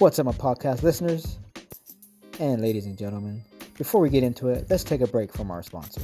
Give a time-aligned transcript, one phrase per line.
[0.00, 1.36] What's up, my podcast listeners?
[2.38, 3.42] And ladies and gentlemen,
[3.76, 6.00] before we get into it, let's take a break from our sponsor.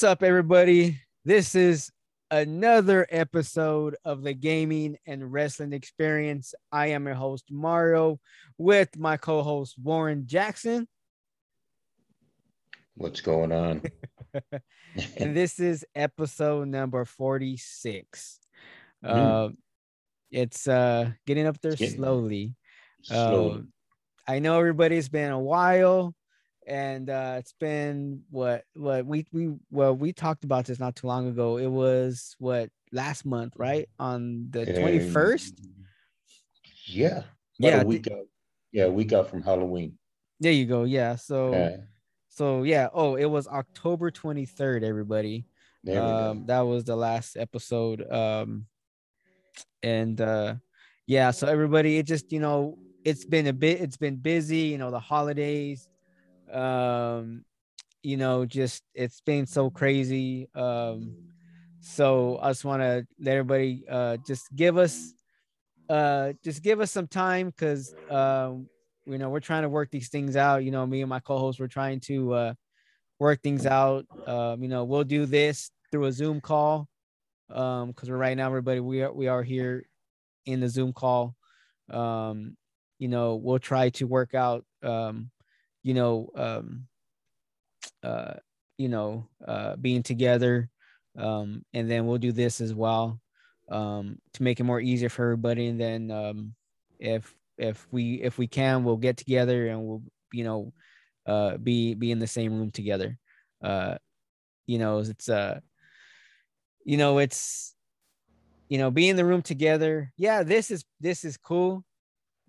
[0.00, 0.98] What's up, everybody?
[1.26, 1.92] This is
[2.30, 6.54] another episode of the Gaming and Wrestling Experience.
[6.72, 8.18] I am your host, Mario,
[8.56, 10.88] with my co host, Warren Jackson.
[12.94, 13.82] What's going on?
[15.18, 18.40] and this is episode number 46.
[19.04, 19.10] Mm.
[19.10, 19.52] Uh,
[20.30, 22.54] it's uh, getting up there getting slowly.
[23.02, 23.58] slowly.
[23.58, 26.14] Uh, I know everybody's been a while
[26.66, 31.06] and uh, it's been what what we we well we talked about this not too
[31.06, 31.56] long ago.
[31.56, 33.88] It was what last month, right?
[33.98, 35.60] On the twenty first.
[36.86, 37.22] Yeah.
[37.58, 37.82] yeah.
[37.82, 38.26] A week out.
[38.72, 39.98] Yeah, a week out from Halloween.
[40.40, 40.84] There you go.
[40.84, 41.16] Yeah.
[41.16, 41.52] So.
[41.52, 41.76] Yeah.
[42.28, 42.88] So yeah.
[42.92, 44.84] Oh, it was October twenty third.
[44.84, 45.46] Everybody.
[45.88, 48.08] Um, that was the last episode.
[48.10, 48.66] Um,
[49.82, 50.54] and uh,
[51.06, 51.30] yeah.
[51.30, 53.80] So everybody, it just you know it's been a bit.
[53.80, 54.58] It's been busy.
[54.58, 55.88] You know the holidays
[56.52, 57.44] um
[58.02, 61.16] you know just it's been so crazy um
[61.80, 65.14] so i just want to let everybody uh just give us
[65.88, 68.68] uh just give us some time because um
[69.06, 70.64] you know we're trying to work these things out.
[70.64, 72.54] You know me and my co-host we're trying to uh
[73.18, 74.06] work things out.
[74.26, 76.88] Um you know we'll do this through a zoom call
[77.50, 79.84] um because we're right now everybody we are we are here
[80.46, 81.34] in the zoom call.
[81.90, 82.56] Um
[82.98, 85.30] you know we'll try to work out um
[85.82, 86.86] you know, um,
[88.02, 88.34] uh,
[88.78, 90.70] you know, uh, being together.
[91.18, 93.20] Um, and then we'll do this as well
[93.70, 95.66] um, to make it more easier for everybody.
[95.66, 96.54] And then um,
[96.98, 100.02] if if we if we can, we'll get together and we'll
[100.32, 100.72] you know
[101.26, 103.18] uh, be be in the same room together.
[103.62, 103.96] Uh,
[104.66, 105.60] you know, it's uh,
[106.84, 107.74] you know, it's
[108.68, 110.12] you know, be in the room together.
[110.16, 111.84] Yeah, this is this is cool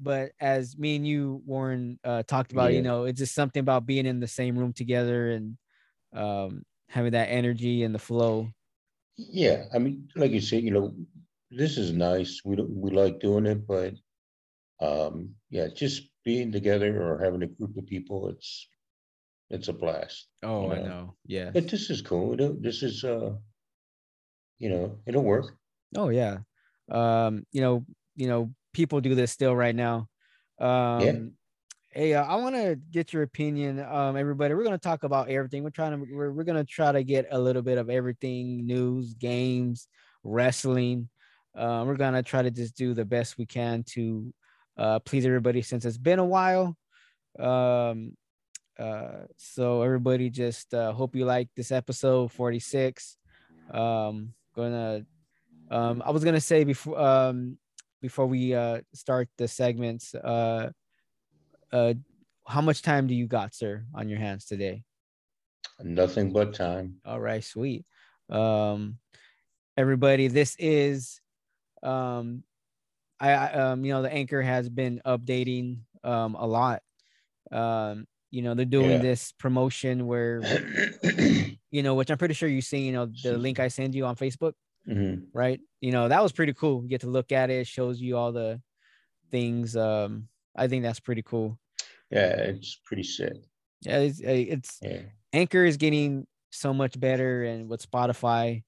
[0.01, 2.77] but as me and you warren uh, talked about yeah.
[2.77, 5.57] you know it's just something about being in the same room together and
[6.13, 8.49] um, having that energy and the flow.
[9.17, 10.93] Yeah i mean like you said you know
[11.51, 12.41] this is nice.
[12.45, 13.93] We we like doing it but
[14.81, 18.67] um yeah just being together or having a group of people it's
[19.49, 20.73] it's a blast oh you know?
[20.73, 21.15] i know?
[21.25, 21.49] yeah.
[21.51, 22.35] But this is cool.
[22.37, 23.31] This is uh
[24.59, 25.57] you know it'll work.
[25.95, 26.37] Oh yeah.
[26.89, 27.85] Um you know
[28.15, 30.07] you know people do this still right now.
[30.59, 31.19] Um, yeah.
[31.93, 34.53] Hey, uh, I want to get your opinion, um, everybody.
[34.53, 35.63] We're going to talk about everything.
[35.63, 38.65] We're trying to we're, we're going to try to get a little bit of everything:
[38.65, 39.87] news, games,
[40.23, 41.09] wrestling.
[41.53, 44.33] Uh, we're going to try to just do the best we can to
[44.77, 46.77] uh, please everybody since it's been a while.
[47.37, 48.15] Um,
[48.79, 53.17] uh, so everybody, just uh, hope you like this episode 46.
[53.71, 55.05] Um, gonna
[55.69, 57.57] um, I was gonna say before um
[58.01, 60.71] before we uh, start the segments, uh,
[61.71, 61.93] uh,
[62.47, 64.83] how much time do you got, sir, on your hands today?
[65.79, 66.95] Nothing but time.
[67.05, 67.85] All right, sweet.
[68.29, 68.97] Um,
[69.77, 71.21] everybody, this is,
[71.83, 72.43] um,
[73.19, 76.81] I, I um, you know, the anchor has been updating um a lot.
[77.51, 78.97] Um, you know, they're doing yeah.
[78.97, 80.41] this promotion where,
[81.71, 84.05] you know, which I'm pretty sure you see, you know, the link I send you
[84.05, 84.53] on Facebook
[84.87, 85.25] mm-hmm.
[85.33, 85.59] right?
[85.79, 86.83] You know, that was pretty cool.
[86.83, 88.61] You get to look at it, it shows you all the
[89.31, 89.75] things.
[89.75, 91.57] Um, I think that's pretty cool.
[92.09, 93.33] Yeah, it's pretty sick.
[93.81, 95.01] Yeah, it's, it's yeah.
[95.33, 98.63] Anchor is getting so much better, and with Spotify.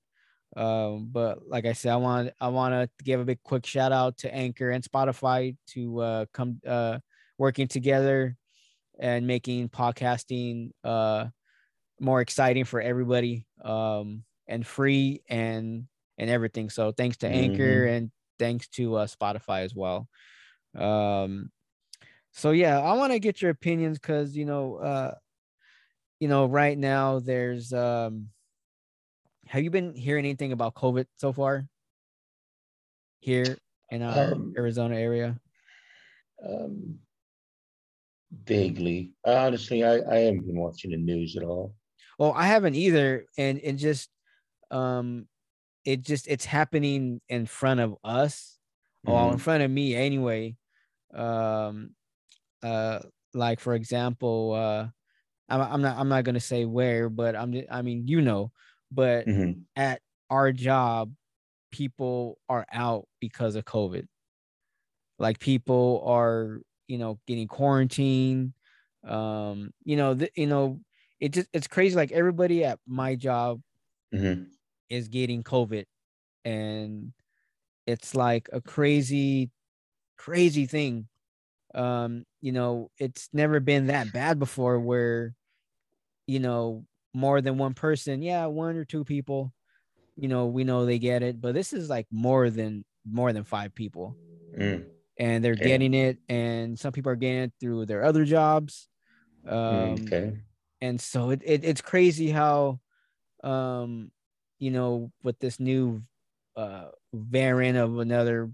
[0.56, 3.92] Um, but like I said, I want I want to give a big quick shout
[3.92, 7.00] out to Anchor and Spotify to uh, come uh,
[7.38, 8.36] working together
[9.00, 11.26] and making podcasting uh,
[12.00, 15.88] more exciting for everybody um, and free and
[16.18, 16.70] and everything.
[16.70, 17.94] So thanks to Anchor mm-hmm.
[17.94, 20.08] and thanks to uh, Spotify as well.
[20.78, 21.52] Um,
[22.32, 25.14] so yeah, I want to get your opinions because you know, uh,
[26.20, 28.30] you know, right now there's um,
[29.48, 31.68] have you been hearing anything about COVID so far
[33.20, 33.58] here
[33.90, 35.40] in our um, Arizona area?
[36.44, 37.00] Um,
[38.46, 41.76] vaguely, honestly, I I haven't been watching the news at all.
[42.18, 44.10] well, I haven't either, and and just
[44.72, 45.28] um,
[45.86, 48.58] it just it's happening in front of us,
[49.06, 49.16] mm-hmm.
[49.16, 50.56] or in front of me anyway.
[51.14, 51.92] Um,
[52.62, 53.00] uh,
[53.34, 54.88] like for example, uh,
[55.50, 58.52] I'm, I'm not I'm not gonna say where, but I'm I mean you know,
[58.92, 59.62] but mm-hmm.
[59.76, 61.12] at our job,
[61.72, 64.08] people are out because of COVID.
[65.20, 68.54] Like people are, you know, getting quarantined.
[69.08, 70.80] Um, you know, the, you know,
[71.20, 71.96] it just it's crazy.
[71.96, 73.62] Like everybody at my job
[74.14, 74.44] mm-hmm.
[74.94, 75.86] Is getting COVID,
[76.46, 77.14] and
[77.88, 79.50] it's like a crazy,
[80.18, 81.08] crazy thing.
[81.74, 85.34] Um, you know, it's never been that bad before where,
[86.28, 89.52] you know, more than one person, yeah, one or two people,
[90.16, 93.44] you know, we know they get it, but this is like more than more than
[93.44, 94.16] five people.
[94.56, 94.86] Mm.
[95.18, 95.68] And they're okay.
[95.68, 98.88] getting it, and some people are getting it through their other jobs.
[99.48, 100.38] Um, okay.
[100.82, 102.80] And so it, it it's crazy how,
[103.44, 104.12] um,
[104.64, 106.02] you know, with this new
[106.56, 108.52] uh variant of another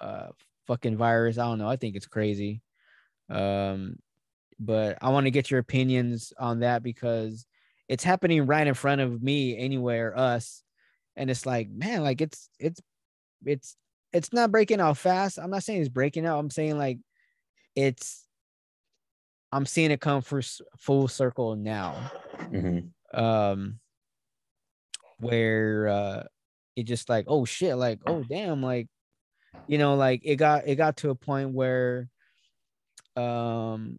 [0.00, 0.28] uh
[0.66, 1.68] fucking virus, I don't know.
[1.68, 2.62] I think it's crazy.
[3.30, 3.96] Um,
[4.60, 7.46] but I want to get your opinions on that because
[7.88, 10.62] it's happening right in front of me anywhere us
[11.16, 12.80] and it's like man like it's it's
[13.44, 13.76] it's
[14.12, 16.98] it's not breaking out fast i'm not saying it's breaking out i'm saying like
[17.74, 18.26] it's
[19.52, 20.40] i'm seeing it come for
[20.78, 22.10] full circle now
[22.50, 23.18] mm-hmm.
[23.20, 23.78] um
[25.20, 26.22] where uh
[26.76, 28.88] it just like oh shit like oh damn like
[29.66, 32.08] you know like it got it got to a point where
[33.16, 33.98] um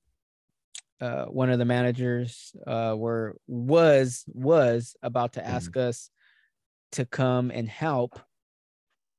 [1.02, 5.82] uh, one of the managers uh, were was was about to ask mm.
[5.82, 6.10] us
[6.92, 8.20] to come and help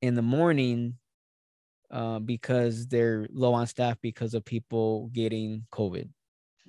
[0.01, 0.95] in the morning
[1.89, 6.09] uh, because they're low on staff because of people getting COVID.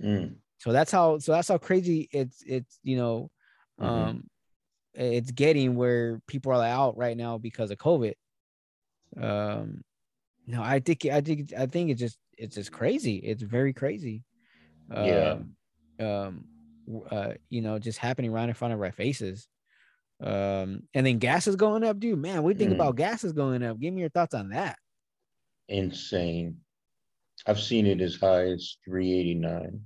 [0.02, 0.37] Mm.
[0.58, 3.31] So that's how so that's how crazy it's it's you know
[3.81, 3.90] mm-hmm.
[3.90, 4.31] um
[4.94, 8.15] it's getting where people are out right now because of COVID.
[9.21, 9.83] Um
[10.47, 13.17] no, I think I think I think it's just it's just crazy.
[13.17, 14.25] It's very crazy
[14.91, 15.37] yeah.
[16.00, 16.44] Um, um,
[17.11, 19.47] uh, you know, just happening right in front of our faces.
[20.23, 22.19] Um, and then gas is going up, dude.
[22.19, 22.75] Man, we think mm.
[22.75, 23.79] about gas is going up.
[23.79, 24.77] Give me your thoughts on that.
[25.69, 26.59] Insane.
[27.47, 29.81] I've seen it as high as 389.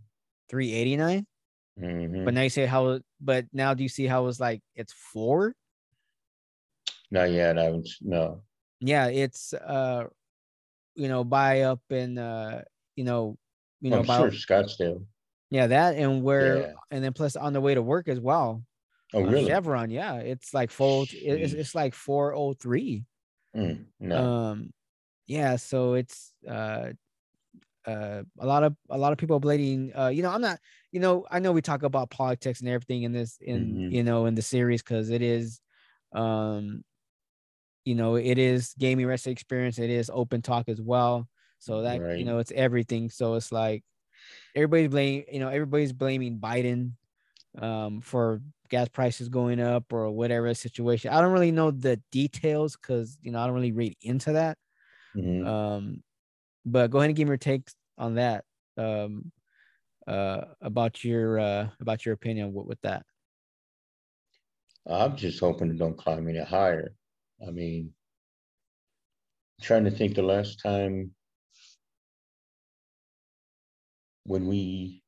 [0.51, 1.27] 389?
[1.81, 2.25] Mm-hmm.
[2.25, 5.55] But now you say how but now do you see how it's like it's four?
[7.11, 7.59] Not yet.
[7.59, 8.43] I haven't no.
[8.81, 10.05] Yeah, it's uh
[10.97, 12.63] you know, buy up in uh,
[12.97, 13.37] you know,
[13.81, 15.05] you know, I'm about, sure Scottsdale.
[15.51, 16.73] Yeah, that and where, yeah.
[16.91, 18.65] and then plus on the way to work as well.
[19.15, 19.47] Oh, really?
[19.47, 21.07] Chevron, yeah, it's like full.
[21.13, 23.05] It's, it's like four oh three.
[23.57, 24.25] Mm, no.
[24.25, 24.73] Um,
[25.27, 26.91] yeah, so it's uh,
[27.87, 29.93] uh, a lot of a lot of people blaming.
[29.97, 30.59] Uh, you know, I'm not.
[30.93, 33.91] You know, I know we talk about politics and everything in this in mm-hmm.
[33.91, 35.61] you know in the series because it is,
[36.13, 36.83] um,
[37.85, 39.79] you know, it is gaming rest experience.
[39.79, 41.29] It is open talk as well.
[41.59, 42.19] So that right.
[42.19, 43.11] you know, it's everything.
[43.11, 43.85] So it's like
[44.55, 46.93] everybody's blaming, you know, everybody's blaming Biden
[47.59, 51.13] um, for gas prices going up or whatever situation.
[51.13, 54.59] I don't really know the details because you know I don't really read into that.
[55.17, 55.47] Mm-hmm.
[55.47, 56.03] Um,
[56.67, 58.45] but go ahead and give me your take on that.
[58.77, 59.33] Um,
[60.07, 63.05] uh, about your uh, about your opinion with, with that.
[64.89, 66.93] I'm just hoping it don't climb any higher.
[67.47, 67.93] I mean,
[69.59, 71.13] I'm trying to think the last time
[74.25, 75.03] when we,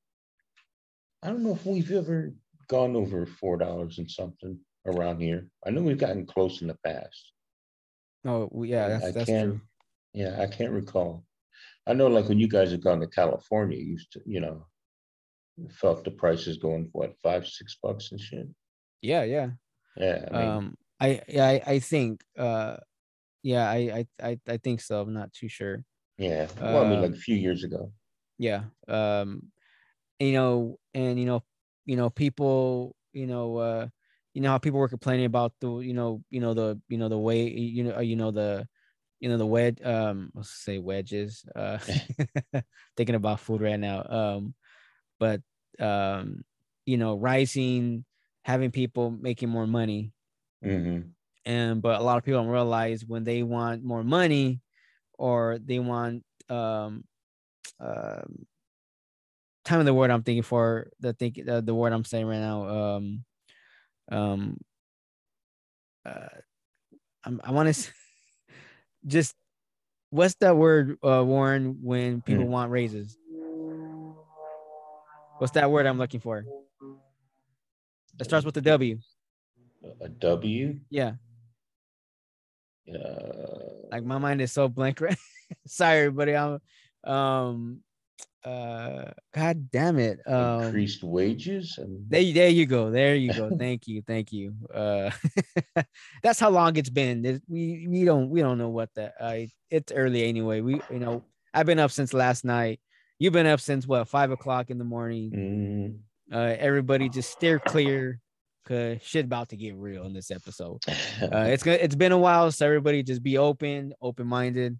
[1.22, 2.32] I don't know if we've ever
[2.68, 5.48] gone over four dollars and something around here.
[5.64, 7.32] I know we've gotten close in the past.
[8.24, 9.60] Oh yeah, that's, I that's can't, true.
[10.12, 11.24] Yeah, I can't recall.
[11.88, 14.66] I know, like when you guys have gone to California, you used to, you know,
[15.70, 18.46] felt the prices going for what five, six bucks and shit.
[19.02, 19.50] Yeah, yeah,
[19.96, 20.24] yeah.
[20.30, 22.76] I mean, um, I, I, I think, uh,
[23.42, 25.00] yeah, I, I, I think so.
[25.00, 25.84] I'm not too sure.
[26.18, 27.92] Yeah, well, I mean, like um, a few years ago
[28.38, 29.42] yeah um
[30.20, 31.42] you know and you know
[31.84, 33.86] you know people you know uh
[34.32, 37.08] you know how people were complaining about the you know you know the you know
[37.08, 38.66] the way you know you know the
[39.20, 41.78] you know the wedge um let's say wedges uh
[42.96, 44.54] thinking about food right now um
[45.18, 45.40] but
[45.80, 46.42] um
[46.86, 48.04] you know rising
[48.44, 50.12] having people making more money
[50.64, 51.08] mm-hmm.
[51.44, 54.60] and but a lot of people don't realize when they want more money
[55.18, 57.04] or they want um
[57.80, 58.46] um
[59.68, 62.40] time of the word I'm thinking for the think uh, the word I'm saying right
[62.40, 62.68] now.
[62.68, 63.24] Um,
[64.10, 64.58] um,
[66.06, 66.40] uh,
[67.24, 67.90] I'm, I want to
[69.08, 69.34] just
[70.10, 72.48] what's that word, uh, Warren, when people mm.
[72.48, 73.16] want raises?
[75.38, 76.44] What's that word I'm looking for?
[78.18, 78.98] It starts with a W.
[80.00, 80.80] A W?
[80.90, 81.12] Yeah.
[82.88, 85.16] Uh, like my mind is so blank right.
[85.66, 86.34] Sorry, everybody.
[86.34, 86.60] I'm
[87.04, 87.80] um
[88.44, 93.50] uh god damn it um increased wages and there, there you go there you go
[93.58, 95.10] thank you thank you uh
[96.22, 99.38] that's how long it's been we we don't we don't know what that uh,
[99.70, 102.80] it's early anyway we you know i've been up since last night
[103.18, 105.30] you've been up since what five o'clock in the morning
[106.30, 106.34] mm-hmm.
[106.36, 108.20] uh everybody just steer clear
[108.62, 110.88] because shit about to get real in this episode uh
[111.48, 114.78] it's gonna it's been a while so everybody just be open open-minded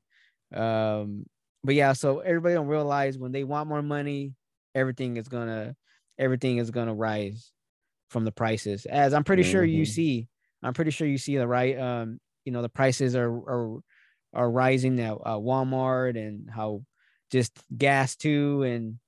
[0.55, 1.25] um
[1.65, 4.35] but yeah, so everybody don't realize when they want more money,
[4.75, 5.75] everything is gonna
[6.19, 7.53] everything is gonna rise
[8.09, 8.87] from the prices.
[8.87, 9.53] As I'm pretty mm-hmm.
[9.53, 9.93] sure you mm-hmm.
[9.93, 10.29] see,
[10.63, 11.79] I'm pretty sure you see the right.
[11.79, 13.79] Um, you know, the prices are are
[14.35, 16.83] are rising at uh, Walmart and how
[17.31, 18.99] just gas too, and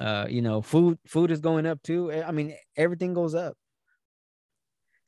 [0.00, 2.12] uh, you know, food food is going up too.
[2.12, 3.54] I mean, everything goes up.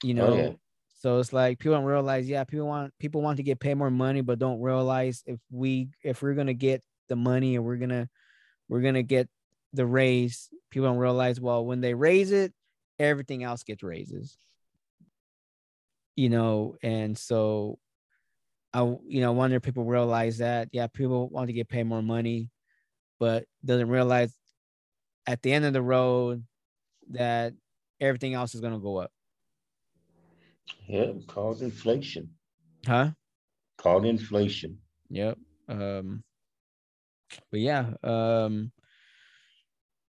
[0.02, 0.50] You know, oh, yeah.
[1.04, 3.90] So it's like people don't realize, yeah, people want people want to get paid more
[3.90, 8.08] money, but don't realize if we if we're gonna get the money and we're gonna
[8.70, 9.28] we're gonna get
[9.74, 12.54] the raise, people don't realize, well, when they raise it,
[12.98, 14.38] everything else gets raises.
[16.16, 17.78] You know, and so
[18.72, 22.00] I you know wonder if people realize that, yeah, people want to get paid more
[22.00, 22.48] money,
[23.20, 24.34] but doesn't realize
[25.26, 26.46] at the end of the road
[27.10, 27.52] that
[28.00, 29.10] everything else is gonna go up.
[30.86, 32.30] Yeah, called inflation.
[32.86, 33.10] Huh?
[33.78, 34.78] Called inflation.
[35.10, 35.38] Yep.
[35.68, 36.24] Um,
[37.50, 38.72] but yeah, um,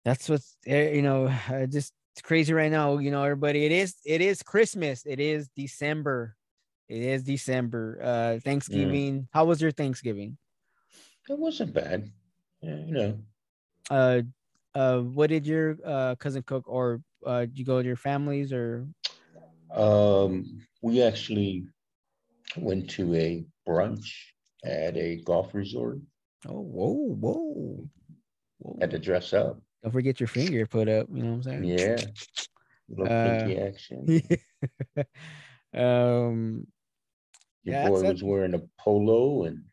[0.05, 1.33] that's what's eh, you know
[1.71, 2.99] just crazy right now.
[2.99, 3.64] You know, everybody.
[3.64, 5.05] It is it is Christmas.
[5.07, 6.37] It is December.
[6.88, 7.99] It is December.
[8.02, 9.23] Uh, Thanksgiving.
[9.23, 9.28] Mm.
[9.33, 10.38] How was your Thanksgiving?
[11.28, 12.11] It wasn't bad.
[12.62, 13.19] Yeah, you know.
[13.90, 14.23] Uh,
[14.75, 18.52] uh, what did your uh cousin cook, or uh, did you go to your families,
[18.52, 18.87] or
[19.75, 21.65] um, we actually
[22.57, 24.09] went to a brunch
[24.65, 25.99] at a golf resort.
[26.47, 27.89] Oh, whoa, whoa.
[28.59, 28.79] whoa.
[28.81, 29.61] Had to dress up.
[29.83, 31.09] Don't forget your finger put up.
[31.13, 31.65] You know what I'm saying?
[31.65, 31.97] Yeah.
[32.89, 34.23] Little uh, pinky action.
[35.75, 36.67] um,
[37.63, 39.65] Your yeah, boy was wearing a polo and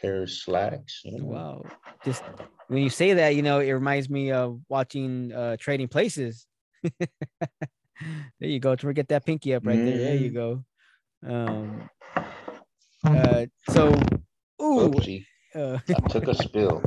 [0.00, 1.02] pair of slacks.
[1.04, 1.24] You know?
[1.24, 1.64] Wow.
[2.04, 2.24] Just
[2.66, 6.46] when you say that, you know, it reminds me of watching uh, Trading Places.
[8.38, 8.76] there you go.
[8.76, 9.98] To get that pinky up right there.
[9.98, 10.36] There you mm-hmm.
[10.36, 10.64] go.
[11.26, 11.90] Um,
[13.04, 14.00] uh, so,
[14.62, 14.92] ooh,
[15.54, 16.82] uh, I took a spill,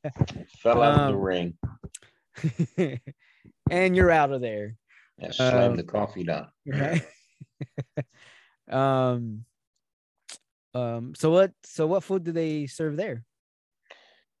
[0.58, 3.00] fell out um, of the um, ring,
[3.70, 4.76] and you're out of there.
[5.18, 6.48] Yeah, slammed um, the coffee down.
[6.66, 7.02] Right.
[8.70, 9.44] um,
[10.74, 11.14] um.
[11.16, 11.52] So what?
[11.64, 13.24] So what food do they serve there?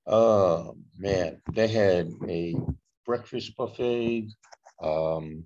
[0.06, 2.54] Oh man, they had a
[3.04, 4.28] breakfast buffet,
[4.82, 5.44] um,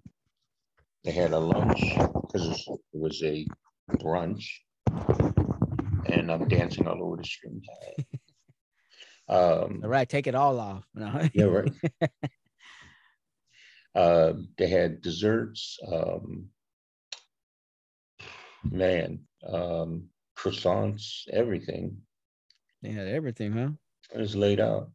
[1.05, 1.81] they had a lunch
[2.23, 3.47] because it was a
[3.95, 4.45] brunch,
[6.07, 7.61] and I'm dancing all over the screen.
[9.29, 10.85] um, all right, take it all off.
[10.95, 11.29] No.
[11.35, 11.73] yeah, right.
[13.95, 15.79] uh, they had desserts.
[15.91, 16.49] Um,
[18.71, 21.97] man, um, croissants, everything.
[22.83, 23.71] They had everything, huh?
[24.15, 24.91] It was laid out.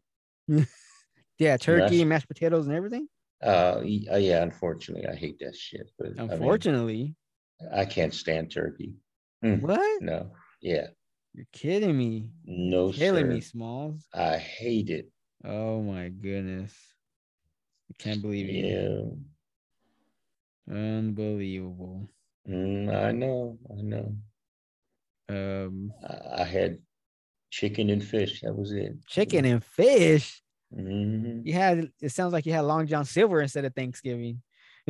[1.37, 3.07] yeah, turkey, mashed, mashed potatoes, and everything.
[3.43, 5.91] Uh, uh, yeah, unfortunately, I hate that shit.
[5.99, 7.15] But unfortunately,
[7.61, 8.95] I, mean, I can't stand turkey.
[9.43, 10.01] Mm, what?
[10.01, 10.31] No.
[10.61, 10.87] Yeah.
[11.33, 12.29] You're kidding me.
[12.45, 13.31] No, You're killing sir.
[13.33, 14.05] me, Smalls.
[14.13, 15.11] I hate it.
[15.45, 16.73] Oh my goodness.
[17.91, 19.17] I can't believe you.
[20.67, 20.73] Yeah.
[20.73, 22.09] Unbelievable.
[22.49, 23.59] Mm, I know.
[23.69, 24.15] I know.
[25.29, 26.79] Um, I, I had
[27.51, 28.41] chicken and fish.
[28.41, 28.93] That was it.
[29.05, 30.41] Chicken and fish.
[30.75, 31.47] Mm-hmm.
[31.47, 34.41] You had it sounds like you had Long John Silver instead of Thanksgiving.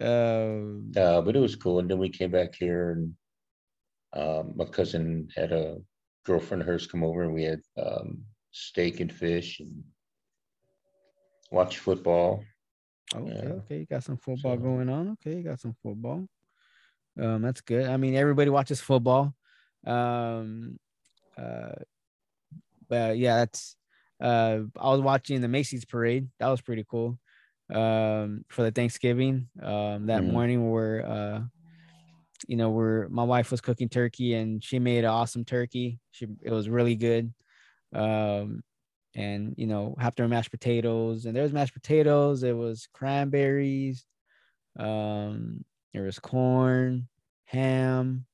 [0.00, 1.80] um, uh, but it was cool.
[1.80, 3.14] And then we came back here, and
[4.14, 5.76] um, my cousin had a
[6.24, 8.22] girlfriend of hers come over, and we had um,
[8.52, 9.84] steak and fish and
[11.50, 12.42] watch football.
[13.14, 13.52] Okay, yeah.
[13.52, 15.10] okay, you got some football so, going on.
[15.10, 16.26] Okay, you got some football.
[17.20, 17.88] Um, that's good.
[17.88, 19.34] I mean, everybody watches football.
[19.84, 20.78] Um,
[21.36, 21.72] uh,
[22.90, 23.76] but yeah, that's
[24.20, 26.28] uh I was watching the Macy's parade.
[26.38, 27.18] That was pretty cool.
[27.72, 29.48] Um for the Thanksgiving.
[29.62, 30.32] Um that mm-hmm.
[30.32, 31.40] morning where uh
[32.46, 36.00] you know, where my wife was cooking turkey and she made an awesome turkey.
[36.10, 37.32] She it was really good.
[37.94, 38.62] Um
[39.14, 44.04] and you know, after mashed potatoes and there was mashed potatoes, it was cranberries,
[44.78, 47.08] um, there was corn,
[47.44, 48.26] ham.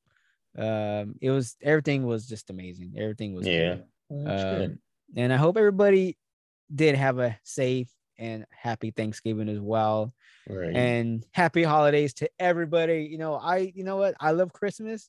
[0.58, 2.94] Um, it was everything was just amazing.
[2.96, 3.74] Everything was yeah.
[3.76, 3.84] Good.
[4.10, 4.78] Um,
[5.16, 6.16] and I hope everybody
[6.74, 10.12] did have a safe and happy Thanksgiving as well.
[10.48, 10.74] Right.
[10.74, 13.08] And happy holidays to everybody.
[13.10, 14.14] You know, I you know what?
[14.20, 15.08] I love Christmas.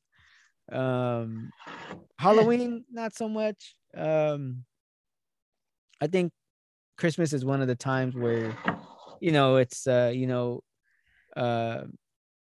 [0.72, 1.50] Um
[2.20, 3.76] Halloween, not so much.
[3.96, 4.66] Um
[6.02, 6.32] I think
[6.98, 8.56] Christmas is one of the times where,
[9.20, 10.64] you know, it's uh, you know,
[11.36, 11.84] uh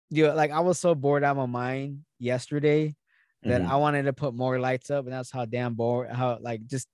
[0.09, 2.95] you know, like I was so bored out of my mind yesterday
[3.43, 3.71] that mm-hmm.
[3.71, 6.87] I wanted to put more lights up, and that's how damn bored, how like just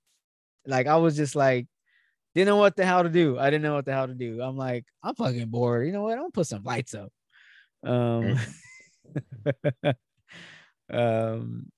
[0.66, 1.68] like I was just like
[2.34, 3.39] didn't know what the hell to do.
[3.39, 4.42] I didn't know what the hell to do.
[4.42, 5.88] I'm like, I'm fucking bored.
[5.88, 6.13] You know what?
[6.13, 7.12] I'm gonna put some lights up.
[7.84, 8.38] Um,
[9.84, 9.94] mm.
[10.94, 11.72] um,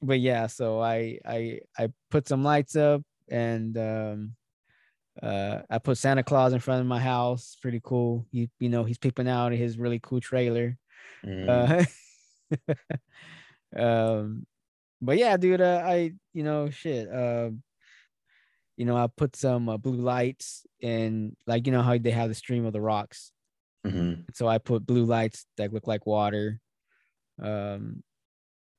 [0.00, 4.32] but yeah, so I I I put some lights up and um
[5.22, 7.56] uh I put Santa Claus in front of my house.
[7.60, 8.26] Pretty cool.
[8.30, 10.76] He you know he's peeping out of his really cool trailer.
[11.24, 11.88] Mm.
[12.68, 12.74] Uh,
[13.76, 14.46] um
[15.02, 17.12] but yeah, dude, uh, I you know shit.
[17.12, 17.50] Uh,
[18.76, 22.28] you know, I put some uh, blue lights and like you know how they have
[22.28, 23.32] the stream of the rocks.
[23.84, 24.22] Mm-hmm.
[24.32, 26.60] So I put blue lights that look like water.
[27.42, 28.04] Um,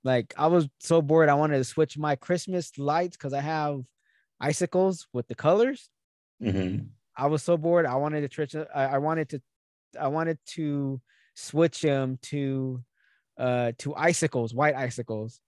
[0.05, 3.81] like I was so bored, I wanted to switch my Christmas lights because I have
[4.39, 5.89] icicles with the colors.
[6.41, 6.85] Mm-hmm.
[7.17, 7.85] I was so bored.
[7.85, 8.55] I wanted to switch.
[8.55, 9.41] I, I wanted to.
[10.00, 11.01] I wanted to
[11.35, 12.81] switch them to
[13.43, 15.39] uh to icicles, white icicles.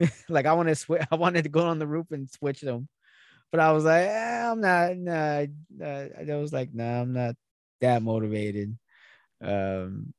[0.28, 1.06] like I wanted to.
[1.12, 2.88] I wanted to go on the roof and switch them
[3.50, 4.96] but I was like, eh, I'm not.
[4.96, 5.46] Nah,
[5.82, 7.34] uh, I was like, nah, I'm not
[7.80, 8.76] that motivated.
[9.42, 10.12] Um,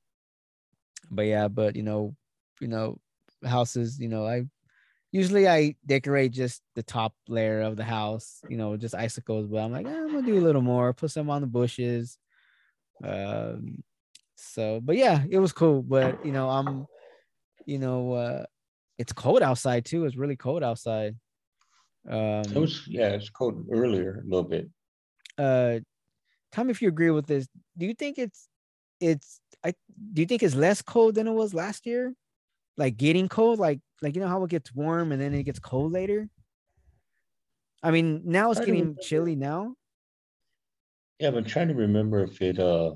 [1.12, 2.16] but yeah, but you know,
[2.60, 2.98] you know,
[3.46, 4.46] houses, you know, I
[5.12, 9.48] usually I decorate just the top layer of the house, you know, just icicles.
[9.48, 12.18] But I'm like, eh, I'm gonna do a little more, put some on the bushes.
[13.04, 13.84] Um,
[14.36, 15.84] so, but yeah, it was cool.
[15.84, 16.88] But you know, I'm,
[17.70, 18.46] you know, uh,
[18.98, 20.06] it's cold outside too.
[20.06, 21.18] It's really cold outside.
[22.10, 24.70] Um, it was yeah, it's cold earlier a little bit.
[25.38, 25.80] Uh,
[26.52, 27.48] tell me if you agree with this.
[27.78, 28.50] Do you think it's
[29.00, 29.74] it's I
[30.14, 32.14] do you think it's less cold than it was last year?
[32.78, 35.60] Like getting cold, like like you know how it gets warm and then it gets
[35.60, 36.30] cold later.
[37.84, 39.76] I mean, now it's getting chilly now.
[41.20, 42.96] Yeah, but I'm trying to remember if it uh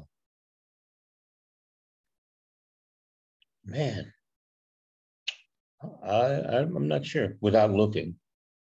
[3.66, 4.13] man.
[6.04, 8.16] I I'm not sure without looking.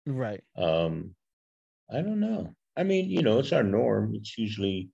[0.07, 0.43] Right.
[0.57, 1.15] Um,
[1.91, 2.55] I don't know.
[2.77, 4.15] I mean, you know, it's our norm.
[4.15, 4.91] It's usually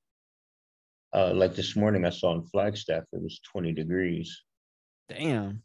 [1.12, 4.42] uh, like this morning I saw in Flagstaff it was 20 degrees.
[5.08, 5.62] Damn.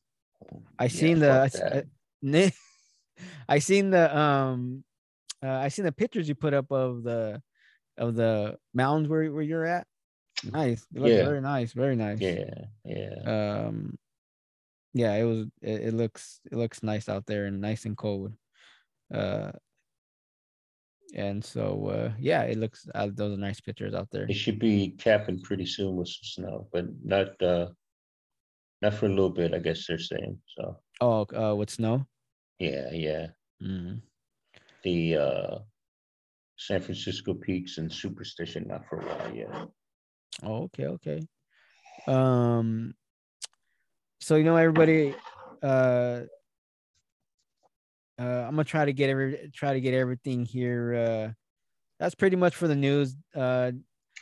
[0.78, 1.84] I yeah, seen the
[2.24, 2.52] I,
[3.50, 4.84] I, seen the um
[5.44, 7.42] uh, I seen the pictures you put up of the
[7.98, 9.88] of the mountains where, where you're at.
[10.44, 10.86] Nice.
[10.92, 11.24] Yeah.
[11.24, 12.20] very nice, very nice.
[12.22, 13.66] Yeah, yeah.
[13.66, 13.98] Um
[14.98, 18.34] yeah, it was it, it looks it looks nice out there and nice and cold.
[19.14, 19.52] Uh,
[21.14, 24.26] and so uh, yeah, it looks uh, those are nice pictures out there.
[24.28, 27.68] It should be capping pretty soon with some snow, but not uh,
[28.82, 29.54] not for a little bit.
[29.54, 30.78] I guess they're saying so.
[31.00, 32.06] Oh, uh, with snow.
[32.60, 33.28] Yeah, yeah.
[33.62, 33.98] Mm-hmm.
[34.84, 35.58] The uh,
[36.58, 39.68] San Francisco Peaks and Superstition, not for a while yet.
[40.44, 41.22] Oh, okay, okay.
[42.08, 42.94] Um,
[44.20, 45.16] so you know everybody,
[45.62, 46.22] uh,
[48.20, 50.96] uh, I'm gonna try to get every try to get everything here.
[50.96, 51.34] Uh,
[52.00, 53.16] that's pretty much for the news.
[53.36, 53.72] Uh,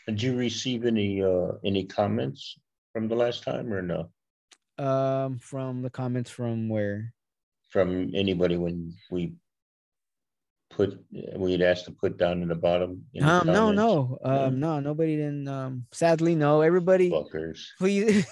[0.08, 2.58] Did you receive any uh, any comments
[2.94, 4.10] from the last time or no?
[4.78, 7.14] Um, from the comments from where?
[7.70, 9.34] From anybody when we
[10.70, 11.00] put
[11.38, 13.06] we had asked to put down in the bottom.
[13.14, 14.50] In um, the no, no, um, yeah.
[14.50, 15.48] no, nobody didn't.
[15.48, 16.62] Um, sadly, no.
[16.62, 17.68] Everybody, Fuckers.
[17.78, 18.28] please.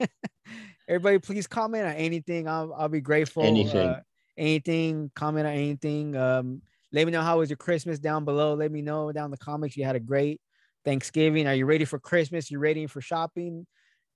[0.88, 2.48] everybody, please comment on anything.
[2.48, 3.42] I'll I'll be grateful.
[3.42, 3.88] Anything.
[3.88, 4.00] Uh,
[4.36, 6.16] anything, comment on anything.
[6.16, 8.54] Um, let me know how was your Christmas down below.
[8.54, 10.40] Let me know down in the comments you had a great
[10.84, 11.46] Thanksgiving.
[11.46, 12.50] Are you ready for Christmas?
[12.50, 13.66] You ready for shopping?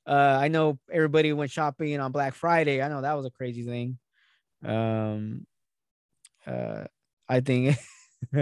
[0.06, 2.80] Uh, I know everybody went shopping on Black Friday.
[2.80, 3.98] I know that was a crazy thing.
[4.64, 5.46] Um,
[6.46, 6.84] uh,
[7.28, 7.76] I think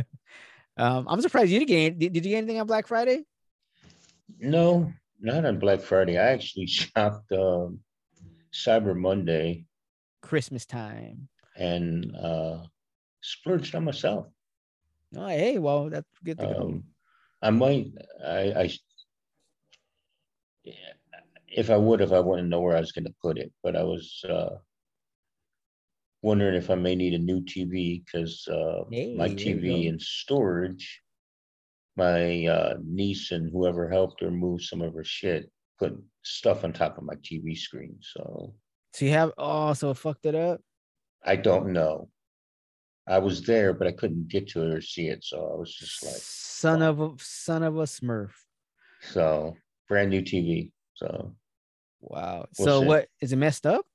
[0.77, 1.99] um, I'm surprised you didn't get.
[1.99, 3.25] Did, did you get anything on Black Friday?
[4.39, 6.19] No, not on Black Friday.
[6.19, 7.81] I actually shopped um,
[8.53, 9.65] Cyber Monday,
[10.23, 11.29] Christmas time.
[11.57, 12.59] and uh,
[13.21, 14.27] splurged on myself.
[15.17, 16.85] Oh, hey, well, that's good to um,
[17.41, 17.93] I might,
[18.27, 18.71] I, I,
[21.47, 23.77] if I would, if I wouldn't know where I was going to put it, but
[23.77, 24.57] I was uh,
[26.23, 31.03] wondering if I may need a new TV because uh, hey, my TV and storage,
[31.97, 35.97] my uh, niece and whoever helped her move some of her shit put
[36.29, 37.97] stuff on top of my TV screen.
[38.01, 38.55] So,
[38.93, 40.61] so you have oh, so it fucked it up.
[41.25, 42.09] I don't know.
[43.07, 45.75] I was there, but I couldn't get to it or see it, so I was
[45.75, 48.33] just like, son of a son of a Smurf.
[49.01, 49.57] So
[49.89, 50.73] brand new TV.
[50.95, 51.35] So
[52.01, 52.47] wow.
[52.59, 52.87] We'll so see.
[52.87, 53.87] what is it messed up?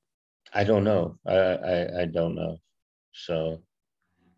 [0.53, 1.17] I don't know.
[1.27, 2.57] I I, I don't know.
[3.13, 3.61] So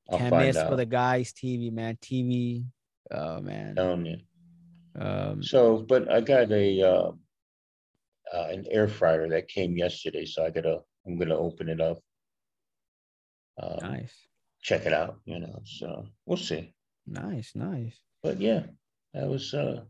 [0.10, 0.70] I'll can't miss out.
[0.70, 1.98] with a guy's TV, man.
[2.02, 2.66] TV.
[3.12, 3.76] Oh man.
[3.76, 4.18] Telling you.
[4.98, 7.12] Um, so, but I got a uh,
[8.34, 12.00] uh, an air fryer that came yesterday, so I gotta I'm gonna open it up.
[13.62, 14.14] Um, nice.
[14.62, 15.62] Check it out, you know.
[15.66, 16.74] So we'll see.
[17.08, 18.00] Nice, nice.
[18.24, 18.64] But yeah,
[19.14, 19.84] that was uh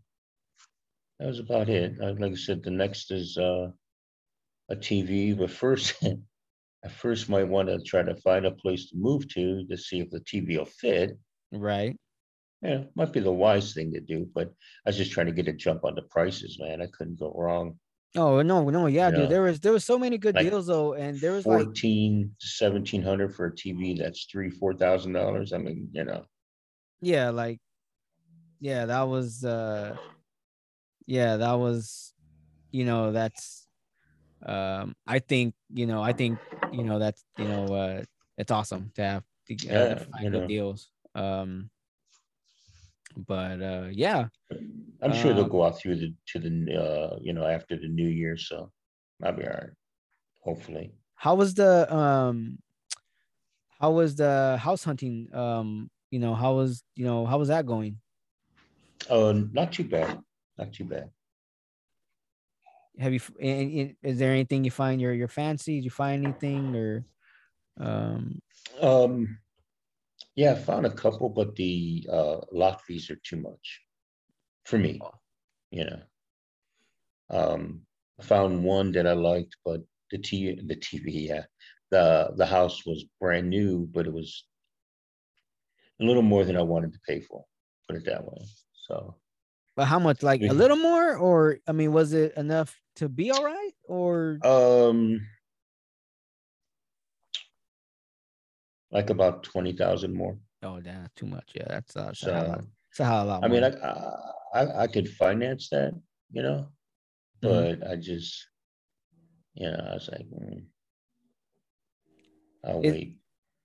[1.19, 1.97] that was about it.
[1.97, 3.71] Like I said, the next is uh
[4.69, 5.95] a TV, but first
[6.83, 9.99] I first might want to try to find a place to move to to see
[10.01, 11.17] if the TV will fit.
[11.51, 11.97] Right.
[12.61, 14.47] Yeah, might be the wise thing to do, but
[14.85, 16.81] I was just trying to get a jump on the prices, man.
[16.81, 17.79] I couldn't go wrong.
[18.17, 19.29] Oh no, no, yeah, you dude.
[19.29, 22.39] There was there was so many good like deals though, and there was 14 like,
[22.39, 25.53] to seventeen hundred for a TV that's three, four thousand dollars.
[25.53, 26.25] I mean, you know.
[27.01, 27.59] Yeah, like
[28.59, 29.97] yeah, that was uh
[31.05, 32.13] yeah, that was
[32.71, 33.67] you know, that's
[34.45, 38.03] um I think, you know, I think, you know, that's you know, uh
[38.37, 40.91] it's awesome to have to, uh, yeah, find good deals.
[41.15, 41.71] Um
[43.15, 44.27] but uh yeah
[45.01, 47.87] i'm sure they'll um, go out through the to the uh you know after the
[47.87, 48.71] new year so
[49.23, 49.69] i'll be all right
[50.41, 50.93] hopefully.
[51.15, 52.59] How was the um
[53.79, 57.65] how was the house hunting um you know how was you know how was that
[57.65, 57.99] going?
[59.09, 60.21] Oh uh, not too bad
[60.57, 61.11] not too bad.
[62.97, 63.19] Have you
[64.01, 65.75] is there anything you find your your fancy?
[65.75, 67.05] Did you find anything or
[67.77, 68.39] um
[68.81, 69.39] um
[70.35, 73.81] yeah, I found a couple, but the uh, lot fees are too much
[74.65, 75.01] for me.
[75.71, 76.01] You know,
[77.29, 77.85] um,
[78.19, 81.45] I found one that I liked, but the T the TV, yeah,
[81.91, 84.45] the the house was brand new, but it was
[86.01, 87.45] a little more than I wanted to pay for.
[87.87, 88.45] Put it that way.
[88.87, 89.15] So,
[89.75, 90.23] but how much?
[90.23, 93.71] Like a little more, or I mean, was it enough to be all right?
[93.85, 95.25] Or um,
[98.95, 100.37] like about twenty thousand more.
[100.63, 101.51] Oh, damn, too much.
[101.53, 102.63] Yeah, that's uh, so, a.
[102.89, 103.43] It's a lot.
[103.43, 103.71] I mean, I,
[104.53, 105.91] I I could finance that,
[106.31, 106.69] you know,
[107.43, 107.47] mm-hmm.
[107.47, 107.91] but mm-hmm.
[107.91, 108.47] I just,
[109.53, 110.63] you know, I was like, mm,
[112.63, 113.17] I'll it, wait.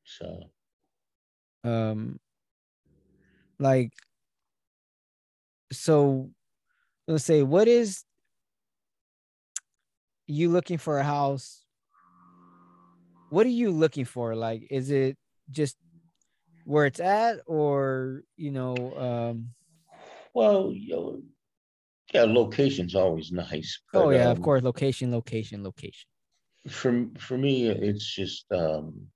[0.04, 0.40] So,
[1.62, 2.18] um,
[3.60, 3.92] like,
[5.70, 6.30] so
[7.06, 8.02] let's say, what is
[10.26, 11.60] you looking for a house
[13.30, 14.34] what are you looking for?
[14.34, 15.16] Like, is it
[15.50, 15.78] just
[16.64, 18.96] where it's at, or you know?
[18.96, 19.54] um
[20.34, 21.22] Well, you know,
[22.14, 23.80] yeah, location's always nice.
[23.92, 26.08] But, oh yeah, um, of course, location, location, location.
[26.68, 29.10] For for me, it's just um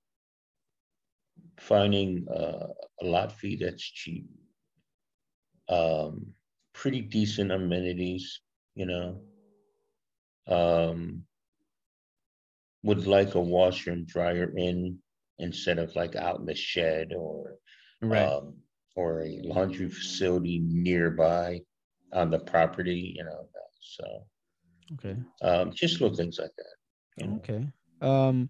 [1.57, 2.67] finding uh,
[3.01, 4.25] a lot fee that's cheap,
[5.69, 6.33] um,
[6.73, 8.41] pretty decent amenities,
[8.75, 9.21] you know.
[10.47, 11.27] Um,
[12.83, 15.01] would like a washer and dryer in
[15.39, 17.55] instead of like out in the shed or
[18.01, 18.27] right.
[18.27, 18.55] um,
[18.95, 21.59] or a laundry facility nearby
[22.13, 23.47] on the property, you know.
[23.81, 24.03] So
[24.93, 27.23] okay, um, just little things like that.
[27.23, 27.35] You know?
[27.37, 27.67] Okay,
[28.01, 28.49] um,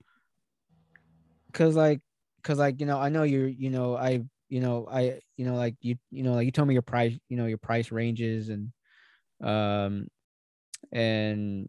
[1.54, 2.02] cause like,
[2.44, 5.56] cause like you know, I know you're, you know, I, you know, I, you know,
[5.56, 8.50] like you, you know, like you told me your price, you know, your price ranges
[8.50, 8.72] and,
[9.42, 10.08] um,
[10.92, 11.68] and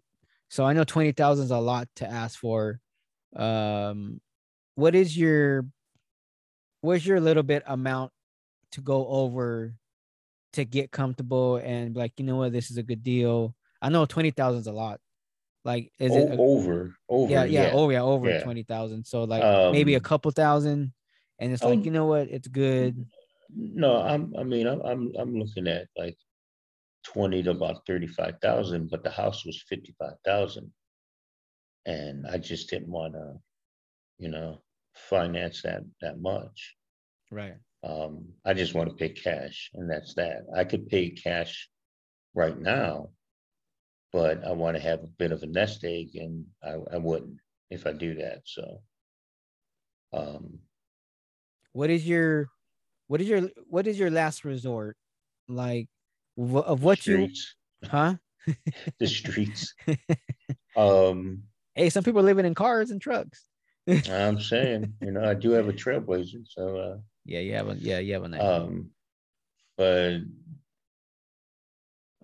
[0.49, 2.81] so I know 20,000 is a lot to ask for.
[3.35, 4.21] Um,
[4.77, 5.67] what is your,
[6.81, 8.13] what's your little bit amount
[8.73, 9.75] to go over
[10.53, 13.55] to get comfortable and be like, you know what, this is a good deal.
[13.83, 15.01] I know 20,000 is a lot.
[15.65, 17.33] Like, is oh, it a, over, over?
[17.33, 17.71] Yeah, yeah, yeah.
[17.75, 18.43] oh yeah, over yeah.
[18.43, 19.05] 20,000.
[19.05, 20.93] So like um, maybe a couple thousand
[21.39, 23.05] and it's um, like, you know what, it's good.
[23.55, 26.17] No, I'm, I mean, I'm, I'm, I'm looking at like
[27.05, 30.71] 20 to about 35,000, but the house was 55,000.
[31.87, 33.35] And I just didn't want to,
[34.19, 34.63] you know,
[34.97, 36.77] finance that that much.
[37.31, 37.55] Right.
[37.83, 40.47] Um, I just want to pay cash, and that's that.
[40.55, 41.69] I could pay cash
[42.35, 43.11] right now,
[44.13, 47.39] but I want to have a bit of a nest egg, and I, I wouldn't
[47.71, 48.43] if I do that.
[48.45, 48.81] So,
[50.13, 50.59] um,
[51.73, 52.49] what is your,
[53.07, 54.97] what is your, what is your last resort?
[55.49, 55.89] Like,
[56.39, 57.55] of what streets.
[57.83, 58.15] you huh
[58.99, 59.75] the streets
[60.77, 61.43] um
[61.75, 63.47] hey some people are living in cars and trucks
[64.11, 67.75] i'm saying you know i do have a trailblazer so uh yeah you have a
[67.75, 68.91] yeah you have a nice um
[69.77, 70.19] but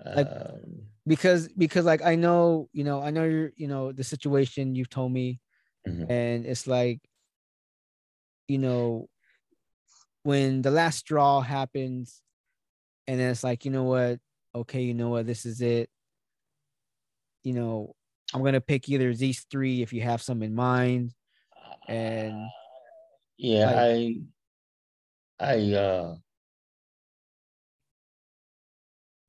[0.04, 4.04] like, um, because because like i know you know i know you're you know the
[4.04, 5.38] situation you've told me
[5.86, 6.10] mm-hmm.
[6.10, 7.00] and it's like
[8.48, 9.08] you know
[10.24, 12.22] when the last straw happens
[13.06, 14.20] and then it's like you know what?
[14.54, 15.26] Okay you know what?
[15.26, 15.88] This is it.
[17.42, 17.94] You know
[18.34, 21.12] i'm gonna pick either these three if you have some in mind
[21.88, 22.48] and
[23.38, 24.16] yeah i
[25.40, 26.14] i uh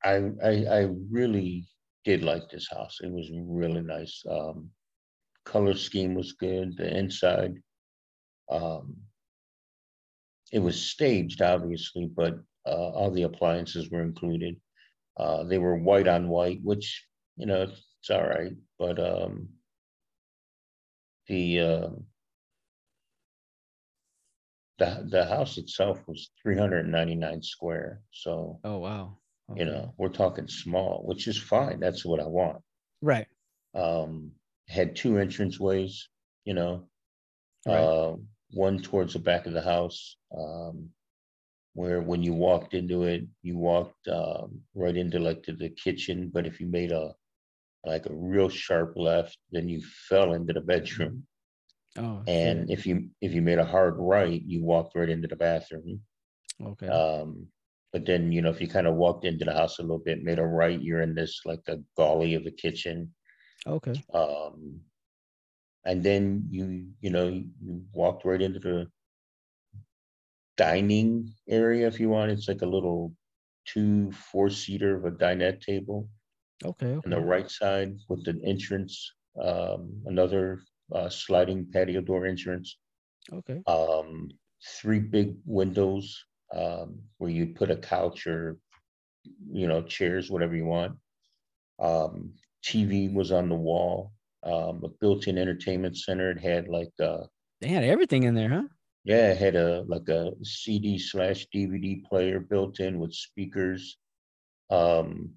[0.03, 0.79] I, I I
[1.11, 1.65] really
[2.03, 2.99] did like this house.
[3.01, 4.23] It was really nice.
[4.29, 4.69] Um,
[5.45, 6.75] color scheme was good.
[6.77, 7.55] The inside,
[8.51, 8.95] um,
[10.51, 12.35] it was staged, obviously, but
[12.65, 14.59] uh, all the appliances were included.
[15.17, 17.05] Uh, they were white on white, which
[17.37, 19.49] you know it's all right, but um,
[21.27, 21.89] the uh,
[24.83, 28.01] the the house itself was 399 square.
[28.11, 29.17] So oh wow,
[29.51, 29.59] okay.
[29.59, 31.79] you know we're talking small, which is fine.
[31.79, 32.61] That's what I want.
[33.01, 33.27] Right.
[33.75, 34.31] Um,
[34.67, 36.07] had two entrance ways.
[36.45, 36.87] You know,
[37.65, 37.75] right.
[37.75, 38.15] uh,
[38.51, 40.89] one towards the back of the house, um,
[41.73, 46.29] where when you walked into it, you walked um, right into like to the kitchen.
[46.33, 47.13] But if you made a
[47.85, 51.25] like a real sharp left, then you fell into the bedroom.
[51.97, 52.79] Oh, and shit.
[52.79, 56.01] if you if you made a hard right, you walked right into the bathroom.
[56.61, 56.87] Okay.
[56.87, 57.47] Um,
[57.91, 60.23] but then you know if you kind of walked into the house a little bit,
[60.23, 63.13] made a right, you're in this like a galley of the kitchen.
[63.67, 63.93] Okay.
[64.13, 64.79] Um,
[65.85, 68.87] and then you you know you walked right into the
[70.57, 72.31] dining area if you want.
[72.31, 73.13] It's like a little
[73.65, 76.09] two four seater of a dinette table.
[76.65, 77.01] Okay, okay.
[77.05, 82.77] On the right side with an entrance, um, another uh, sliding patio door entrance.
[83.31, 83.61] Okay.
[83.67, 84.29] Um,
[84.81, 88.57] three big windows um, where you put a couch or
[89.51, 90.97] you know chairs, whatever you want.
[91.79, 94.11] Um, TV was on the wall.
[94.43, 96.31] Um, a built-in entertainment center.
[96.31, 97.23] It had like uh,
[97.61, 98.63] they had everything in there, huh?
[99.05, 103.97] Yeah, it had a like a CD slash DVD player built in with speakers,
[104.69, 105.31] um,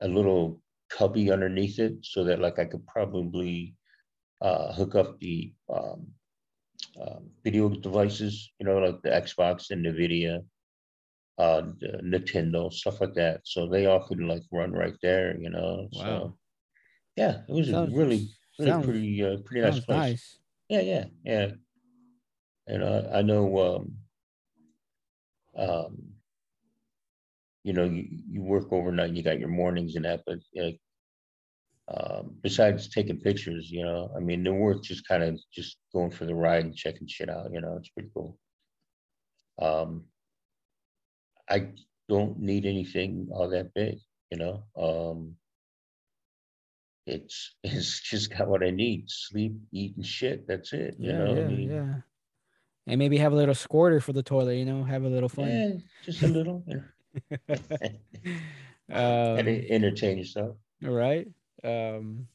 [0.00, 3.74] a little cubby underneath it, so that like I could probably
[4.40, 6.06] uh, hook up the um,
[7.00, 10.44] um, video devices, you know, like the Xbox and NVIDIA,
[11.38, 13.40] uh, the Nintendo, stuff like that.
[13.44, 15.88] So they all could like run right there, you know.
[15.92, 16.02] Wow.
[16.02, 16.36] So
[17.16, 19.98] yeah, it was sounds, a really, really sounds, pretty, uh, pretty nice place.
[19.98, 20.38] Nice.
[20.68, 21.48] Yeah, yeah, yeah.
[22.66, 23.96] And I, I know, um,
[25.56, 25.98] um,
[27.64, 30.80] you know, you, you work overnight, you got your mornings and that, but like,
[31.92, 36.10] um, besides taking pictures, you know, I mean, they're worth just kind of just going
[36.10, 37.52] for the ride and checking shit out.
[37.52, 38.38] You know, it's pretty cool.
[39.60, 40.04] Um,
[41.48, 41.72] I
[42.08, 43.98] don't need anything all that big.
[44.30, 45.34] You know, um,
[47.06, 50.46] it's it's just got what I need: sleep, eat, and shit.
[50.46, 50.94] That's it.
[50.98, 51.94] You yeah, know, yeah, I mean, yeah.
[52.86, 54.54] And maybe have a little squirter for the toilet.
[54.56, 55.48] You know, have a little fun.
[55.48, 55.70] Yeah,
[56.04, 56.64] just a little.
[57.48, 60.56] um, and entertain yourself.
[60.84, 61.26] All right.
[61.62, 62.28] Um,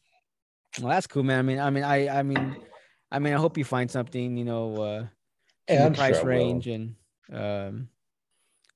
[0.80, 1.40] well, that's cool, man.
[1.40, 2.56] I mean, I mean, I, I mean,
[3.12, 5.06] I mean, I hope you find something, you know, uh,
[5.70, 6.96] yeah, the price sure range and,
[7.32, 7.90] um,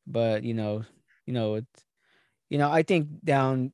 [0.07, 0.83] but you know,
[1.25, 1.85] you know, it's,
[2.49, 3.73] you know, I think down,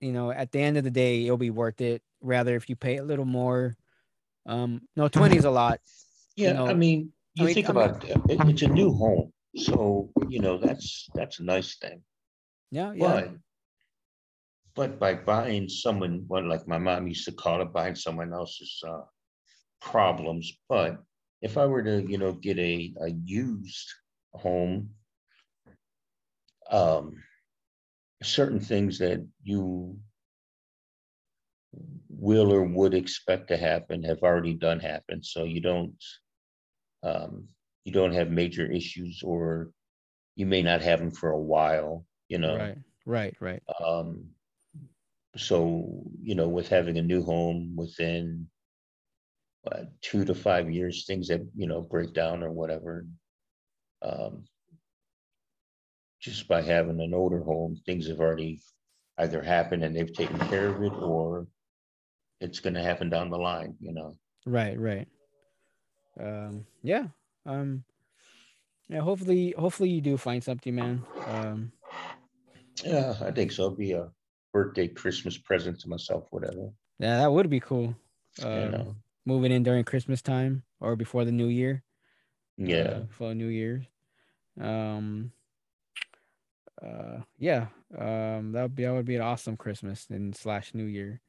[0.00, 2.02] you know, at the end of the day, it'll be worth it.
[2.20, 3.76] Rather, if you pay a little more,
[4.46, 5.80] um, no, 20 is a lot.
[6.36, 6.48] Yeah.
[6.48, 8.92] You know, I mean, you I mean, think I about mean, it, it's a new
[8.92, 9.32] home.
[9.56, 12.02] So, you know, that's, that's a nice thing.
[12.70, 12.92] Yeah.
[12.94, 13.08] Yeah.
[13.08, 13.30] But
[14.74, 18.82] but by buying someone, well, like my mom used to call it, buying someone else's
[18.86, 19.02] uh,
[19.80, 20.52] problems.
[20.68, 21.02] But
[21.42, 23.92] if I were to, you know, get a, a used
[24.32, 24.90] home,
[26.70, 27.22] um,
[28.22, 29.98] certain things that you
[32.08, 35.22] will or would expect to happen have already done happen.
[35.22, 36.02] So you don't,
[37.02, 37.48] um,
[37.84, 39.70] you don't have major issues, or
[40.36, 42.06] you may not have them for a while.
[42.28, 43.62] You know, right, right, right.
[43.84, 44.26] Um,
[45.36, 48.46] so you know with having a new home within
[49.70, 53.06] uh, two to five years things that you know break down or whatever
[54.02, 54.44] um,
[56.20, 58.60] just by having an older home things have already
[59.18, 61.46] either happened and they've taken care of it or
[62.40, 64.16] it's going to happen down the line you know?
[64.46, 65.08] Right right.
[66.20, 67.06] Um yeah
[67.46, 67.84] um
[68.88, 71.02] yeah hopefully hopefully you do find something man.
[71.28, 71.72] Um
[72.84, 73.66] yeah i think so.
[73.66, 74.08] It'll be a
[74.52, 76.70] birthday, Christmas present to myself, whatever.
[76.98, 77.94] Yeah, that would be cool.
[78.42, 78.96] Uh, you know.
[79.24, 81.82] Moving in during Christmas time or before the New Year.
[82.56, 82.76] Yeah.
[82.76, 83.84] Uh, for New Year's.
[84.60, 85.32] Um.
[86.82, 87.20] Uh.
[87.38, 87.68] Yeah.
[87.96, 88.52] Um.
[88.52, 91.20] That would be that would be an awesome Christmas and slash New Year.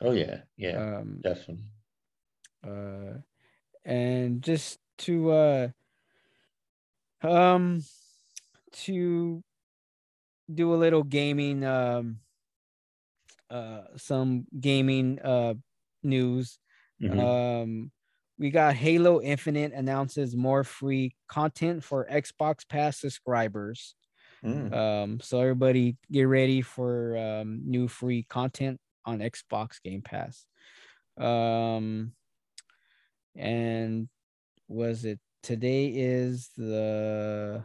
[0.00, 0.42] Oh yeah.
[0.56, 0.98] Yeah.
[0.98, 1.20] Um.
[1.22, 1.64] Definitely.
[2.66, 3.18] Uh,
[3.84, 5.68] and just to uh
[7.22, 7.82] Um,
[8.72, 9.44] to
[10.52, 12.20] do a little gaming, um,
[13.50, 15.54] uh, some gaming uh
[16.02, 16.58] news.
[17.02, 17.20] Mm-hmm.
[17.20, 17.90] Um,
[18.38, 23.94] we got Halo Infinite announces more free content for Xbox Pass subscribers.
[24.44, 24.74] Mm.
[24.74, 30.46] Um, so everybody get ready for um, new free content on Xbox Game Pass.
[31.18, 32.12] Um,
[33.36, 34.08] and
[34.68, 37.64] was it today is the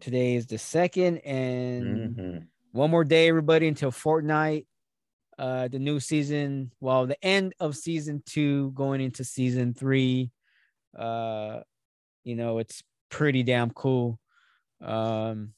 [0.00, 2.38] today is the second and mm-hmm.
[2.76, 4.66] One more day everybody until Fortnite
[5.38, 10.30] uh the new season well the end of season 2 going into season 3
[10.98, 11.60] uh
[12.24, 14.18] you know it's pretty damn cool
[14.82, 15.52] um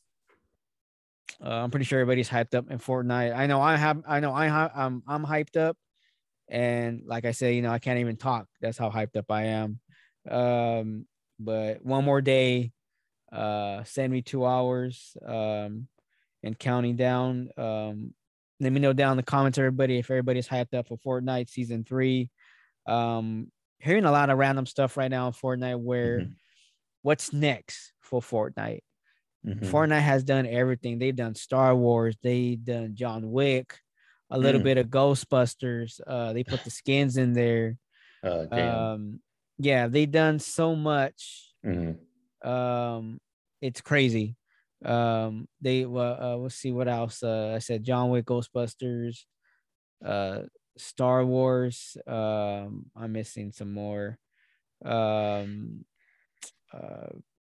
[1.44, 3.36] uh, I'm pretty sure everybody's hyped up in Fortnite.
[3.36, 5.76] I know I have I know I have I'm I'm hyped up
[6.48, 8.46] and like I say, you know, I can't even talk.
[8.60, 9.80] That's how hyped up I am.
[10.28, 11.06] Um
[11.38, 12.72] but one more day
[13.30, 15.86] uh send me two hours um
[16.42, 18.14] and counting down um
[18.60, 21.84] let me know down in the comments, everybody, if everybody's hyped up for Fortnite season
[21.84, 22.30] three.
[22.86, 26.32] Um, hearing a lot of random stuff right now in Fortnite where mm-hmm.
[27.02, 28.80] what's next for Fortnite?
[29.46, 29.66] Mm-hmm.
[29.66, 30.98] Fortnite has done everything.
[30.98, 33.78] They've done Star Wars, they've done John Wick,
[34.30, 34.64] a little mm.
[34.64, 36.00] bit of Ghostbusters.
[36.04, 37.76] Uh, they put the skins in there.
[38.20, 39.20] Uh, um,
[39.58, 41.52] yeah, they've done so much.
[41.64, 42.48] Mm-hmm.
[42.48, 43.20] Um,
[43.62, 44.34] it's crazy.
[44.84, 47.22] Um, they uh, uh, let's see what else.
[47.22, 49.24] Uh, I said John Wick, Ghostbusters,
[50.04, 50.42] uh,
[50.76, 51.96] Star Wars.
[52.06, 54.18] Um, I'm missing some more.
[54.84, 55.84] Um,
[56.72, 57.08] uh,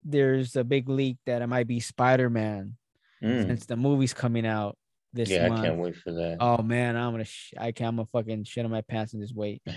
[0.03, 2.77] there's a big leak that it might be Spider Man
[3.23, 3.45] mm.
[3.45, 4.77] since the movie's coming out
[5.13, 5.61] this yeah, month.
[5.61, 6.37] I can't wait for that.
[6.39, 7.89] Oh man, I'm gonna sh- I can't.
[7.89, 9.61] I'm gonna fucking shit on my pants and just wait.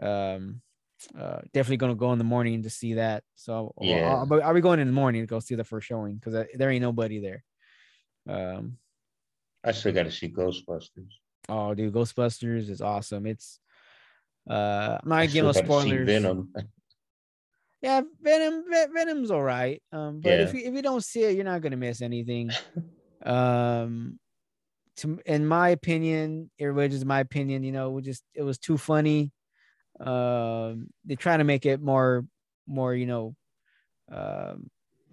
[0.00, 0.62] Um,
[1.18, 3.24] uh, definitely gonna go in the morning to see that.
[3.34, 6.16] So yeah, are, are we going in the morning to go see the first showing?
[6.16, 7.44] Because there ain't nobody there.
[8.28, 8.78] Um,
[9.64, 11.10] I still got to see Ghostbusters.
[11.48, 13.26] Oh, dude, Ghostbusters is awesome.
[13.26, 13.58] It's
[14.48, 16.06] uh, I'm not giving no spoilers.
[16.06, 16.52] Venom.
[17.82, 18.64] yeah, Venom.
[18.92, 19.82] Venom's all right.
[19.92, 20.42] Um, but yeah.
[20.42, 22.50] if you if you don't see it, you're not gonna miss anything.
[23.26, 24.18] um,
[24.96, 27.62] to in my opinion, everybody just my opinion.
[27.62, 29.32] You know, we just it was too funny
[30.00, 32.26] um, they try to make it more,
[32.66, 33.34] more, you know,
[34.10, 34.70] um,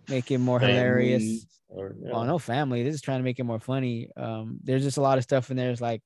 [0.07, 1.45] make it more family hilarious.
[1.67, 2.11] Or, yeah.
[2.13, 2.83] Oh no, family.
[2.83, 4.09] This is trying to make it more funny.
[4.17, 5.69] Um, there's just a lot of stuff in there.
[5.69, 6.01] It's like,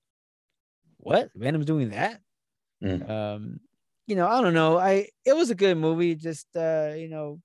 [0.97, 1.29] what?
[1.35, 2.19] Venom's doing that?
[2.83, 3.09] Mm.
[3.09, 3.59] Um,
[4.07, 4.77] you know, I don't know.
[4.77, 6.15] I it was a good movie.
[6.15, 7.39] Just uh, you know,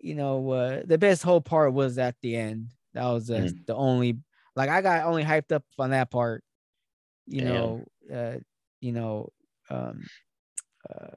[0.00, 2.72] you know, uh, the best whole part was at the end.
[2.94, 3.66] That was uh, mm.
[3.66, 4.18] the only
[4.56, 6.42] like I got only hyped up on that part.
[7.26, 7.54] You Damn.
[7.54, 8.38] know, uh,
[8.80, 9.30] you know,
[9.68, 10.04] um,
[10.88, 11.14] uh,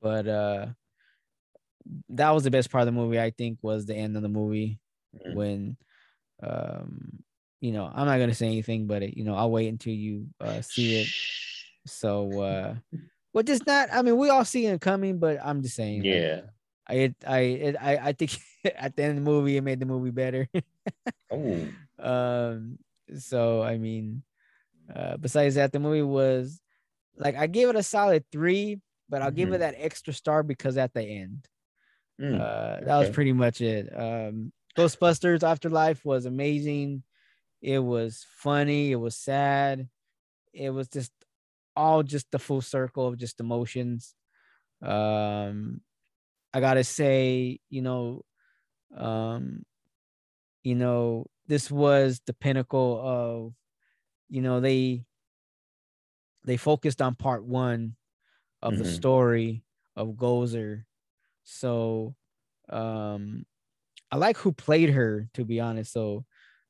[0.00, 0.66] but uh,
[2.10, 3.20] that was the best part of the movie.
[3.20, 4.78] I think was the end of the movie
[5.14, 5.36] mm-hmm.
[5.36, 5.76] when,
[6.42, 7.22] um,
[7.60, 10.26] you know, I'm not gonna say anything, but it, you know, I'll wait until you
[10.40, 11.08] uh, see it.
[11.86, 12.74] So, uh,
[13.32, 13.88] well, just not.
[13.92, 16.04] I mean, we all see it coming, but I'm just saying.
[16.04, 16.42] Yeah.
[16.88, 19.80] Like, I I it, I I think at the end of the movie, it made
[19.80, 20.48] the movie better.
[21.30, 21.68] oh.
[21.98, 22.78] Um.
[23.18, 24.22] So I mean,
[24.94, 26.60] uh, besides that, the movie was
[27.16, 29.36] like I gave it a solid three, but I'll mm-hmm.
[29.36, 29.60] give it mm-hmm.
[29.60, 31.46] that extra star because at the end.
[32.20, 33.88] Mm, uh, that was pretty much it.
[33.94, 37.02] Um, Ghostbusters Afterlife was amazing.
[37.60, 38.92] It was funny.
[38.92, 39.88] It was sad.
[40.52, 41.12] It was just
[41.76, 44.14] all just the full circle of just emotions.
[44.82, 45.80] Um,
[46.52, 48.22] I gotta say, you know,
[48.96, 49.64] um,
[50.62, 53.54] you know, this was the pinnacle of,
[54.28, 55.04] you know, they
[56.44, 57.96] they focused on part one
[58.62, 58.82] of mm-hmm.
[58.82, 59.62] the story
[59.96, 60.84] of Gozer.
[61.44, 62.14] So
[62.68, 63.44] um
[64.10, 65.92] I like who played her to be honest.
[65.92, 66.24] So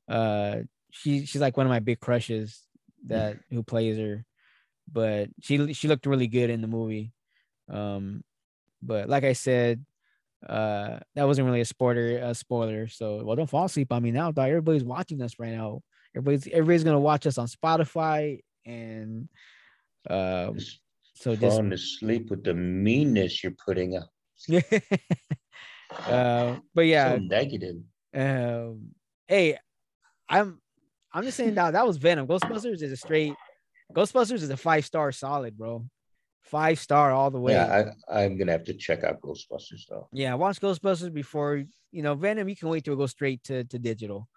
[0.09, 0.57] uh
[0.91, 2.61] she she's like one of my big crushes
[3.07, 4.25] that who plays her.
[4.91, 7.11] But she she looked really good in the movie.
[7.69, 8.23] Um
[8.81, 9.85] but like I said,
[10.47, 12.87] uh that wasn't really a spoiler a spoiler.
[12.87, 14.49] So well don't fall asleep on me now, dog.
[14.49, 15.81] Everybody's watching us right now.
[16.15, 19.29] Everybody's everybody's gonna watch us on Spotify and
[20.09, 20.59] um,
[21.13, 24.09] so just falling asleep with the meanness you're putting up.
[26.07, 27.77] uh, but yeah, so negative.
[28.13, 28.89] Um,
[29.27, 29.57] hey,
[30.29, 30.59] I'm
[31.13, 32.27] I'm just saying that that was Venom.
[32.27, 33.33] Ghostbusters is a straight.
[33.93, 35.85] Ghostbusters is a five star solid, bro.
[36.41, 37.53] Five star all the way.
[37.53, 40.09] Yeah, I, I'm gonna have to check out Ghostbusters though.
[40.11, 42.49] Yeah, watch Ghostbusters before you know Venom.
[42.49, 44.27] You can wait to go straight to to digital.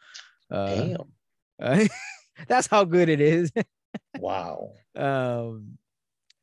[0.51, 0.97] Uh, Damn.
[1.61, 1.87] Uh,
[2.49, 3.53] that's how good it is.
[4.19, 4.73] wow.
[4.97, 5.79] Um,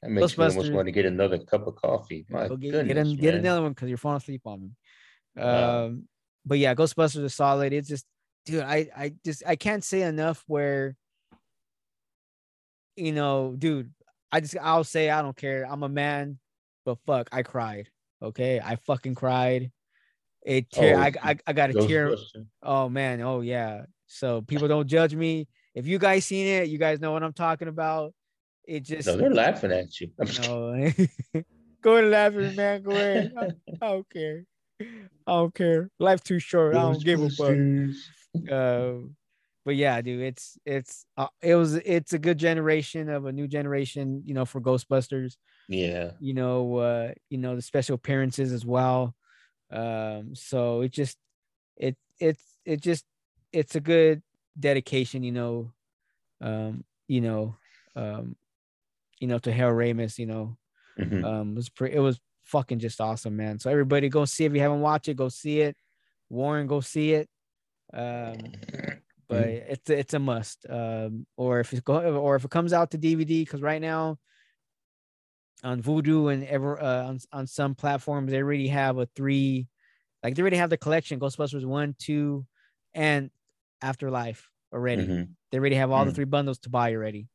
[0.02, 2.26] That makes me almost want to get another cup of coffee.
[2.30, 4.70] My get, goodness, get, get another one because you're falling asleep on me.
[5.36, 5.86] Wow.
[5.86, 6.08] Um,
[6.46, 7.74] but yeah, Ghostbusters is solid.
[7.74, 8.06] It's just,
[8.46, 10.96] dude, I I just I can't say enough where,
[12.96, 13.92] you know, dude,
[14.32, 15.66] I just I'll say I don't care.
[15.68, 16.38] I'm a man,
[16.86, 17.90] but fuck, I cried.
[18.22, 19.72] Okay, I fucking cried.
[20.46, 20.98] It tear.
[20.98, 22.16] Oh, I, I I got a tear.
[22.62, 23.22] Oh man.
[23.22, 23.86] Oh yeah.
[24.06, 25.48] So people don't judge me.
[25.76, 28.14] If you guys seen it, you guys know what I'm talking about.
[28.66, 30.10] It just no, they're laughing at you.
[30.18, 30.92] No.
[31.82, 32.82] go and laugh at me, man.
[32.82, 33.34] Go ahead.
[33.38, 34.44] I, I, don't care.
[34.82, 34.86] I
[35.28, 35.90] don't care.
[36.00, 36.76] Life too short.
[36.76, 37.56] I don't give a fuck.
[38.52, 39.08] Uh,
[39.66, 43.48] but yeah, dude, it's it's uh, it was it's a good generation of a new
[43.48, 45.36] generation, you know, for Ghostbusters.
[45.68, 46.12] Yeah.
[46.20, 49.16] You know, uh, you know, the special appearances as well.
[49.72, 51.18] Um, so it just
[51.78, 53.06] it it's it just
[53.52, 54.22] it's a good
[54.60, 55.72] dedication, you know,
[56.42, 57.56] um, you know,
[57.96, 58.36] um,
[59.20, 60.58] you know, to Harold Ramis, you know.
[61.00, 61.26] Mm-hmm.
[61.26, 63.60] Um, it was pretty it was fucking just awesome, man.
[63.60, 64.48] So everybody go see it.
[64.48, 65.76] If you haven't watched it, go see it.
[66.30, 67.30] Warren, go see it.
[67.94, 68.36] Um,
[69.28, 69.72] but mm-hmm.
[69.72, 70.66] it's it's a must.
[70.70, 74.18] Um, or if it's go or if it comes out to DVD, because right now
[75.64, 79.68] on Vudu and ever uh, on on some platforms they already have a three,
[80.24, 82.46] like they already have the collection Ghostbusters one, two,
[82.94, 83.30] and
[83.86, 85.04] Afterlife already.
[85.04, 85.24] Mm-hmm.
[85.52, 86.08] They already have all mm-hmm.
[86.08, 86.16] the mm.
[86.16, 87.28] three bundles to buy already.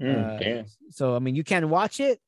[0.00, 2.20] Mm, uh, so I mean, you can watch it,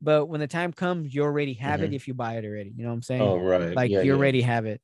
[0.00, 1.92] but when the time comes, you already have mm-hmm.
[1.92, 2.72] it if you buy it already.
[2.76, 3.22] You know what I'm saying?
[3.22, 3.74] Oh right.
[3.74, 4.80] Like yeah, you already have it.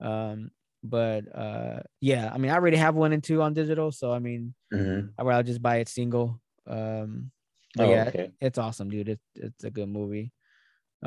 [0.00, 0.50] Um,
[0.82, 4.18] but uh, yeah, I mean, I already have one and two on digital, so I
[4.18, 5.08] mean, mm-hmm.
[5.18, 6.40] I would just buy it single.
[6.66, 7.30] Um,
[7.78, 8.30] oh, yeah, okay.
[8.40, 9.10] it's awesome, dude.
[9.10, 10.32] It's it's a good movie.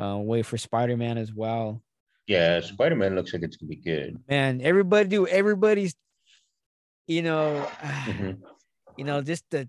[0.00, 1.82] Uh, wait for Spider Man as well.
[2.26, 4.18] Yeah, Spider Man looks like it's gonna be good.
[4.28, 5.94] Man, everybody do everybody's,
[7.06, 8.42] you know, mm-hmm.
[8.96, 9.68] you know, just the,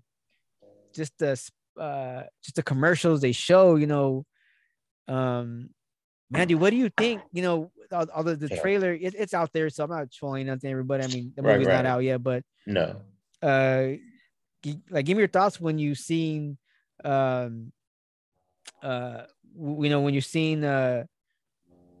[0.94, 1.40] just the,
[1.80, 3.76] uh, just the commercials they show.
[3.76, 4.26] You know,
[5.08, 5.70] um,
[6.30, 7.22] Mandy, what do you think?
[7.32, 10.70] You know, although the trailer it, it's out there, so I'm not trolling nothing.
[10.70, 11.76] Everybody, I mean, the right, movie's right.
[11.76, 13.02] not out yet, but no.
[13.42, 13.92] Uh,
[14.90, 16.58] like, give me your thoughts when you've seen,
[17.04, 17.72] um,
[18.82, 19.22] uh,
[19.56, 21.04] you know, when you've seen, uh,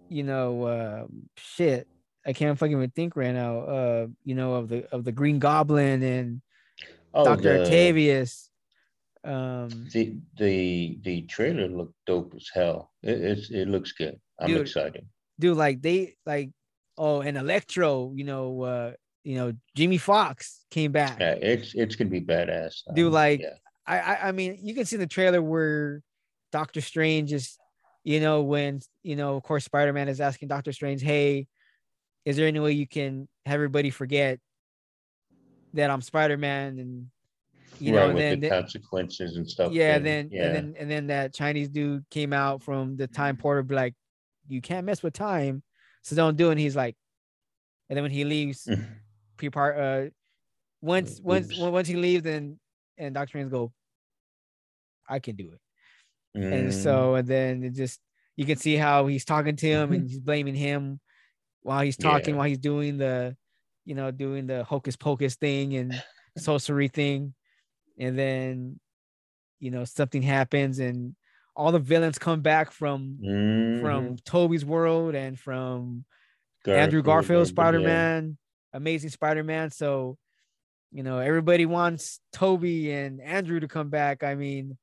[0.08, 1.06] you know, uh,
[1.36, 1.86] shit.
[2.26, 3.60] I can't fucking even think right now.
[3.60, 6.42] Uh, you know, of the of the Green Goblin and
[7.14, 8.50] oh, Doctor Octavius.
[9.24, 12.92] Um, the the the trailer looked dope as hell.
[13.02, 14.18] It, it's it looks good.
[14.40, 15.06] I'm dude, excited
[15.38, 16.50] dude, like they like
[16.98, 18.92] oh, and Electro, you know, uh,
[19.24, 21.18] you know, Jamie Foxx came back.
[21.20, 22.82] Yeah, it's it's gonna be badass.
[22.94, 23.54] Dude, um, like yeah.
[23.86, 26.02] I, I I mean, you can see the trailer where
[26.52, 27.58] Doctor Strange is,
[28.04, 31.46] you know, when you know, of course, Spider Man is asking Doctor Strange, "Hey,
[32.26, 34.38] is there any way you can have everybody forget
[35.72, 37.06] that I'm Spider Man?" And
[37.78, 39.72] you right, know, with then the consequences and stuff.
[39.72, 40.44] Yeah, and, then yeah.
[40.44, 43.94] and then and then that Chinese dude came out from the time portal, like,
[44.48, 45.62] you can't mess with time,
[46.02, 46.52] so don't do it.
[46.52, 46.96] And he's like,
[47.88, 48.68] and then when he leaves,
[49.36, 50.10] pre-part uh,
[50.80, 52.58] once once once he leaves, then
[52.98, 53.72] and Doctor Strange go,
[55.08, 56.40] I can do it.
[56.40, 56.52] Mm.
[56.52, 58.00] And so and then it just
[58.36, 61.00] you can see how he's talking to him and he's blaming him
[61.66, 62.38] while he's talking yeah.
[62.38, 63.36] while he's doing the
[63.84, 66.00] you know doing the hocus pocus thing and
[66.38, 67.34] sorcery thing
[67.98, 68.78] and then
[69.58, 71.16] you know something happens and
[71.56, 73.80] all the villains come back from mm-hmm.
[73.80, 76.04] from Tobey's world and from
[76.64, 78.36] Garfield, Andrew Garfield Spider-Man,
[78.72, 78.76] yeah.
[78.76, 79.70] Amazing Spider-Man.
[79.70, 80.18] So,
[80.92, 84.22] you know, everybody wants Tobey and Andrew to come back.
[84.22, 84.76] I mean,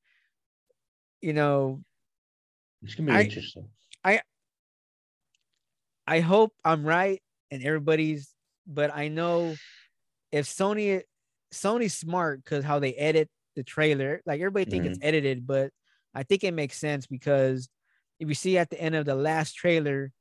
[1.21, 1.83] you know,
[2.81, 3.67] it's gonna be I, interesting.
[4.03, 4.21] I
[6.07, 8.29] I hope I'm right and everybody's,
[8.67, 9.55] but I know
[10.31, 11.03] if Sony
[11.53, 14.93] Sony's smart because how they edit the trailer, like everybody think mm-hmm.
[14.93, 15.69] it's edited, but
[16.13, 17.69] I think it makes sense because
[18.19, 20.11] if you see at the end of the last trailer,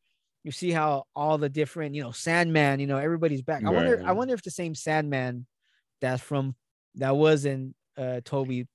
[0.45, 3.62] you see how all the different, you know, Sandman, you know, everybody's back.
[3.62, 3.74] I right.
[3.74, 5.47] wonder, I wonder if the same Sandman
[6.01, 6.57] that's from
[6.97, 8.66] that was in uh Tobey.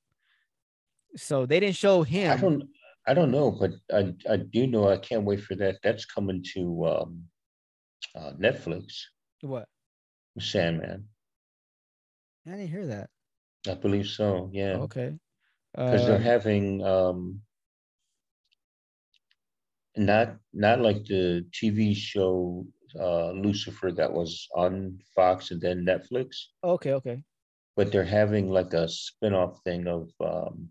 [1.16, 2.32] So they didn't show him.
[2.32, 2.70] I don't
[3.08, 5.78] I don't know, but I I do know I can't wait for that.
[5.84, 7.24] That's coming to um
[8.16, 9.02] uh Netflix.
[9.42, 9.68] What?
[10.40, 11.08] Sandman.
[12.46, 13.10] I didn't hear that.
[13.68, 14.50] I believe so.
[14.54, 14.78] Yeah.
[14.88, 15.18] Okay
[15.78, 17.42] because they're uh, having um,
[19.96, 22.66] not not like the TV show
[23.00, 26.30] uh, Lucifer that was on Fox and then Netflix.
[26.64, 27.24] Okay, okay.
[27.76, 30.70] But they're having like a spin-off thing of um,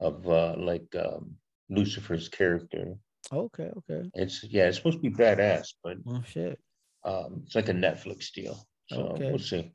[0.00, 1.34] of uh, like um,
[1.68, 2.94] Lucifer's character.
[3.32, 4.10] Okay, okay.
[4.14, 6.58] It's yeah, it's supposed to be badass, but oh shit,
[7.04, 8.66] um, it's like a Netflix deal.
[8.88, 9.30] So okay.
[9.30, 9.72] we'll see.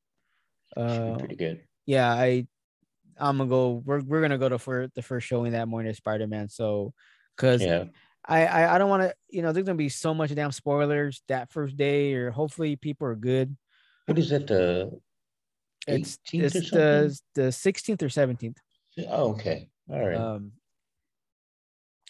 [0.75, 1.61] Uh, pretty good.
[1.85, 2.47] Yeah, I
[3.17, 3.83] I'm gonna go.
[3.85, 6.49] We're we're gonna go to for the first showing that morning of Spider Man.
[6.49, 6.93] So,
[7.37, 7.85] cause yeah.
[8.25, 9.13] I, I I don't want to.
[9.29, 13.07] You know, there's gonna be so much damn spoilers that first day, or hopefully people
[13.07, 13.55] are good.
[14.07, 14.47] What is it?
[14.47, 14.91] The
[15.87, 18.57] it's, it's the the 16th or 17th.
[19.07, 19.69] Oh, okay.
[19.89, 20.17] All right.
[20.17, 20.51] Um,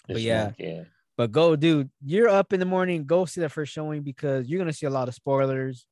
[0.07, 0.83] but yeah, yeah.
[1.17, 1.89] But go, dude.
[2.03, 3.05] You're up in the morning.
[3.05, 5.85] Go see the first showing because you're gonna see a lot of spoilers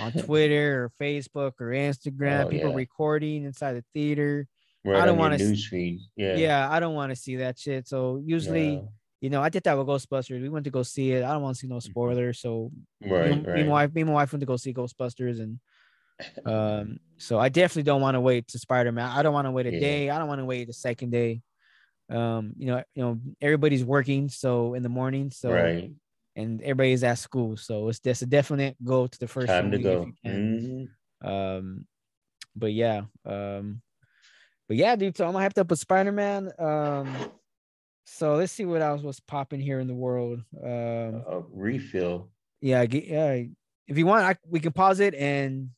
[0.00, 2.46] on Twitter or Facebook or Instagram.
[2.46, 2.76] Oh, people yeah.
[2.76, 4.46] recording inside the theater.
[4.84, 6.00] Right I don't want to see.
[6.16, 6.36] Yeah.
[6.36, 7.88] Yeah, I don't want to see that shit.
[7.88, 8.76] So usually.
[8.76, 8.88] No.
[9.20, 10.42] You know, I did that with Ghostbusters.
[10.42, 11.22] We went to go see it.
[11.22, 11.90] I don't want to see no mm-hmm.
[11.92, 12.40] spoilers.
[12.40, 13.54] So right, me, right.
[13.54, 15.60] me and my wife, me and my wife went to go see Ghostbusters, and
[16.44, 19.10] um, so I definitely don't want to wait to Spider Man.
[19.10, 19.80] I don't want to wait a yeah.
[19.80, 20.10] day.
[20.10, 21.42] I don't want to wait the second day.
[22.10, 25.90] Um, you know, you know, everybody's working so in the morning, so right
[26.36, 27.56] and everybody's at school.
[27.56, 30.06] So it's just a definite go to the first time to go.
[30.26, 31.28] Mm-hmm.
[31.28, 31.86] Um,
[32.56, 33.82] but yeah, um,
[34.68, 35.16] but yeah, dude.
[35.16, 36.50] So I'm gonna have to put Spider Man.
[36.58, 37.14] Um,
[38.04, 40.42] so let's see what else was popping here in the world.
[40.62, 42.30] Um, a refill.
[42.60, 43.42] Yeah, yeah.
[43.88, 45.70] If you want, I, we can pause it and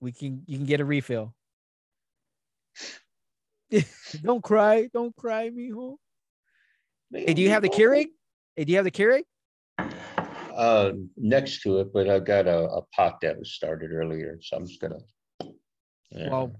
[0.00, 1.34] we can you can get a refill.
[4.22, 5.96] don't cry, don't cry, mijo.
[7.12, 8.06] Hey, do you have the Keurig?
[8.54, 9.22] Hey, do you have the Keurig?
[10.56, 14.56] Uh, next to it, but I got a, a pot that was started earlier, so
[14.56, 14.98] I'm just gonna.
[16.10, 16.30] Yeah.
[16.30, 16.52] Well,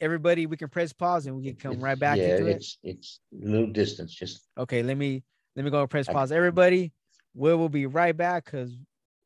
[0.00, 2.90] everybody, we can press pause and we can come right back yeah, into it's, it.
[2.90, 4.82] It's a little distance, just okay.
[4.82, 5.22] Let me
[5.56, 6.32] let me go press pause.
[6.32, 6.92] Everybody,
[7.34, 8.74] we will be right back because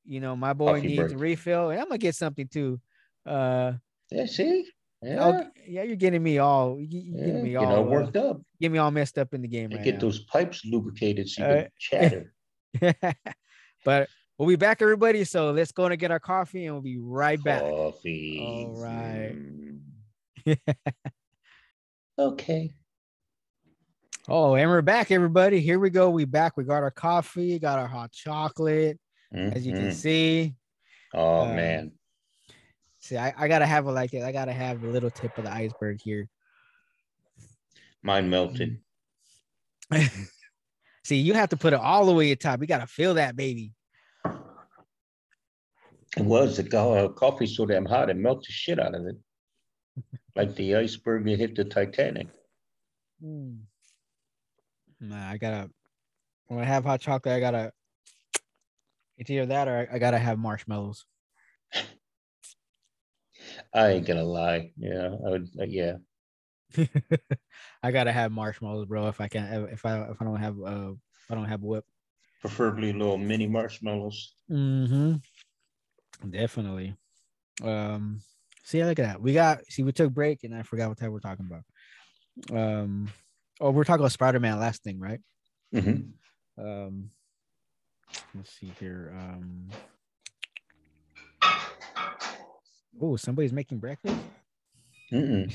[0.04, 1.12] you know my boy needs break.
[1.12, 2.80] a refill, and I'm gonna get something too.
[3.26, 3.72] Uh,
[4.10, 4.66] yeah, see,
[5.02, 8.16] yeah, oh, yeah, you're getting me all, you, are yeah, getting me all know, worked
[8.16, 8.40] uh, up.
[8.60, 9.70] Get me all messed up in the game.
[9.70, 10.00] Right get now.
[10.00, 12.34] those pipes lubricated so you uh, can chatter.
[13.84, 15.22] but we'll be back, everybody.
[15.24, 17.62] So let's go and get our coffee and we'll be right back.
[17.62, 18.66] Coffee.
[18.66, 19.36] All right.
[22.18, 22.72] okay.
[24.26, 25.60] Oh, and we're back, everybody.
[25.60, 26.10] Here we go.
[26.10, 26.56] We back.
[26.56, 28.98] We got our coffee, got our hot chocolate,
[29.34, 29.56] mm-hmm.
[29.56, 29.92] as you can mm-hmm.
[29.92, 30.54] see.
[31.14, 31.92] Oh um, man.
[33.08, 34.22] See, I, I gotta have it like it.
[34.22, 36.28] I gotta have a little tip of the iceberg here.
[38.02, 38.80] Mine melted.
[41.04, 42.60] See, you have to put it all the way at top.
[42.60, 43.72] You got to feel that, baby.
[46.16, 49.16] It was the uh, coffee so damn hot, it melted the shit out of it.
[50.36, 52.28] like the iceberg that hit the Titanic.
[53.24, 53.60] Mm.
[55.00, 55.70] Nah, I gotta,
[56.48, 57.72] when I have hot chocolate, I gotta,
[59.16, 61.06] it's either that or I, I gotta have marshmallows.
[63.74, 64.72] I ain't gonna lie.
[64.76, 65.94] Yeah, I would, uh, yeah.
[67.82, 69.08] I gotta have marshmallows, bro.
[69.08, 71.84] If I can't, if I if I don't have uh, if I don't have whip.
[72.40, 74.34] Preferably little mini marshmallows.
[74.50, 75.16] Mm-hmm.
[76.30, 76.96] Definitely.
[77.62, 78.20] Um.
[78.64, 79.22] See, look at that.
[79.22, 79.64] We got.
[79.68, 82.58] See, we took break, and I forgot what time we're talking about.
[82.58, 83.08] Um.
[83.60, 84.58] Oh, we're talking about Spider Man.
[84.58, 85.20] Last thing, right?
[85.74, 86.62] Mm-hmm.
[86.64, 87.10] Um.
[88.34, 89.14] Let's see here.
[89.18, 89.68] Um.
[93.00, 94.16] Oh, somebody's making breakfast.
[95.10, 95.50] She's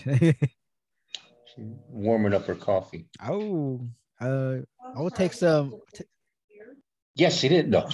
[1.90, 3.06] warming up her coffee.
[3.24, 3.82] Oh,
[4.20, 4.58] uh,
[4.96, 5.80] I will take some.
[5.94, 6.06] T-
[7.16, 7.90] yes, he didn't know.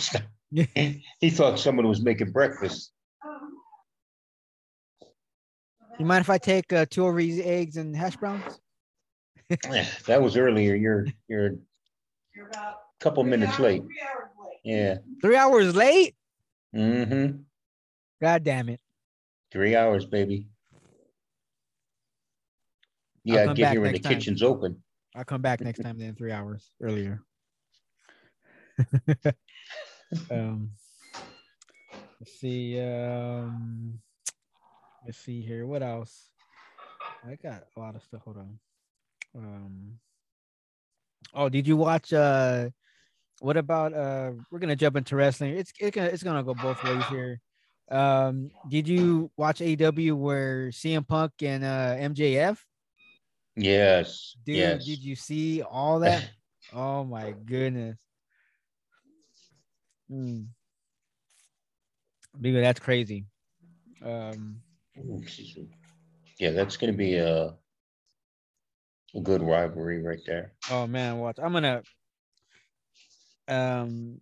[1.20, 2.92] he thought someone was making breakfast.
[6.00, 8.60] You mind if I take uh, two of these eggs and hash browns?
[10.06, 10.76] that was earlier.
[10.76, 11.56] You're you're
[12.54, 13.84] a couple minutes late.
[14.64, 15.00] Yeah.
[15.22, 16.16] Three hours late.
[16.74, 17.42] Mm-hmm.
[18.22, 18.80] God damn it.
[19.52, 20.47] Three hours, baby.
[23.24, 24.14] Yeah, get here when the time.
[24.14, 24.82] kitchen's open.
[25.16, 27.22] I'll come back next time then three hours earlier.
[30.32, 30.70] um
[32.20, 32.80] let's see.
[32.80, 34.00] Um
[35.06, 35.66] let's see here.
[35.66, 36.30] What else?
[37.28, 38.22] I got a lot of stuff.
[38.24, 38.60] Hold on.
[39.36, 40.00] Um
[41.34, 42.70] oh did you watch uh
[43.41, 45.58] what about uh we're gonna jump into wrestling.
[45.58, 47.41] It's it's gonna it's gonna go both ways here.
[47.90, 52.60] Um did you watch AEW where CM Punk and uh MJF
[53.56, 54.36] Yes.
[54.46, 54.86] Dude, yes.
[54.86, 56.30] did you see all that?
[56.74, 58.00] oh my goodness.
[60.10, 60.48] Mm.
[62.40, 63.26] Dude, that's crazy.
[64.04, 64.62] Um
[66.40, 67.56] yeah, that's gonna be a
[69.16, 70.54] a good rivalry right there.
[70.70, 71.38] Oh man, watch.
[71.42, 71.82] I'm gonna
[73.48, 74.20] um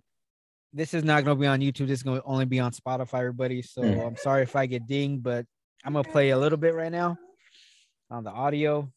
[0.74, 1.88] this is not gonna be on YouTube.
[1.88, 3.62] This is gonna only be on Spotify, everybody.
[3.62, 4.06] So mm.
[4.06, 5.46] I'm sorry if I get dinged, but
[5.84, 7.18] I'm gonna play a little bit right now
[8.10, 8.92] on the audio.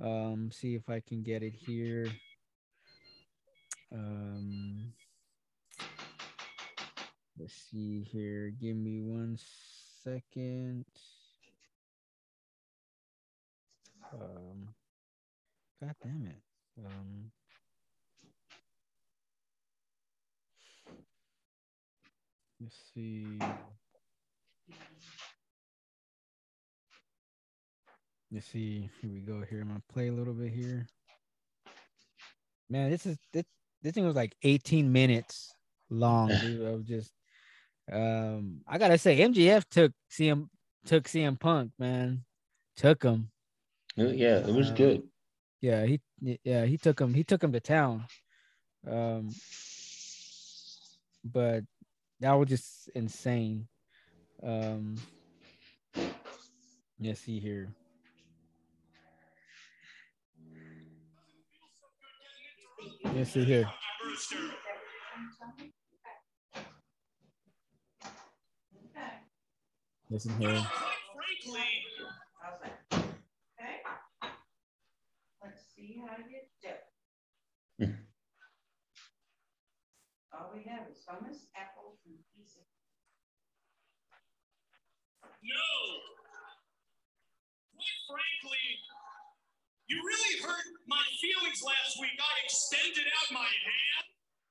[0.00, 2.06] Um, see if I can get it here.
[3.92, 4.92] Um,
[7.38, 8.50] let's see here.
[8.50, 9.38] Give me one
[10.02, 10.84] second.
[14.12, 14.68] Um,
[15.80, 16.42] God damn it.
[16.84, 17.30] Um,
[22.60, 23.38] let's see.
[28.32, 28.90] Let's see.
[29.00, 29.42] Here we go.
[29.48, 30.86] Here I'm gonna play a little bit here.
[32.68, 33.44] Man, this is this
[33.82, 35.54] this thing was like 18 minutes
[35.90, 36.62] long, dude.
[36.62, 37.12] Of just
[37.92, 40.48] um I gotta say MJF took CM
[40.86, 42.24] took CM Punk, man.
[42.76, 43.30] Took him.
[43.96, 45.02] Yeah, it was um, good.
[45.60, 48.04] Yeah, he yeah, he took him, he took him to town.
[48.90, 49.30] Um
[51.24, 51.64] but
[52.20, 53.68] that was just insane.
[54.42, 54.96] Um
[57.00, 57.68] let's see here.
[63.14, 63.70] Let's see here.
[70.08, 70.50] Listen here.
[70.50, 70.66] Okay,
[75.42, 77.86] let's see how you do.
[80.32, 82.60] All we have is hummus, apples, and pizza.
[85.46, 85.70] No.
[87.78, 88.66] Quite frankly,
[89.86, 92.18] you really hurt my feelings last week.
[92.18, 94.06] I extended out my hand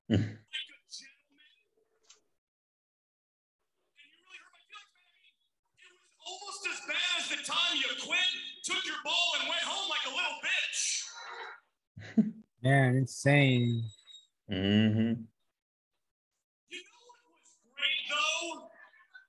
[0.24, 1.52] like a gentleman.
[4.00, 5.36] And you really hurt my feelings,
[5.84, 8.30] It was almost as bad as the time you quit,
[8.64, 10.80] took your ball, and went home like a little bitch.
[12.64, 13.84] Man, insane.
[14.48, 15.20] Mm-hmm.
[16.72, 18.72] You know what was great though?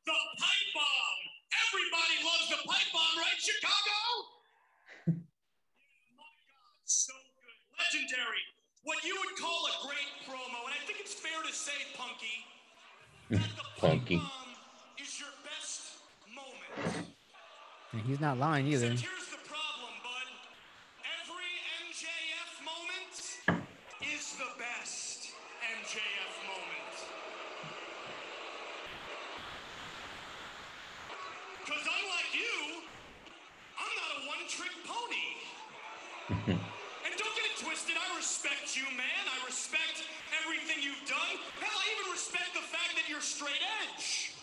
[0.08, 1.28] The pipe bomb.
[1.78, 3.98] Everybody loves the pipe bomb, right, Chicago?
[6.18, 7.54] My God, so good.
[7.78, 8.42] Legendary.
[8.82, 10.58] What you would call a great promo.
[10.66, 12.42] And I think it's fair to say, Punky,
[13.30, 14.16] that the Punky.
[14.98, 16.02] is your best
[16.34, 17.06] moment.
[17.94, 18.88] And he's not lying either.
[18.90, 20.28] here's the problem, bud.
[21.22, 21.52] Every
[21.86, 23.14] MJF moment
[24.18, 25.30] is the best
[25.62, 26.96] MJF moment.
[31.68, 32.86] Because unlike you,
[33.82, 35.28] I'm not a one-trick pony.
[37.08, 37.96] And don't get it twisted.
[37.96, 39.24] I respect you, man.
[39.32, 40.04] I respect
[40.44, 41.40] everything you've done.
[41.64, 44.36] Hell, I even respect the fact that you're straight edge.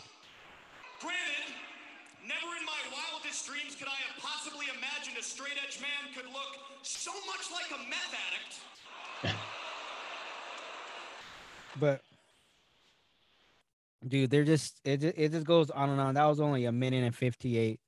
[1.05, 1.53] Granted,
[2.25, 6.25] never in my wildest dreams could I have possibly imagined a straight edge man could
[6.33, 9.37] look so much like a meth addict.
[11.81, 12.01] but
[14.09, 16.15] dude, they're just it, it just goes on and on.
[16.15, 17.81] That was only a minute and 58.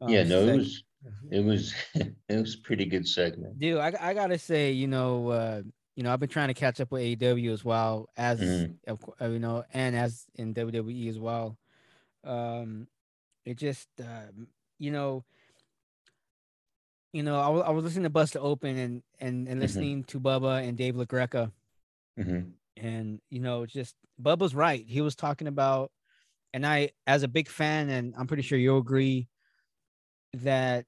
[0.00, 1.34] Um, yeah, no, it was Mm-hmm.
[1.34, 1.74] It was
[2.28, 3.58] it was pretty good segment.
[3.58, 5.62] Dude, I, I gotta say, you know, uh,
[5.96, 8.92] you know, I've been trying to catch up with AEW as well as mm-hmm.
[9.20, 11.56] uh, you know, and as in WWE as well.
[12.24, 12.86] Um,
[13.44, 14.30] it just uh,
[14.78, 15.24] you know,
[17.12, 19.60] you know, I, w- I was listening to Busted Open and and and mm-hmm.
[19.60, 20.18] listening mm-hmm.
[20.18, 21.50] to Bubba and Dave LaGreca,
[22.18, 22.50] mm-hmm.
[22.76, 24.84] and you know, just Bubba's right.
[24.86, 25.92] He was talking about,
[26.52, 29.28] and I, as a big fan, and I'm pretty sure you'll agree
[30.34, 30.84] that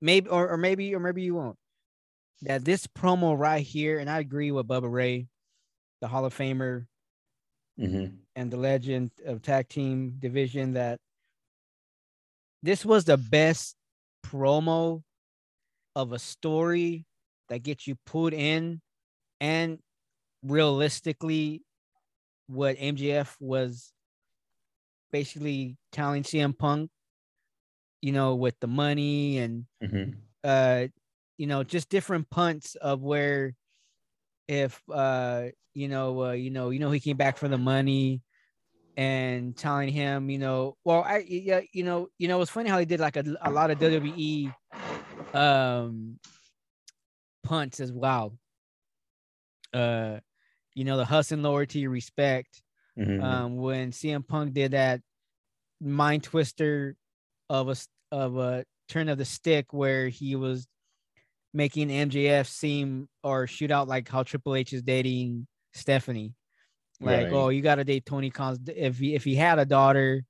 [0.00, 1.56] maybe or, or maybe or maybe you won't
[2.42, 5.26] that this promo right here and i agree with bubba ray
[6.00, 6.86] the hall of famer
[7.78, 8.14] mm-hmm.
[8.34, 10.98] and the legend of tag team division that
[12.62, 13.76] this was the best
[14.24, 15.02] promo
[15.94, 17.04] of a story
[17.48, 18.80] that gets you pulled in
[19.40, 19.78] and
[20.42, 21.62] realistically
[22.46, 23.92] what mjf was
[25.12, 26.90] basically telling cm punk
[28.02, 30.12] you know, with the money and mm-hmm.
[30.44, 30.86] uh,
[31.36, 33.54] you know, just different punts of where
[34.48, 38.22] if uh, you know, uh, you know, you know, he came back for the money
[38.96, 42.78] and telling him, you know, well, I yeah, you know, you know, it's funny how
[42.78, 44.54] he did like a, a lot of WWE
[45.32, 46.18] um
[47.42, 48.36] punts as well.
[49.72, 50.18] Uh,
[50.74, 52.62] you know, the hustle, loyalty, respect.
[52.98, 53.22] Mm-hmm.
[53.22, 55.00] Um, when CM Punk did that
[55.80, 56.96] mind twister
[57.50, 57.76] of a
[58.12, 60.66] of a turn of the stick where he was
[61.52, 66.32] making MJF seem or shoot out like how Triple H is dating Stephanie.
[67.00, 67.32] Like, right.
[67.32, 68.58] oh, you got to date Tony Khan.
[68.66, 70.22] If he, if he had a daughter,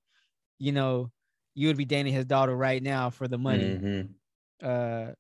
[0.59, 1.11] you know,
[1.55, 3.65] you would be dating his daughter right now for the money.
[3.65, 4.67] Mm-hmm.
[4.67, 5.13] Uh,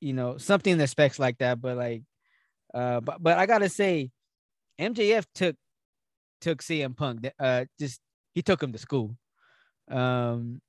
[0.00, 1.60] you know, something that specs like that.
[1.60, 2.02] But like,
[2.72, 4.10] uh, but but I gotta say,
[4.80, 5.56] MJF took
[6.40, 7.30] took CM Punk.
[7.38, 8.00] Uh, just
[8.34, 9.14] he took him to school.
[9.90, 10.60] Um,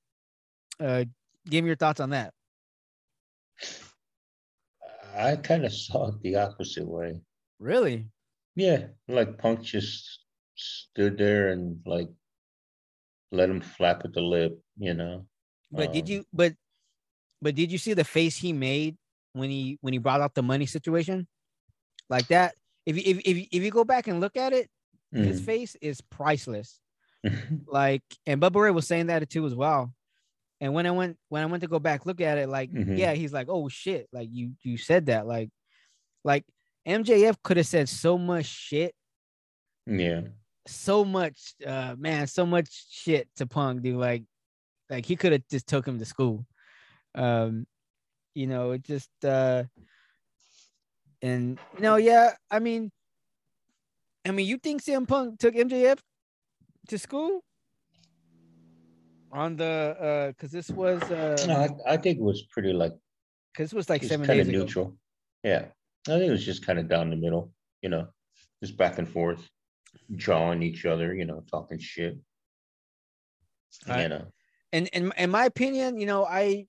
[0.80, 1.04] uh,
[1.48, 2.32] give me your thoughts on that.
[5.16, 7.20] I kind of saw it the opposite way.
[7.58, 8.08] Really?
[8.56, 10.20] Yeah, like Punk just
[10.54, 12.08] stood there and like
[13.30, 15.26] let him flap at the lip, you know.
[15.70, 16.24] But um, did you?
[16.32, 16.54] But
[17.40, 18.96] but did you see the face he made
[19.32, 21.26] when he when he brought out the money situation?
[22.08, 22.54] Like that.
[22.84, 24.68] If you if if, if you go back and look at it,
[25.14, 25.24] mm.
[25.24, 26.80] his face is priceless.
[27.66, 29.94] like, and Bubba Ray was saying that too as well.
[30.62, 32.94] And when I went when I went to go back look at it, like, mm-hmm.
[32.94, 35.50] yeah, he's like, oh shit, like you you said that, like,
[36.22, 36.44] like
[36.86, 38.94] MJF could have said so much shit.
[39.86, 40.20] Yeah.
[40.68, 43.96] So much, uh, man, so much shit to Punk, dude.
[43.96, 44.22] Like,
[44.88, 46.46] like he could have just took him to school.
[47.16, 47.66] Um,
[48.32, 49.64] you know, it just uh
[51.20, 52.92] and no, yeah, I mean,
[54.24, 55.98] I mean, you think CM Punk took MJF
[56.86, 57.42] to school?
[59.32, 62.92] On the uh because this was uh no, I, I think it was pretty like
[63.52, 64.86] because it was like seven kind days of neutral.
[64.86, 64.96] Ago.
[65.44, 65.64] Yeah.
[66.08, 68.08] I think it was just kind of down the middle, you know,
[68.62, 69.48] just back and forth,
[70.16, 72.18] jawing each other, you know, talking shit.
[73.86, 74.26] I, you know.
[74.72, 76.66] And in in my opinion, you know, I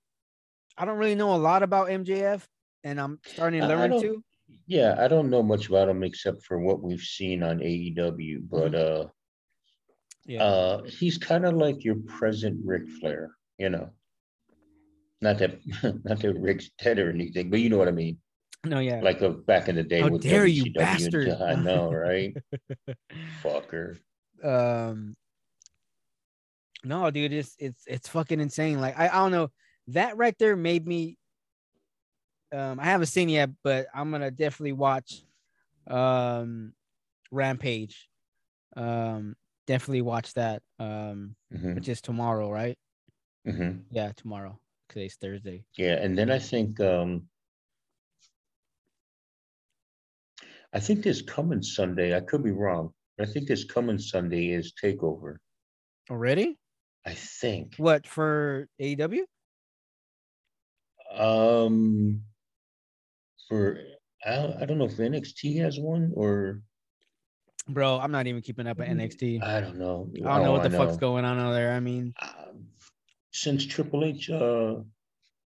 [0.76, 2.42] I don't really know a lot about MJF,
[2.84, 4.22] and I'm starting to learn to.
[4.66, 8.72] Yeah, I don't know much about him except for what we've seen on AEW, but
[8.72, 9.06] mm-hmm.
[9.06, 9.08] uh,
[10.26, 13.90] yeah, uh, he's kind of like your present Ric Flair, you know.
[15.20, 15.58] Not that
[16.04, 18.18] not that Ric's dead or anything, but you know what I mean.
[18.64, 19.00] No, yeah.
[19.02, 21.28] Like a, back in the day How with dare WCW you, bastard.
[21.30, 22.34] I know, right?
[23.42, 23.98] Fucker.
[24.42, 25.16] Um
[26.84, 28.80] no, dude, it's it's it's fucking insane.
[28.80, 29.50] Like I, I don't know.
[29.88, 31.18] That right there made me
[32.52, 35.22] um I haven't seen yet, but I'm gonna definitely watch
[35.86, 36.72] um
[37.30, 38.08] Rampage.
[38.76, 39.36] Um
[39.66, 40.62] definitely watch that.
[40.78, 41.74] Um mm-hmm.
[41.74, 42.76] which is tomorrow, right?
[43.46, 43.80] Mm-hmm.
[43.90, 44.58] Yeah, tomorrow.
[44.88, 45.64] Today's Thursday.
[45.76, 47.28] Yeah, and then I think um
[50.72, 52.92] I think this coming Sunday, I could be wrong.
[53.20, 55.36] I think this coming Sunday is Takeover.
[56.10, 56.58] Already?
[57.06, 57.74] I think.
[57.76, 59.20] What for AEW?
[61.14, 62.22] Um,
[63.48, 63.78] for
[64.26, 66.60] I, I don't know if NXT has one or.
[67.68, 69.42] Bro, I'm not even keeping up at NXT.
[69.42, 70.10] I don't know.
[70.24, 71.72] I don't know what the fuck's going on over there.
[71.72, 72.66] I mean, um,
[73.32, 74.76] since Triple H uh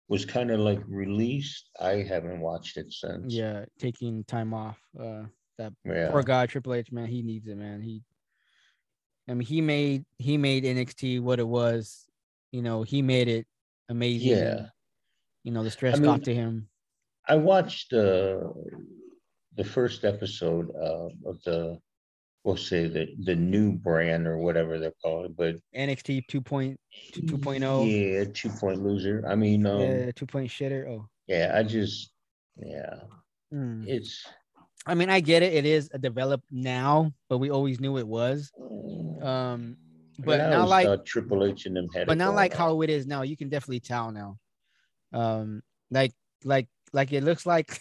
[0.07, 1.69] was kind of like released.
[1.79, 3.33] I haven't watched it since.
[3.33, 4.77] Yeah, taking time off.
[4.97, 5.23] Uh,
[5.57, 6.09] that yeah.
[6.11, 7.81] poor guy Triple H, man, he needs it, man.
[7.81, 8.03] He,
[9.29, 12.07] I mean, he made he made NXT what it was.
[12.51, 13.45] You know, he made it
[13.89, 14.37] amazing.
[14.37, 14.67] Yeah.
[15.43, 16.69] You know, the stress I mean, got to him.
[17.27, 18.39] I watched uh,
[19.55, 21.79] the first episode uh, of the
[22.47, 28.17] we'll say the the new brand or whatever they're called, but NXT 2.2.0.
[28.17, 29.23] Yeah, two point loser.
[29.27, 30.87] I mean, um, yeah, two point shitter.
[30.87, 31.51] Oh, yeah.
[31.53, 32.11] I just,
[32.55, 33.01] yeah,
[33.53, 33.85] mm.
[33.85, 34.25] it's.
[34.85, 35.53] I mean, I get it.
[35.53, 38.49] It is a develop now, but we always knew it was.
[39.21, 39.75] Um,
[40.19, 42.07] but I mean, not like Triple H and them had.
[42.07, 43.23] But not like how it is now.
[43.23, 44.37] You can definitely tell now.
[45.11, 46.13] Um, like
[46.45, 47.77] like like it looks like,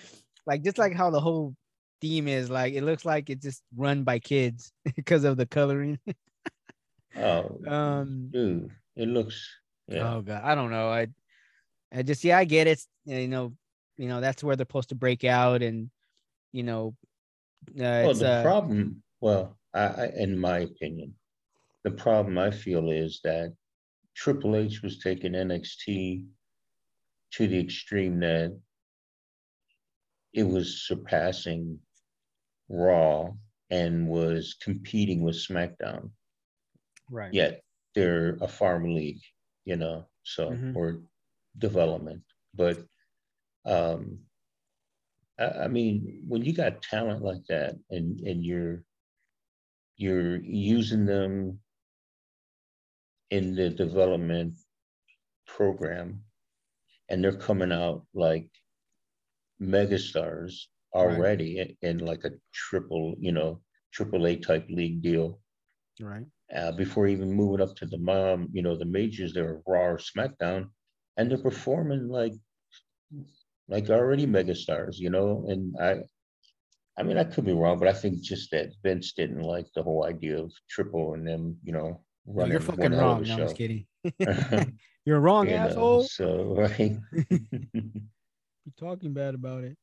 [0.46, 1.54] like just like how the whole
[2.00, 2.50] theme is.
[2.50, 5.98] Like it looks like it's just run by kids because of the coloring.
[7.16, 9.48] oh, um, dude, it looks.
[9.88, 10.14] Yeah.
[10.14, 10.88] Oh god, I don't know.
[10.88, 11.08] I,
[11.92, 12.80] I just yeah, I get it.
[13.04, 13.54] You know,
[13.96, 15.90] you know that's where they're supposed to break out, and
[16.52, 16.94] you know,
[17.70, 19.02] uh, well, the uh, problem.
[19.20, 21.14] Well, I, I, in my opinion,
[21.84, 23.54] the problem I feel is that
[24.14, 26.24] Triple H was taking NXT
[27.32, 28.58] to the extreme that
[30.32, 31.78] it was surpassing
[32.70, 33.32] Raw
[33.68, 36.10] and was competing with SmackDown.
[37.10, 37.34] Right.
[37.34, 37.62] Yet
[37.94, 39.20] they're a farm league,
[39.64, 40.76] you know, so mm-hmm.
[40.76, 41.00] or
[41.58, 42.22] development.
[42.54, 42.78] But
[43.66, 44.20] um
[45.38, 48.84] I, I mean, when you got talent like that and and you're
[49.96, 51.58] you're using them
[53.30, 54.54] in the development
[55.46, 56.22] program
[57.08, 58.48] and they're coming out like
[59.60, 61.76] megastars already right.
[61.82, 63.60] in, in, like a triple, you know,
[63.92, 65.40] triple A type league deal.
[66.00, 66.26] Right.
[66.54, 69.98] Uh, before even moving up to the mom, you know, the majors, they're Raw or
[69.98, 70.68] SmackDown,
[71.16, 72.34] and they're performing like
[73.68, 75.44] like already megastars, you know.
[75.48, 76.02] And I,
[76.98, 79.82] I mean, I could be wrong, but I think just that Vince didn't like the
[79.82, 82.52] whole idea of triple and them, you know, running.
[82.52, 83.22] You're fucking wrong.
[83.22, 83.86] No, I'm just kidding.
[85.06, 86.00] You're wrong, you asshole.
[86.00, 86.98] Know, so right.
[87.72, 89.76] You're talking bad about it.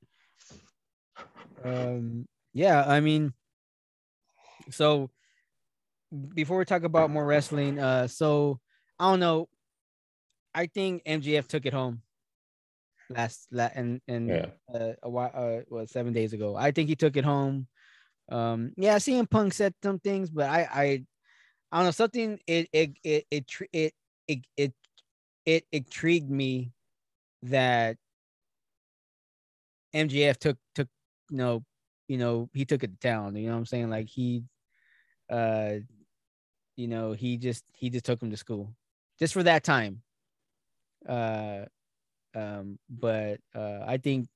[1.64, 3.34] Um, yeah, I mean,
[4.70, 5.10] so
[6.34, 8.60] before we talk about more wrestling, uh, so
[8.99, 9.49] I don't know.
[10.53, 12.01] I think MJF took it home
[13.10, 14.47] last la- and and yeah.
[14.74, 16.55] uh, a while uh well seven days ago.
[16.55, 17.68] I think he took it home.
[18.30, 20.84] Um, yeah, CM Punk said some things, but I I
[21.72, 23.93] I don't know something it it it it it it
[24.28, 24.74] it, it,
[25.45, 26.72] it intrigued me
[27.43, 27.97] that
[29.93, 30.88] MJF took took
[31.30, 31.63] you know
[32.07, 33.36] you know he took it down.
[33.36, 33.89] You know what I'm saying?
[33.89, 34.43] Like he,
[35.30, 35.75] uh,
[36.75, 38.73] you know he just he just took him to school
[39.19, 40.01] just for that time.
[41.07, 41.65] Uh,
[42.36, 44.28] um, but uh, I think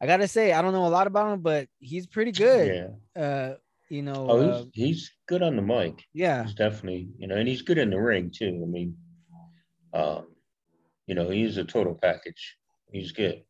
[0.00, 2.90] I gotta say I don't know a lot about him, but he's pretty good.
[3.16, 3.22] Yeah.
[3.22, 3.54] Uh,
[3.88, 4.26] you know.
[4.28, 6.04] Oh, he's, uh, he's good on the mic.
[6.12, 8.60] Yeah, he's definitely you know, and he's good in the ring too.
[8.62, 8.96] I mean,
[9.94, 10.26] um,
[11.06, 12.56] you know, he's a total package.
[12.90, 13.42] He's good,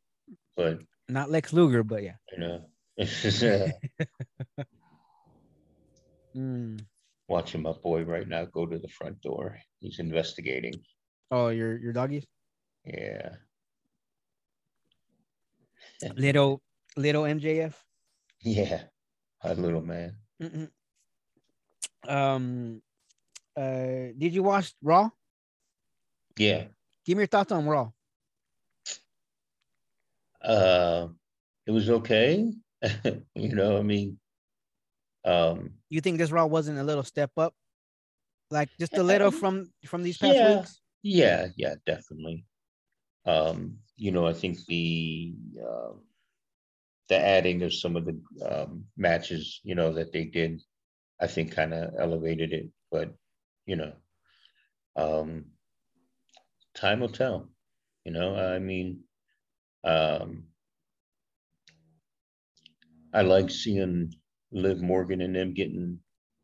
[0.56, 0.78] but
[1.08, 2.16] not Lex Luger, but yeah.
[2.32, 2.64] You know,
[6.36, 6.80] mm.
[7.28, 9.58] Watching my boy right now go to the front door.
[9.80, 10.74] He's investigating.
[11.30, 12.26] Oh, your your doggies?
[12.84, 13.30] Yeah.
[16.16, 16.62] little
[16.96, 17.74] little MJF.
[18.42, 18.82] Yeah,
[19.42, 20.16] a little man.
[20.40, 20.70] Mm-mm.
[22.08, 22.82] Um,
[23.56, 25.10] uh, did you watch Raw?
[26.38, 26.66] Yeah.
[27.04, 27.90] Give me your thoughts on Raw.
[30.46, 31.08] Uh,
[31.66, 32.52] it was okay.
[33.34, 34.18] you know, I mean,
[35.24, 37.52] um, you think this Raw wasn't a little step up,
[38.50, 40.80] like just a little from from these past yeah, weeks?
[41.02, 42.44] Yeah, yeah, definitely.
[43.26, 45.94] Um, you know, I think the uh,
[47.08, 48.16] the adding of some of the
[48.48, 50.62] um, matches, you know, that they did,
[51.20, 52.68] I think kind of elevated it.
[52.92, 53.12] But
[53.66, 53.92] you know,
[54.94, 55.46] um,
[56.74, 57.48] time will tell.
[58.04, 59.00] You know, I mean,
[59.86, 60.44] um,
[63.14, 64.12] I like seeing
[64.52, 66.00] Liv Morgan and them getting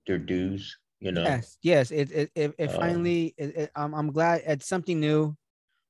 [0.07, 0.79] their dues.
[1.01, 1.25] You know.
[1.25, 1.91] Yes, yes.
[1.91, 3.35] It it it, it um, finally.
[3.37, 5.37] It, it, I'm I'm glad it's something new.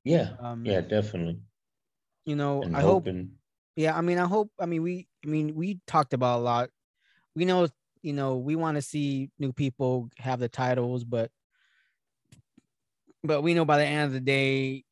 [0.05, 0.30] Yeah.
[0.40, 1.40] Um, yeah, definitely.
[2.24, 3.18] You know, and I hoping.
[3.18, 3.28] hope.
[3.76, 4.50] Yeah, I mean, I hope.
[4.59, 5.07] I mean, we.
[5.24, 6.70] I mean, we talked about a lot.
[7.36, 7.68] We know,
[8.03, 11.30] you know, we want to see new people have the titles, but
[13.22, 14.84] but we know by the end of the day,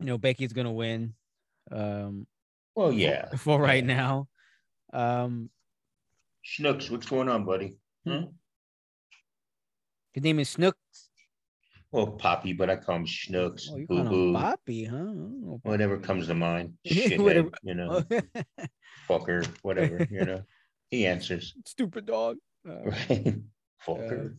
[0.00, 1.14] you know, Becky's gonna win.
[1.70, 2.26] Um,
[2.74, 3.30] well, yeah.
[3.30, 4.28] For, for right now,
[4.92, 5.50] um,
[6.44, 7.76] Schnooks, what's going on, buddy?
[8.06, 8.24] Hmm?
[10.12, 11.10] His name is Snooks.
[11.92, 13.68] Well, Poppy, but I call him Schnooks.
[13.70, 15.12] Oh, you call him Poppy, huh?
[15.62, 16.74] Whatever comes to mind.
[16.86, 18.02] Shithead, you know.
[19.08, 20.42] Fucker, whatever, you know.
[20.90, 21.54] He answers.
[21.64, 22.36] Stupid dog.
[22.68, 23.36] Uh, right.
[23.86, 24.36] Fucker.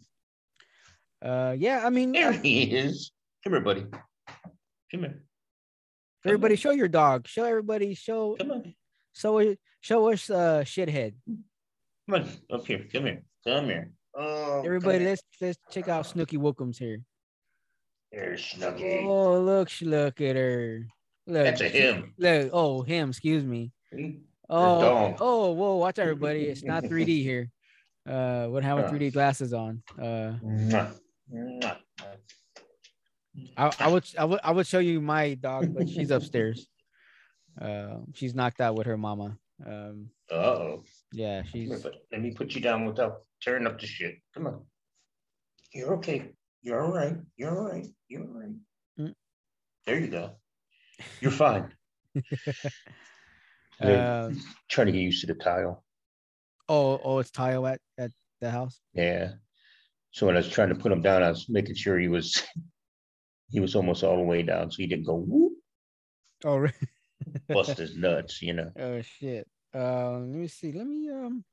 [1.24, 2.12] Uh, uh, yeah, I mean.
[2.12, 3.12] There he is.
[3.44, 3.86] Come here, buddy.
[4.92, 5.24] Come here.
[6.28, 7.28] Everybody, show your dog.
[7.28, 7.94] Show everybody.
[7.94, 8.36] Show.
[8.38, 8.76] Come on.
[9.14, 11.14] Show show us uh shithead.
[11.26, 12.86] Come on, up here.
[12.92, 13.24] Come here.
[13.46, 13.92] Come here.
[14.14, 17.00] Oh, everybody, let's let's check out Snooky Wilkins here.
[18.12, 19.06] There's Snooky.
[19.06, 20.86] Oh, look, look at her.
[21.28, 22.14] Look, That's a him.
[22.18, 23.10] Look, oh, him.
[23.10, 23.72] Excuse me.
[24.50, 25.76] Oh, oh, whoa!
[25.78, 26.44] Watch everybody.
[26.44, 27.50] It's not 3D here.
[28.08, 29.82] Uh, what having 3D glasses on.
[30.02, 30.34] Uh,
[33.56, 36.68] I, I would I would I would show you my dog, but she's upstairs.
[37.60, 39.38] Uh, she's knocked out with her mama.
[39.66, 40.84] Um, oh.
[41.12, 41.70] Yeah, she's.
[41.70, 44.16] Here, let me put you down without tearing up the shit.
[44.34, 44.62] Come on.
[45.74, 46.32] You're okay.
[46.62, 47.18] You're all right.
[47.36, 47.88] You're all right.
[48.08, 48.56] You're all right.
[49.00, 49.14] Mm.
[49.86, 50.32] There you go.
[51.22, 51.72] You're fine.
[53.82, 54.32] uh,
[54.70, 55.84] trying to get used to the tile.
[56.70, 58.12] Oh, oh, it's tile at at
[58.42, 58.80] the house.
[58.94, 59.32] Yeah.
[60.12, 62.42] So when I was trying to put him down, I was making sure he was
[63.50, 65.54] he was almost all the way down, so he didn't go whoop.
[66.44, 66.74] Oh, really?
[67.50, 68.72] bust his nuts, you know.
[68.78, 69.48] Oh shit.
[69.74, 70.72] Uh, let me see.
[70.72, 71.44] Let me um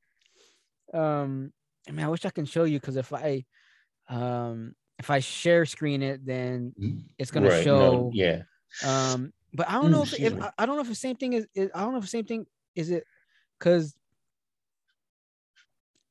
[0.92, 1.53] um.
[1.88, 3.45] I mean, I wish I can show you because if I
[4.09, 7.01] um if I share screen it, then mm-hmm.
[7.18, 7.64] it's gonna right.
[7.64, 7.78] show.
[7.78, 8.42] No, yeah.
[8.84, 11.47] Um, but I don't know if, if I don't know if the same thing is,
[11.55, 13.05] is I don't know if the same thing is it
[13.59, 13.95] because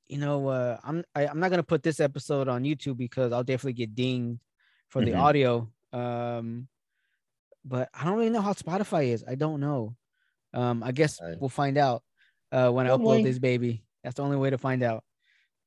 [0.08, 2.98] you know uh I'm I, am i am not gonna put this episode on YouTube
[2.98, 4.40] because I'll definitely get dinged
[4.94, 5.12] for mm-hmm.
[5.12, 5.68] the audio.
[5.92, 6.68] Um,
[7.66, 9.26] but I don't really know how Spotify is.
[9.28, 9.96] I don't know.
[10.54, 11.36] Um, I guess right.
[11.40, 12.04] we'll find out
[12.52, 13.84] uh, when I upload this baby.
[14.04, 15.04] That's the only way to find out.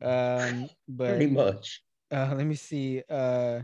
[0.01, 1.83] Um, but pretty much.
[2.11, 3.03] Uh, let me see.
[3.11, 3.61] Uh,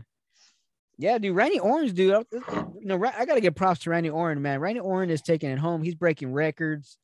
[0.97, 2.25] yeah, dude, Randy Orton, dude.
[2.31, 4.59] You know, I gotta give props to Randy Orton, man.
[4.59, 5.81] Randy Orton is taking it home.
[5.81, 6.97] He's breaking records,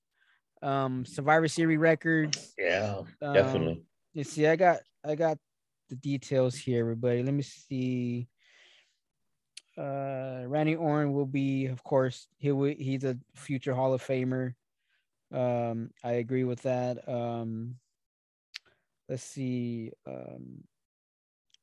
[0.61, 2.53] um, Survivor Series records.
[2.57, 3.83] Yeah, um, definitely.
[4.13, 5.37] You see, I got, I got
[5.89, 7.23] the details here, everybody.
[7.23, 8.27] Let me see
[9.79, 14.53] uh, Randy Orton will be, of course, he will, he's a future Hall of Famer.
[15.33, 17.07] Um, I agree with that.
[17.07, 17.75] Um,
[19.07, 19.91] let's see.
[20.05, 20.63] Um,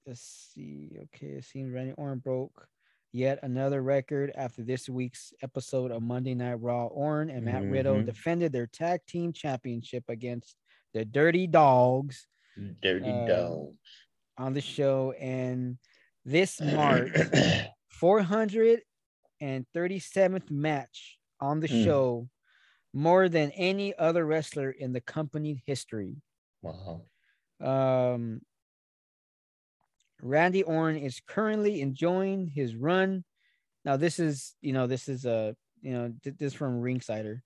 [0.07, 0.93] let's see.
[1.05, 2.69] Okay, it seems Randy Orton broke
[3.13, 6.87] yet another record after this week's episode of Monday Night Raw.
[6.87, 7.73] Orton and Matt mm-hmm.
[7.73, 10.57] Riddle defended their tag team championship against
[10.95, 12.27] the Dirty Dogs.
[12.83, 13.77] Dirty uh, Dogs
[14.39, 15.77] on the show, and
[16.25, 17.21] this marks
[18.01, 21.85] 437th match on the mm.
[21.85, 22.29] show,
[22.93, 26.17] more than any other wrestler in the company history.
[26.63, 27.03] Wow.
[27.61, 28.41] Um,
[30.23, 33.25] Randy Orton is currently enjoying his run.
[33.85, 37.41] Now, this is, you know, this is a, you know, this from Ringsider.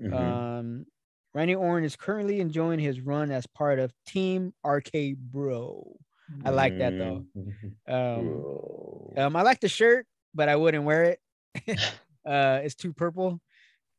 [0.00, 0.14] Mm-hmm.
[0.14, 0.86] Um,
[1.34, 5.96] Randy Orton is currently enjoying his run as part of Team RK Bro.
[6.44, 7.24] I like that though.
[7.36, 7.92] Mm-hmm.
[7.92, 11.20] Um, um, I like the shirt, but I wouldn't wear it.
[12.26, 13.40] uh, it's too purple.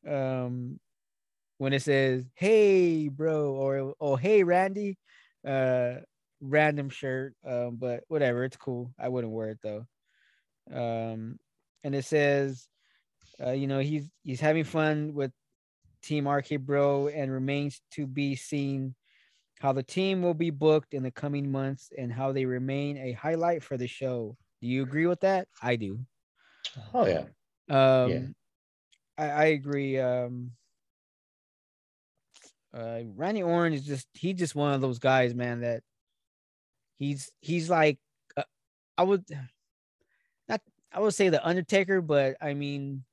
[0.08, 0.80] Um,
[1.58, 4.98] when it says "Hey, bro" or "Oh, hey, Randy,"
[5.46, 5.96] uh,
[6.42, 7.36] random shirt.
[7.46, 8.94] Um, but whatever, it's cool.
[9.00, 9.86] I wouldn't wear it though.
[10.72, 11.40] Um,
[11.84, 12.68] and it says,
[13.44, 15.32] uh, you know, he's he's having fun with
[16.02, 18.96] Team RK Bro and remains to be seen
[19.60, 23.12] how the team will be booked in the coming months and how they remain a
[23.12, 24.36] highlight for the show.
[24.62, 25.48] Do you agree with that?
[25.62, 26.00] I do.
[26.94, 27.24] Oh yeah.
[27.70, 28.22] Um yeah.
[29.18, 30.00] I, I agree.
[30.00, 30.52] Um
[32.74, 35.84] uh Randy Orton is just he's just one of those guys, man, that
[36.96, 38.00] he's he's like
[38.38, 38.44] uh,
[38.98, 39.26] I would
[40.48, 40.62] not
[40.94, 43.04] I would say the Undertaker, but I mean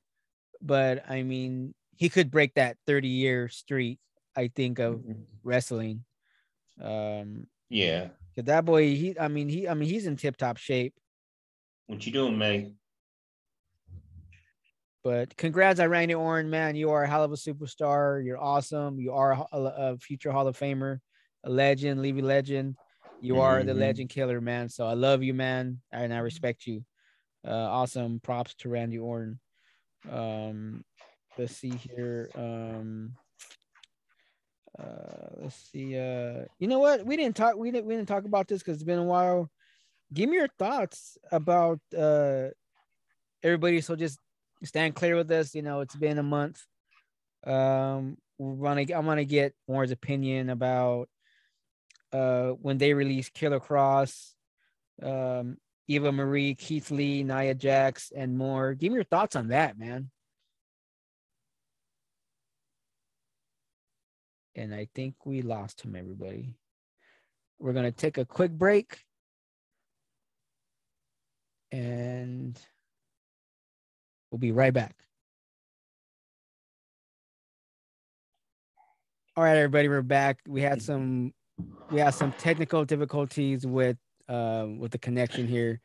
[0.61, 3.99] but I mean he could break that 30 year streak,
[4.35, 5.23] I think, of mm-hmm.
[5.43, 6.05] wrestling.
[6.81, 10.93] Um, yeah, that boy, he, I mean, he, I mean, he's in tip top shape.
[11.87, 12.75] What you doing, man?
[15.03, 16.75] But congrats, on Randy Orton, man.
[16.75, 18.23] You are a hell of a superstar.
[18.25, 18.99] You're awesome.
[18.99, 20.99] You are a, a future Hall of Famer,
[21.45, 22.75] a legend, Levy legend.
[23.21, 23.41] You mm-hmm.
[23.41, 23.79] are the mm-hmm.
[23.79, 24.69] legend killer, man.
[24.69, 26.83] So I love you, man, and I respect you.
[27.47, 28.19] Uh, awesome.
[28.19, 29.39] Props to Randy Orton.
[30.11, 30.83] Um,
[31.37, 32.29] let's see here.
[32.35, 33.13] Um,
[34.79, 35.97] uh, let's see.
[35.97, 37.05] Uh, you know what?
[37.05, 37.55] We didn't talk.
[37.55, 37.87] We didn't.
[37.87, 39.49] We didn't talk about this because it's been a while.
[40.13, 42.49] Give me your thoughts about uh
[43.43, 43.81] everybody.
[43.81, 44.19] So just
[44.63, 45.55] stand clear with us.
[45.55, 46.63] You know, it's been a month.
[47.45, 48.81] Um, we're gonna.
[48.95, 51.09] I'm gonna get Warren's opinion about
[52.13, 54.33] uh when they released Killer Kross,
[55.01, 55.57] um,
[55.87, 58.75] Eva Marie, Keith Lee, Nia Jax, and more.
[58.75, 60.11] Give me your thoughts on that, man.
[64.57, 66.55] And I think we lost him, everybody.
[67.59, 68.99] We're going to take a quick break.
[71.71, 72.59] And
[74.31, 74.95] we'll be right back.
[79.35, 80.39] All right, everybody, we're back.
[80.47, 81.31] We had some
[81.91, 83.97] we had some technical difficulties with
[84.27, 85.79] um with the connection here.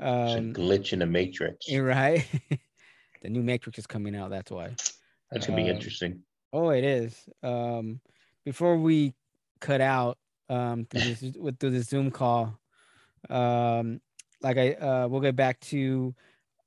[0.00, 1.66] Um glitch in the matrix.
[1.72, 2.24] Right.
[3.22, 4.76] the new matrix is coming out, that's why.
[5.32, 6.20] That's gonna be um, interesting.
[6.52, 7.18] Oh, it is.
[7.42, 8.00] Um
[8.44, 9.14] before we
[9.60, 10.18] cut out
[10.48, 12.58] um through this with through the Zoom call,
[13.30, 14.00] um,
[14.40, 16.14] like I uh we'll get back to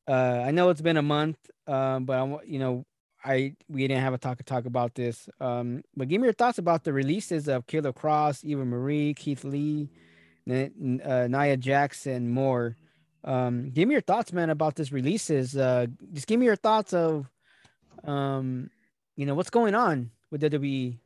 [0.08, 2.86] uh I know it's been a month, um, but I you know
[3.26, 5.28] I we didn't have a talk to talk about this.
[5.42, 9.44] Um, but give me your thoughts about the releases of Killer Kross, Eva Marie, Keith
[9.44, 9.90] Lee,
[10.50, 12.78] uh, Nia Jackson, more.
[13.24, 15.58] Um, give me your thoughts, man, about this releases.
[15.58, 17.28] Uh, just give me your thoughts of,
[18.04, 18.70] um,
[19.16, 21.00] you know, what's going on with WWE.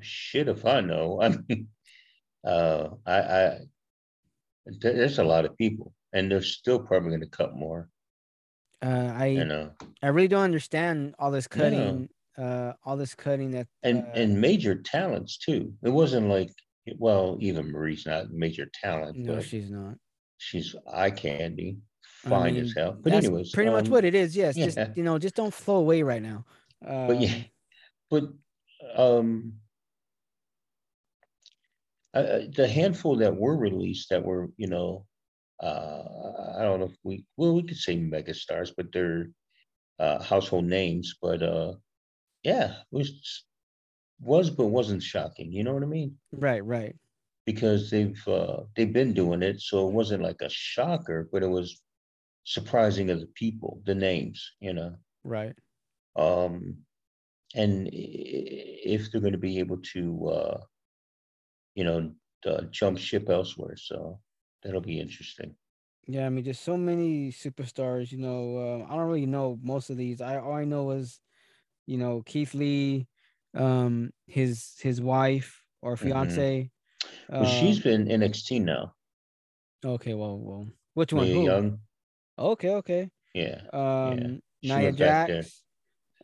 [0.00, 1.20] Shit, if I know.
[1.22, 1.68] I mean,
[2.44, 3.58] uh, I, I
[4.66, 7.88] there's a lot of people, and they're still probably going to cut more.
[8.82, 9.70] Uh, I you know.
[10.02, 12.08] I really don't understand all this cutting.
[12.36, 15.72] Uh, all this cutting that and uh, and major talents too.
[15.82, 16.52] It wasn't like
[16.96, 19.16] well, Eva Marie's not major talent.
[19.16, 19.96] No, she's not.
[20.38, 22.96] She's eye candy, fine I mean, as hell.
[22.98, 24.36] But anyways, pretty um, much what it is.
[24.36, 24.66] Yes, yeah.
[24.66, 26.44] just you know, just don't flow away right now.
[26.80, 27.44] But yeah, um,
[28.10, 28.24] but
[28.96, 29.54] um,
[32.14, 35.06] uh, the handful that were released that were, you know,
[35.62, 36.02] uh,
[36.56, 39.28] I don't know if we, well, we could say megastars, but they're
[39.98, 41.16] uh, household names.
[41.20, 41.74] But uh,
[42.42, 43.44] yeah, it was
[44.20, 45.52] was but wasn't shocking.
[45.52, 46.16] You know what I mean?
[46.32, 46.94] Right, right.
[47.46, 51.48] Because they've uh, they've been doing it, so it wasn't like a shocker, but it
[51.48, 51.80] was
[52.44, 54.52] surprising of the people, the names.
[54.60, 54.96] You know?
[55.24, 55.54] Right.
[56.16, 56.78] Um,
[57.54, 60.60] and if they're going to be able to, uh,
[61.74, 62.12] you know,
[62.46, 63.76] uh, jump ship elsewhere.
[63.76, 64.20] So
[64.62, 65.54] that'll be interesting.
[66.06, 68.12] Yeah, I mean, just so many superstars.
[68.12, 70.20] You know, uh, I don't really know most of these.
[70.20, 71.20] I all I know is,
[71.86, 73.06] you know, Keith Lee,
[73.54, 76.08] um, his his wife or mm-hmm.
[76.08, 76.70] fiance.
[77.02, 77.34] Mm-hmm.
[77.34, 78.94] Well, um, she's been NXT now.
[79.84, 81.26] Okay, well, well, which one?
[81.26, 81.44] Who?
[81.44, 81.78] Young.
[82.38, 83.10] Okay, okay.
[83.34, 83.60] Yeah.
[83.72, 84.78] Um, yeah.
[84.78, 85.62] Nia Jax.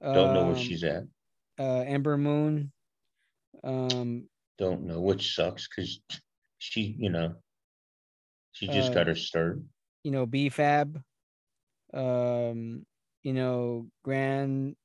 [0.02, 1.04] Don't know where um, she's at
[1.58, 2.72] uh, Ember Moon.
[3.62, 4.28] Um,
[4.58, 6.00] Don't know, which sucks because
[6.58, 7.34] she, you know,
[8.52, 9.60] she just uh, got her start.
[10.02, 11.00] you know, B-Fab,
[11.92, 12.84] um,
[13.22, 14.76] you know, Gran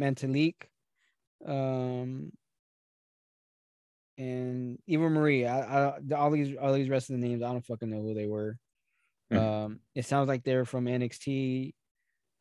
[0.00, 0.54] Metalik,
[1.46, 2.32] um,
[4.18, 5.46] and Eva Marie.
[5.46, 8.14] I, I all these all these rest of the names, I don't fucking know who
[8.14, 8.56] they were.
[9.32, 9.38] Mm.
[9.38, 11.72] Um, it sounds like they're from NXT.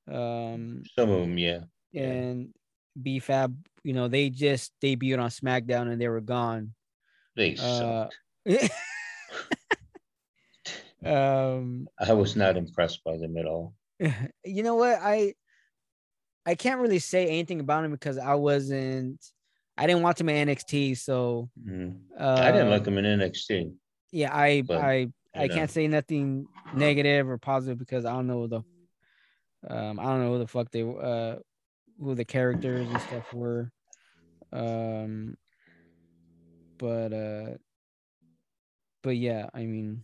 [0.09, 1.59] Um, some of them, yeah.
[1.93, 2.53] And
[2.99, 6.73] B-Fab, you know, they just debuted on SmackDown and they were gone.
[7.35, 8.15] They uh, sucked.
[11.05, 13.73] um, I was not impressed by them at all.
[14.43, 14.97] You know what?
[15.01, 15.35] I
[16.45, 19.23] I can't really say anything about him because I wasn't
[19.77, 21.97] I didn't watch him in NXT, so mm.
[22.19, 23.73] uh, I didn't like him in NXT.
[24.11, 25.53] Yeah, I but, I I know.
[25.53, 28.63] can't say nothing negative or positive because I don't know the
[29.69, 31.35] um I don't know who the fuck they uh
[32.01, 33.71] who the characters and stuff were.
[34.51, 35.37] Um
[36.77, 37.57] but uh
[39.03, 40.03] but yeah, I mean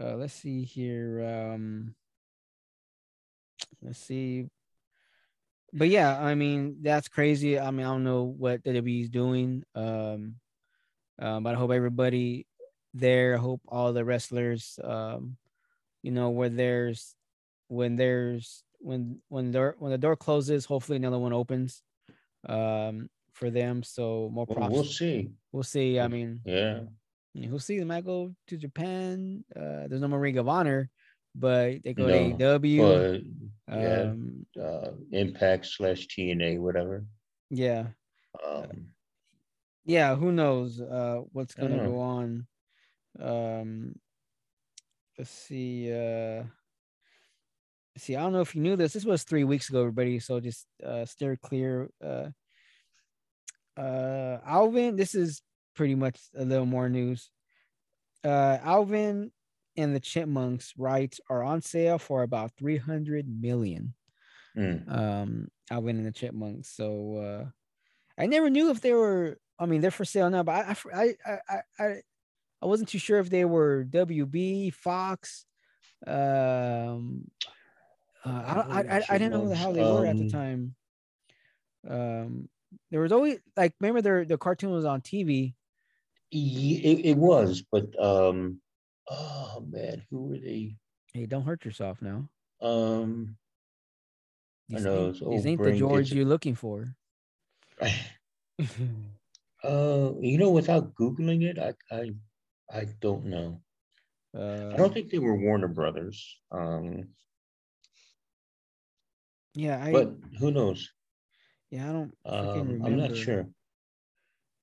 [0.00, 1.52] uh let's see here.
[1.52, 1.94] Um
[3.82, 4.48] let's see
[5.72, 7.58] but yeah, I mean that's crazy.
[7.58, 9.64] I mean I don't know what WWE is doing.
[9.74, 10.36] Um,
[11.18, 12.46] um, but I hope everybody
[12.94, 13.34] there.
[13.34, 15.36] I hope all the wrestlers, um,
[16.02, 17.14] you know, where there's
[17.68, 21.82] when there's when when door when the door closes, hopefully another one opens
[22.48, 23.82] um for them.
[23.82, 24.72] So more props.
[24.72, 25.30] We'll see.
[25.52, 26.00] We'll see.
[26.00, 26.80] I mean, yeah.
[27.34, 27.78] We'll see.
[27.78, 29.44] They might go to Japan.
[29.54, 30.90] Uh, there's no more Ring of Honor
[31.38, 33.22] but they go no, to AEW.
[33.66, 37.04] But, yeah, um, uh, Impact slash TNA, whatever.
[37.50, 37.88] Yeah.
[38.44, 38.88] Um,
[39.84, 42.46] yeah, who knows uh, what's gonna go on.
[43.20, 43.94] Um,
[45.16, 45.92] let's see.
[45.92, 46.44] Uh,
[47.98, 48.92] see, I don't know if you knew this.
[48.92, 50.18] This was three weeks ago, everybody.
[50.18, 51.88] So just uh, steer clear.
[52.04, 52.28] Uh,
[53.78, 55.42] uh, Alvin, this is
[55.74, 57.30] pretty much a little more news.
[58.24, 59.30] Uh, Alvin
[59.76, 63.94] and the Chipmunks rights are on sale for about 300 million.
[64.56, 64.92] Mm.
[64.92, 66.70] Um, Alvin and the Chipmunks.
[66.70, 69.38] So uh, I never knew if they were.
[69.58, 71.84] I mean, they're for sale now, but I I I I,
[72.62, 75.44] I wasn't too sure if they were WB, Fox.
[76.06, 77.24] Um,
[78.24, 80.74] uh, I, I, I, I didn't know how they were at the um, time.
[81.88, 82.48] Um,
[82.90, 85.54] there was always like remember their the cartoon was on TV.
[86.30, 88.60] It, it was, but um,
[89.10, 90.76] oh man, who were they?
[91.14, 92.28] Hey, don't hurt yourself now.
[92.60, 93.36] Um,
[94.68, 96.94] these I know ain't, these ain't the George you're looking for.
[97.80, 97.88] uh,
[100.20, 102.10] you know, without googling it, I I
[102.70, 103.62] I don't know.
[104.36, 106.36] Uh, I don't think they were Warner Brothers.
[106.52, 107.08] Um,
[109.54, 110.90] yeah, I, but who knows?
[111.70, 112.14] Yeah, I don't.
[112.24, 113.46] Um, I'm not sure.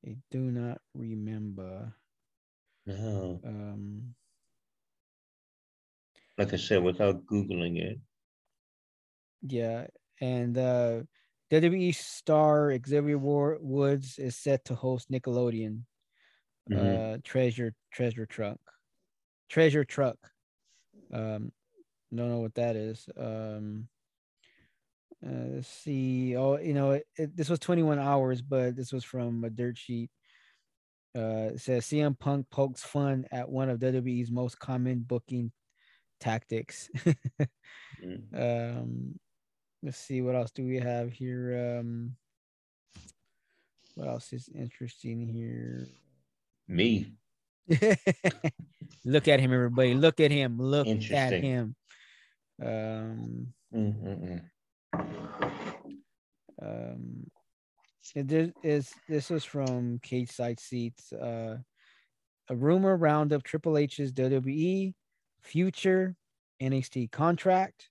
[0.05, 1.93] I do not remember.
[2.85, 3.41] No.
[3.45, 4.15] Um,
[6.37, 7.99] like I said, without Googling it.
[9.41, 9.87] Yeah.
[10.21, 11.01] And uh
[11.51, 15.81] WWE star Xavier Woods is set to host Nickelodeon
[16.71, 17.15] mm-hmm.
[17.15, 18.59] uh Treasure Treasure Truck.
[19.49, 20.17] Treasure Truck.
[21.13, 21.51] Um
[22.13, 23.07] don't know what that is.
[23.17, 23.87] Um
[25.25, 26.35] uh, let's see.
[26.35, 29.77] Oh, you know, it, it, this was 21 hours, but this was from a dirt
[29.77, 30.09] sheet.
[31.15, 35.51] Uh, it says CM Punk pokes fun at one of WWE's most common booking
[36.19, 36.89] tactics.
[38.03, 38.19] mm.
[38.33, 39.17] Um,
[39.81, 41.79] let's see what else do we have here.
[41.79, 42.15] Um,
[43.95, 45.87] what else is interesting here?
[46.67, 47.13] Me.
[49.05, 49.93] Look at him, everybody.
[49.93, 50.59] Look at him.
[50.59, 51.75] Look at him.
[52.61, 54.41] Um, Mm-mm-mm.
[56.61, 57.29] Um,
[58.13, 61.11] this is this is from Cageside Seats.
[61.11, 61.57] Uh,
[62.49, 64.93] a rumor roundup Triple H's WWE
[65.41, 66.15] future
[66.61, 67.89] NXT contract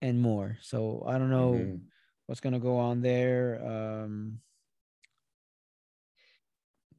[0.00, 0.58] and more.
[0.60, 1.76] So I don't know mm-hmm.
[2.26, 3.60] what's gonna go on there.
[3.64, 4.38] Um,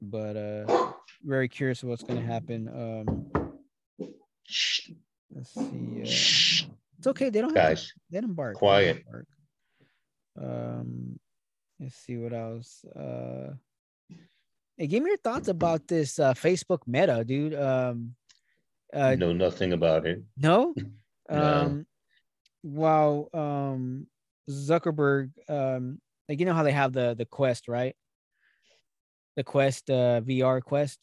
[0.02, 0.91] but uh
[1.24, 2.68] very curious what's gonna happen.
[2.68, 3.32] Um
[5.34, 6.02] let's see.
[6.03, 8.55] Uh, it's okay, they don't guys to, they don't bark.
[8.55, 9.03] Quiet.
[9.05, 9.27] Don't bark.
[10.41, 11.19] Um
[11.80, 12.84] let's see what else.
[12.95, 13.53] Uh
[14.77, 17.55] Hey, give me your thoughts about this uh, Facebook Meta, dude.
[17.55, 18.13] Um,
[18.93, 20.22] uh, know nothing about it.
[20.35, 20.73] No.
[21.31, 21.38] no.
[21.38, 21.85] Um,
[22.61, 24.07] while um,
[24.49, 27.95] Zuckerberg, um, like you know how they have the the Quest, right?
[29.38, 30.99] The Quest, uh, VR Quest.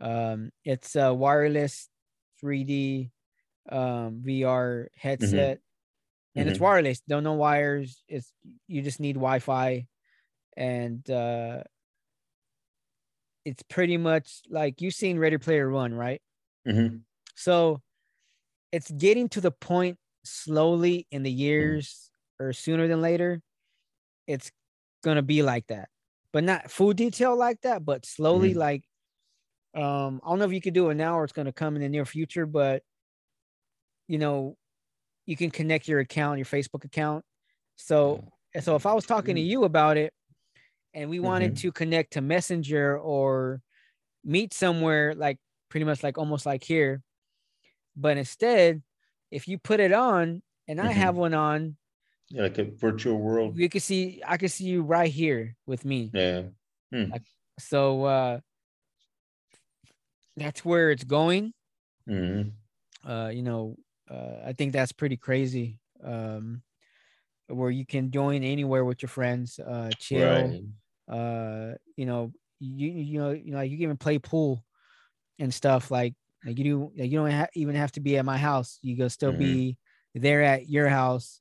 [0.00, 1.88] Um, it's a wireless
[2.42, 3.10] 3D
[3.70, 6.38] um, VR headset, mm-hmm.
[6.38, 6.50] and mm-hmm.
[6.50, 7.00] it's wireless.
[7.08, 8.02] Don't know wires.
[8.08, 8.32] It's
[8.66, 9.86] you just need Wi-Fi,
[10.56, 11.62] and uh,
[13.44, 16.20] it's pretty much like you've seen Ready Player One, right?
[16.66, 16.96] Mm-hmm.
[17.34, 17.80] So
[18.70, 21.38] it's getting to the point slowly in the mm.
[21.38, 23.40] years or sooner than later.
[24.26, 24.50] It's
[25.02, 25.88] gonna be like that,
[26.32, 28.54] but not full detail like that, but slowly.
[28.54, 28.56] Mm.
[28.56, 28.84] Like,
[29.74, 31.82] um, I don't know if you could do it now or it's gonna come in
[31.82, 32.82] the near future, but
[34.12, 34.58] you know,
[35.24, 37.24] you can connect your account, your Facebook account.
[37.76, 38.22] So,
[38.60, 39.46] so if I was talking to mm.
[39.46, 40.12] you about it,
[40.92, 41.68] and we wanted mm-hmm.
[41.68, 43.62] to connect to Messenger or
[44.22, 45.38] meet somewhere like
[45.70, 47.00] pretty much like almost like here.
[47.96, 48.82] But instead,
[49.30, 50.92] if you put it on and I mm-hmm.
[50.92, 51.78] have one on,
[52.28, 55.86] yeah, like a virtual world, you can see I can see you right here with
[55.86, 56.10] me.
[56.12, 56.42] Yeah.
[56.92, 57.12] Hmm.
[57.12, 57.22] Like,
[57.58, 58.40] so uh
[60.36, 61.54] that's where it's going.
[62.06, 63.10] Mm-hmm.
[63.10, 63.76] Uh, you know,
[64.12, 65.80] uh, I think that's pretty crazy.
[66.04, 66.62] Um,
[67.48, 70.62] where you can join anywhere with your friends, uh, chill.
[71.08, 71.16] Right.
[71.16, 74.64] Uh, you know, you you know, you know, you can even play pool
[75.38, 76.14] and stuff like
[76.44, 76.92] like you do.
[76.96, 78.78] Like you don't ha- even have to be at my house.
[78.82, 79.40] You can still mm-hmm.
[79.40, 79.78] be
[80.14, 81.40] there at your house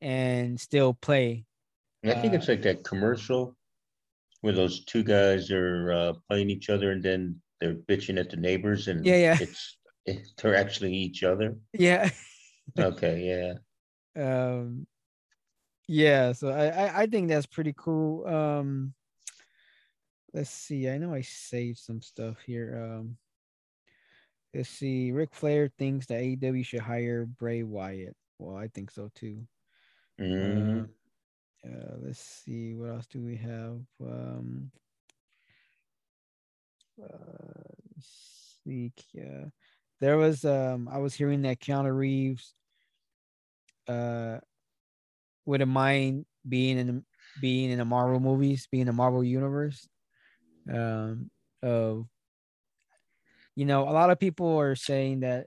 [0.00, 1.46] and still play.
[2.02, 3.56] And I think uh, it's like that commercial
[4.40, 8.36] where those two guys are uh, playing each other and then they're bitching at the
[8.36, 9.38] neighbors and yeah, yeah.
[9.40, 9.81] it's it,
[10.36, 11.56] they're actually each other.
[11.72, 12.10] Yeah.
[12.78, 13.56] okay.
[14.16, 14.54] Yeah.
[14.54, 14.86] Um.
[15.88, 16.32] Yeah.
[16.32, 18.26] So I, I I think that's pretty cool.
[18.26, 18.94] Um
[20.34, 20.88] let's see.
[20.88, 22.98] I know I saved some stuff here.
[23.00, 23.16] Um,
[24.54, 25.12] let's see.
[25.12, 28.16] Ric Flair thinks that AEW should hire Bray Wyatt.
[28.38, 29.46] Well, I think so too.
[30.20, 30.88] Mm.
[31.64, 32.74] Uh, uh, let's see.
[32.74, 33.80] What else do we have?
[34.00, 34.70] Um,
[37.02, 38.92] uh, see.
[39.12, 39.44] Yeah,
[40.02, 40.44] there was.
[40.44, 42.52] Um, I was hearing that Keanu Reeves.
[43.88, 44.38] Uh,
[45.44, 47.04] wouldn't mind being in
[47.40, 49.88] being in the Marvel movies, being in the Marvel universe
[50.72, 51.30] um,
[51.62, 52.06] of
[53.54, 55.46] you know, a lot of people are saying that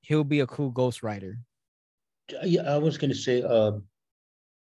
[0.00, 1.38] he'll be a cool Ghost Rider.
[2.44, 3.72] Yeah, I was going to say, uh,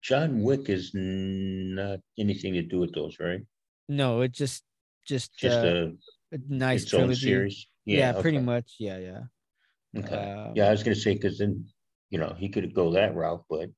[0.02, 3.42] John Wick is not anything to do with those, right?
[3.88, 4.64] No, it just
[5.08, 5.92] just just uh, a,
[6.32, 7.16] a, nice trilogy.
[7.16, 7.68] series.
[7.86, 8.22] Yeah, yeah okay.
[8.22, 8.76] pretty much.
[8.80, 9.22] Yeah, yeah.
[9.98, 10.16] Okay.
[10.16, 11.66] Uh, yeah, I was to say because then
[12.10, 13.70] you know he could go that route, but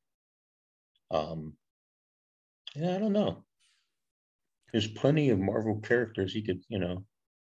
[1.12, 1.54] um,
[2.76, 3.44] yeah, I don't know
[4.74, 7.06] there's plenty of Marvel characters he could, you know,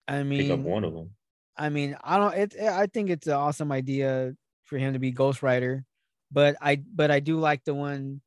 [0.07, 1.11] I mean, pick up one of them.
[1.55, 2.33] I mean, I don't.
[2.33, 2.55] It.
[2.59, 5.83] I think it's an awesome idea for him to be Ghost Rider,
[6.31, 6.81] but I.
[6.95, 8.21] But I do like the one,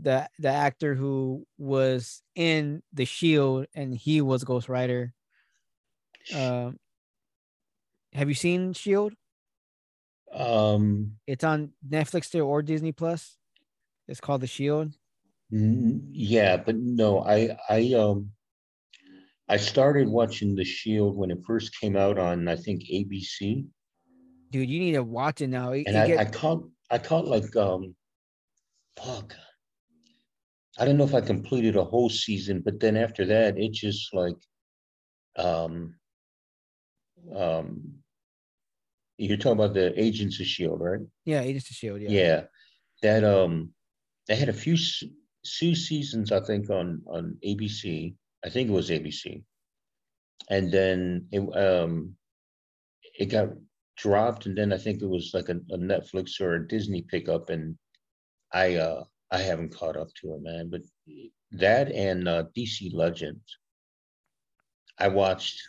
[0.00, 5.12] the the actor who was in the Shield and he was Ghost Rider.
[6.34, 6.78] Um,
[8.12, 9.14] have you seen Shield?
[10.32, 13.36] Um, it's on Netflix or Disney Plus.
[14.06, 14.92] It's called The Shield.
[15.50, 18.30] Yeah, but no, I I um
[19.48, 23.66] I started watching The Shield when it first came out on I think ABC.
[24.50, 25.72] Dude, you need to watch it now.
[25.72, 26.22] It, and it I.
[26.22, 27.94] I caught I caught like um
[28.98, 29.34] fuck.
[30.78, 34.12] I don't know if I completed a whole season, but then after that, it just
[34.14, 34.36] like
[35.36, 35.94] um
[37.34, 37.98] um
[39.18, 41.00] you're talking about the Agents of Shield, right?
[41.24, 42.00] Yeah, Agents of Shield.
[42.00, 42.08] Yeah.
[42.08, 42.42] Yeah,
[43.02, 43.70] that um,
[44.28, 48.14] they had a few two seasons, I think, on on ABC.
[48.44, 49.42] I think it was ABC,
[50.48, 52.14] and then it um
[53.18, 53.48] it got
[53.96, 57.50] dropped, and then I think it was like a, a Netflix or a Disney pickup,
[57.50, 57.76] and
[58.52, 60.70] I uh I haven't caught up to it, man.
[60.70, 60.82] But
[61.52, 63.58] that and uh, DC Legends,
[64.98, 65.60] I watched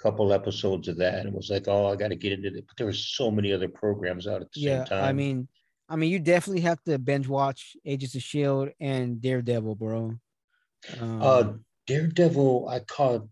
[0.00, 2.64] couple episodes of that and it was like, oh, I got to get into it.
[2.66, 5.04] But there were so many other programs out at the yeah, same time.
[5.04, 5.48] I mean,
[5.88, 10.14] I mean, you definitely have to binge watch Agents of Shield and Daredevil, bro.
[11.00, 11.52] Um, uh,
[11.86, 13.28] Daredevil, I caught.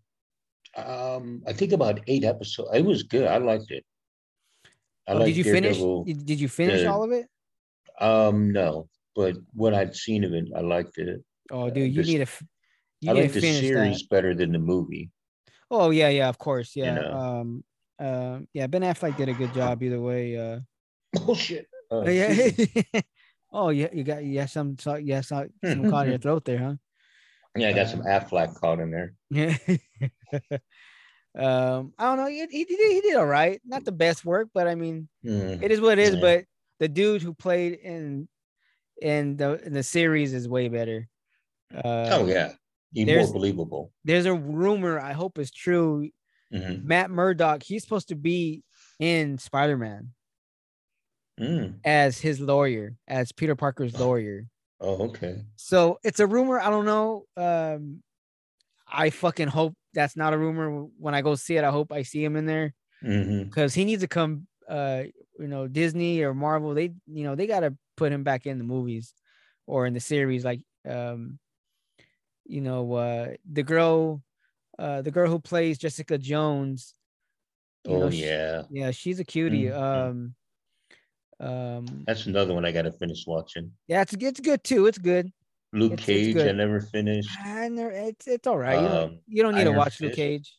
[0.77, 2.70] Um, I think about eight episodes.
[2.74, 3.27] It was good.
[3.27, 3.85] I liked it.
[5.07, 6.05] I oh, did you Daredevil.
[6.05, 6.23] finish?
[6.24, 7.27] Did you finish the, all of it?
[8.01, 11.24] Um, no, but what I'd seen of it, I liked it.
[11.51, 12.47] Oh, dude, you need to.
[13.01, 14.11] You I like the series that.
[14.11, 15.11] better than the movie.
[15.70, 16.95] Oh yeah, yeah, of course, yeah.
[16.95, 17.12] You know?
[17.12, 17.65] Um,
[17.99, 20.36] uh, yeah, Ben Affleck did a good job either way.
[20.36, 20.61] Uh,
[21.24, 21.66] bullshit.
[21.90, 22.51] Oh, yeah.
[23.53, 23.89] oh, yeah.
[23.93, 26.74] You got yeah some yeah some, some caught in your throat there, huh?
[27.57, 29.15] Yeah, I got uh, some Affleck caught in there.
[29.31, 29.57] Yeah.
[31.39, 32.27] um, I don't know.
[32.27, 33.61] He, he, did he did all right.
[33.65, 35.62] Not the best work, but I mean, mm.
[35.62, 36.15] it is what it is.
[36.15, 36.20] Yeah.
[36.20, 36.45] But
[36.78, 38.28] the dude who played in
[39.01, 41.09] in the in the series is way better.
[41.74, 42.53] Uh, oh yeah,
[42.93, 43.93] he's more believable.
[44.05, 44.98] There's a rumor.
[44.98, 46.09] I hope it's true.
[46.52, 46.86] Mm-hmm.
[46.86, 47.62] Matt Murdock.
[47.62, 48.62] He's supposed to be
[48.98, 50.10] in Spider Man
[51.39, 51.74] mm.
[51.85, 54.47] as his lawyer, as Peter Parker's lawyer.
[54.81, 55.43] Oh, okay.
[55.56, 56.60] So it's a rumor.
[56.60, 57.24] I don't know.
[57.36, 58.02] Um,
[58.90, 60.86] I fucking hope that's not a rumor.
[60.98, 63.81] When I go see it, I hope I see him in there because mm-hmm.
[63.81, 64.47] he needs to come.
[64.69, 65.05] Uh,
[65.39, 68.59] you know Disney or Marvel, they you know they got to put him back in
[68.59, 69.15] the movies
[69.66, 70.44] or in the series.
[70.44, 71.39] Like, um,
[72.49, 74.23] you know, uh, the girl,
[74.79, 76.95] uh, the girl who plays Jessica Jones.
[77.87, 79.66] Oh know, yeah, she, yeah, she's a cutie.
[79.66, 79.81] Mm-hmm.
[79.81, 80.35] Um,
[81.41, 83.73] um, that's another one I got to finish watching.
[83.87, 84.87] Yeah, it's it's good too.
[84.87, 85.31] It's good.
[85.73, 87.31] Luke it's, Cage, it's I never finished.
[87.45, 88.79] I never, it's it's all right.
[88.79, 90.01] Um, you, don't, you don't need Iron to watch.
[90.01, 90.53] Luke Cage.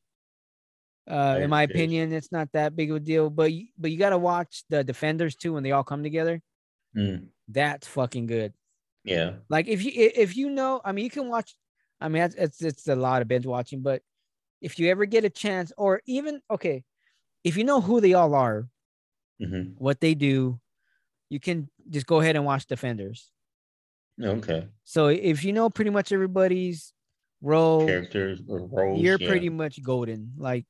[1.09, 3.31] Uh, in my opinion, it's not that big of a deal.
[3.31, 6.39] But but you got to watch the Defenders too when they all come together.
[6.95, 7.29] Mm.
[7.47, 8.53] That's fucking good.
[9.03, 9.33] Yeah.
[9.49, 11.55] Like if you if you know, I mean, you can watch.
[12.01, 14.01] I mean, it's it's, it's a lot of binge watching, but
[14.61, 16.83] if you ever get a chance, or even okay,
[17.43, 18.67] if you know who they all are,
[19.41, 19.71] mm-hmm.
[19.77, 20.59] what they do,
[21.29, 23.31] you can just go ahead and watch Defenders.
[24.21, 24.67] Okay.
[24.83, 26.93] So if you know pretty much everybody's
[27.41, 29.29] role, characters or roles, you're yeah.
[29.29, 30.33] pretty much golden.
[30.37, 30.65] Like,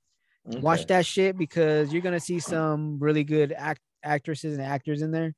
[0.47, 0.59] okay.
[0.59, 5.11] watch that shit because you're gonna see some really good act actresses and actors in
[5.11, 5.33] there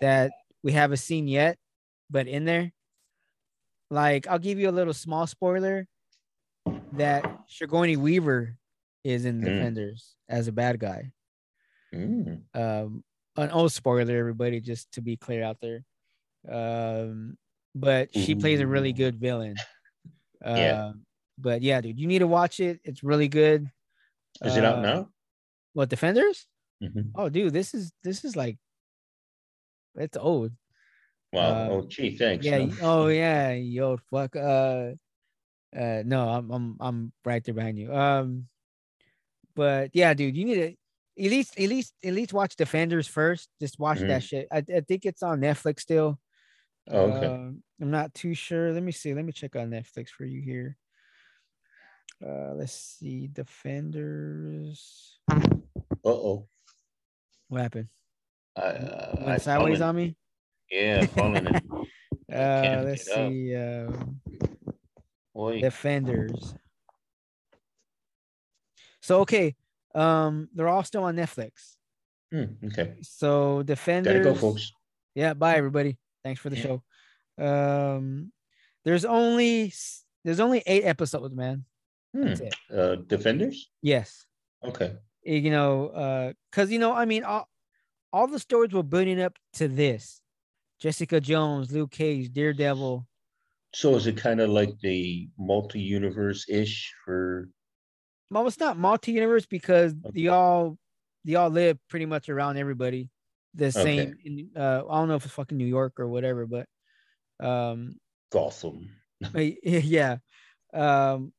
[0.00, 0.32] that
[0.62, 1.56] we haven't seen yet,
[2.10, 2.72] but in there.
[3.90, 5.86] Like, I'll give you a little small spoiler
[6.92, 8.56] that Sigourney Weaver
[9.04, 9.44] is in mm.
[9.44, 11.10] Defenders as a bad guy.
[11.94, 12.42] Mm.
[12.54, 13.04] Um,
[13.36, 15.84] an old spoiler, everybody, just to be clear out there.
[16.48, 17.36] Um,
[17.74, 19.56] but she plays a really good villain.
[20.44, 20.92] Uh, yeah.
[21.38, 22.80] But yeah, dude, you need to watch it.
[22.84, 23.70] It's really good.
[24.42, 25.08] Is uh, it out uh, now?
[25.72, 26.46] What Defenders?
[26.82, 27.10] Mm-hmm.
[27.14, 28.56] Oh, dude, this is this is like
[29.96, 30.52] it's old.
[31.32, 31.42] Wow.
[31.42, 32.44] Uh, oh, gee, thanks.
[32.44, 32.64] Yeah.
[32.64, 32.74] No.
[32.82, 33.52] Oh, yeah.
[33.52, 34.34] Yo, fuck.
[34.34, 34.92] Uh,
[35.76, 37.94] uh, no, I'm I'm I'm right there behind you.
[37.94, 38.46] Um,
[39.54, 43.48] but yeah, dude, you need to at least at least at least watch Defenders first.
[43.60, 44.08] Just watch mm-hmm.
[44.08, 44.48] that shit.
[44.50, 46.18] I, I think it's on Netflix still.
[46.90, 47.26] Oh, okay.
[47.26, 47.50] Uh,
[47.80, 48.72] I'm not too sure.
[48.72, 49.14] Let me see.
[49.14, 50.76] Let me check on Netflix for you here.
[52.24, 53.28] Uh, let's see.
[53.28, 55.18] Defenders.
[55.30, 55.40] Uh
[56.04, 56.48] oh.
[57.48, 57.88] What happened?
[58.56, 60.16] Uh, Went sideways on me.
[60.70, 61.46] Yeah, falling.
[61.46, 61.56] in.
[62.34, 63.56] uh, let's see.
[63.56, 64.20] Um,
[65.60, 66.54] Defenders.
[69.02, 69.56] So okay,
[69.94, 71.76] um, they're all still on Netflix.
[72.32, 72.94] Mm, okay.
[73.02, 74.12] So Defenders.
[74.12, 74.72] Gotta go, folks.
[75.14, 75.34] Yeah.
[75.34, 75.98] Bye, everybody.
[76.22, 76.62] Thanks for the yeah.
[76.62, 76.82] show.
[77.44, 78.32] Um,
[78.84, 79.72] there's only
[80.24, 81.64] there's only eight episodes, man.
[82.14, 82.34] Hmm.
[82.74, 83.70] Uh, Defenders.
[83.82, 84.26] Yes.
[84.64, 84.94] Okay.
[85.22, 87.48] You know, uh, cause you know, I mean, all
[88.12, 90.19] all the stories were building up to this.
[90.80, 93.06] Jessica Jones, Luke Cage, Daredevil.
[93.72, 97.48] So is it kind of like the multi-universe ish for
[98.30, 100.22] well, it's not multi-universe because okay.
[100.22, 100.78] they all
[101.24, 103.10] they all live pretty much around everybody
[103.54, 104.00] the same.
[104.00, 104.14] Okay.
[104.24, 106.66] In, uh, I don't know if it's fucking New York or whatever, but
[107.44, 107.96] um,
[108.30, 108.90] Gotham.
[109.34, 110.18] yeah.
[110.72, 111.32] Um,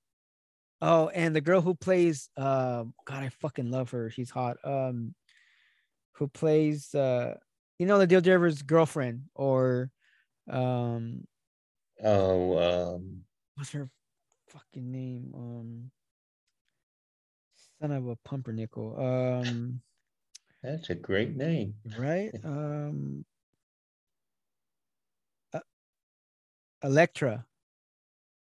[0.81, 4.09] oh, and the girl who plays, uh, God, I fucking love her.
[4.09, 4.57] She's hot.
[4.63, 5.15] Um,
[6.15, 7.35] who plays, uh,
[7.82, 9.90] you know, the deal driver's girlfriend or,
[10.48, 11.26] um,
[12.03, 13.24] oh, um,
[13.56, 13.90] what's her
[14.49, 15.32] fucking name?
[15.36, 15.91] Um,
[17.82, 18.95] son of a pumpernickel.
[18.99, 19.82] Um,
[20.62, 22.30] that's a great name, right?
[22.44, 23.26] Um,
[25.52, 25.60] uh,
[26.84, 27.48] Elektra.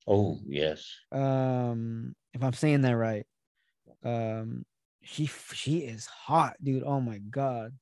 [0.08, 0.92] Oh yes.
[1.12, 3.28] Um, if I'm saying that right,
[4.04, 4.66] um,
[5.04, 6.82] she she is hot, dude.
[6.84, 7.74] Oh my god,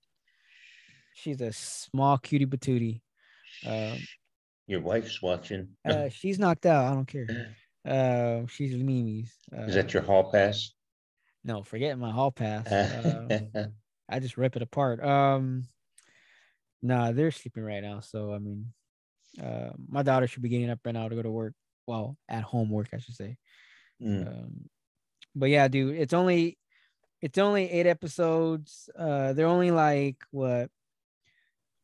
[1.18, 3.02] she's a small cutie patootie.
[3.66, 3.98] Um,
[4.68, 5.70] your wife's watching.
[5.86, 6.86] uh, she's knocked out.
[6.86, 7.56] I don't care.
[7.86, 9.34] Uh, she's Mimi's.
[9.56, 10.74] Uh, is that your hall pass?
[11.44, 12.68] No, forget my hall pass.
[13.32, 13.72] Um,
[14.10, 15.04] I just rip it apart.
[15.04, 15.66] Um,
[16.82, 18.00] nah, they're sleeping right now.
[18.00, 18.74] So I mean,
[19.42, 21.54] uh, my daughter should be getting up right now to go to work.
[21.88, 23.38] Well, at home work, I should say.
[24.02, 24.28] Mm.
[24.28, 24.70] Um,
[25.36, 26.58] but yeah, dude, it's only
[27.22, 28.90] it's only eight episodes.
[28.98, 30.70] Uh, they're only like what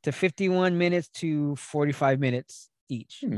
[0.03, 3.23] to 51 minutes to 45 minutes each.
[3.25, 3.37] Hmm.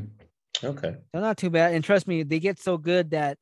[0.63, 0.95] Okay.
[1.13, 1.73] So not too bad.
[1.73, 3.37] And trust me, they get so good that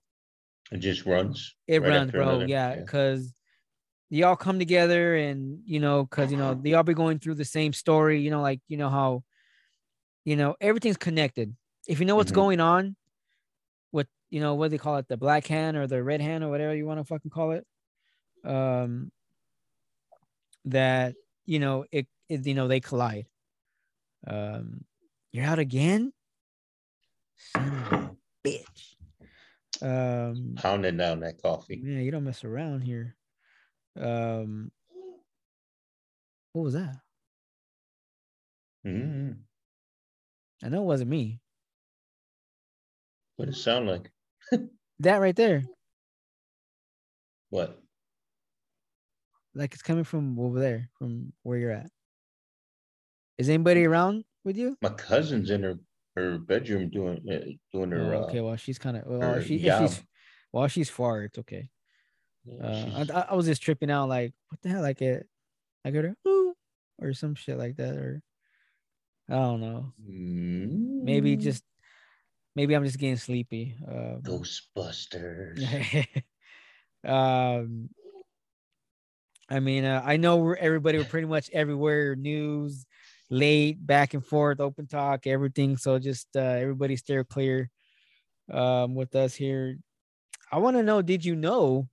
[0.72, 1.56] it just runs.
[1.68, 2.30] It right runs, bro.
[2.30, 2.48] Another.
[2.48, 3.34] Yeah, because
[4.10, 4.18] yeah.
[4.18, 7.36] they all come together, and you know, because you know they all be going through
[7.36, 8.22] the same story.
[8.22, 9.24] You know, like you know how,
[10.26, 11.56] you know, everything's connected.
[11.88, 12.40] If you know what's mm-hmm.
[12.42, 12.96] going on,
[13.92, 16.50] with you know what they call it, the black hand or the red hand or
[16.50, 17.66] whatever you want to fucking call it,
[18.44, 19.12] um,
[20.66, 21.14] that
[21.46, 23.28] you know it, it you know they collide.
[24.26, 24.86] Um,
[25.32, 26.14] you're out again,
[27.36, 28.16] son of a
[28.48, 28.96] bitch.
[29.82, 31.82] Um, Pounding down that coffee.
[31.84, 33.16] Yeah, you don't mess around here.
[34.00, 34.72] Um,
[36.54, 36.96] what was that?
[38.86, 39.32] Mm-hmm.
[40.64, 41.42] I know it wasn't me.
[43.36, 44.12] What did it sound like?
[45.00, 45.64] that right there.
[47.50, 47.83] What?
[49.56, 51.90] Like it's coming from over there, from where you're at.
[53.38, 54.78] Is anybody around with you?
[54.82, 55.80] My cousin's in her
[56.16, 58.16] her bedroom doing uh, doing her.
[58.16, 60.02] Oh, okay, uh, well she's kind of well she she's
[60.52, 61.70] while she's far, it's okay.
[62.62, 65.28] Uh, I, I was just tripping out, like what the hell, like it,
[65.86, 66.54] I go to ooh
[67.00, 68.22] or some shit like that, or
[69.30, 69.94] I don't know.
[70.08, 71.04] Mm.
[71.04, 71.64] Maybe just
[72.56, 73.76] maybe I'm just getting sleepy.
[73.88, 76.06] Um, Ghostbusters.
[77.06, 77.90] um,
[79.54, 82.16] I mean, uh, I know we're, everybody were pretty much everywhere.
[82.16, 82.88] News,
[83.30, 85.78] late, back and forth, open talk, everything.
[85.78, 87.70] So just uh, everybody steer clear
[88.52, 89.78] um, with us here.
[90.52, 91.88] I want to know, did you know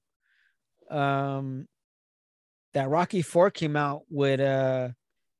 [0.90, 1.68] um,
[2.72, 4.88] that Rocky Four came out with uh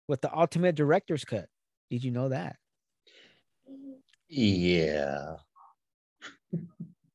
[0.06, 1.46] with the Ultimate Director's Cut?
[1.90, 2.56] Did you know that?
[4.28, 5.36] Yeah.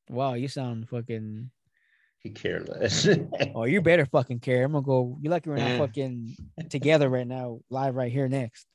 [0.08, 1.50] wow, you sound fucking
[2.30, 3.08] careless.
[3.54, 4.64] oh, you better fucking care.
[4.64, 5.18] I'm gonna go.
[5.20, 6.36] You're lucky we're not fucking
[6.70, 8.66] together right now, live right here next,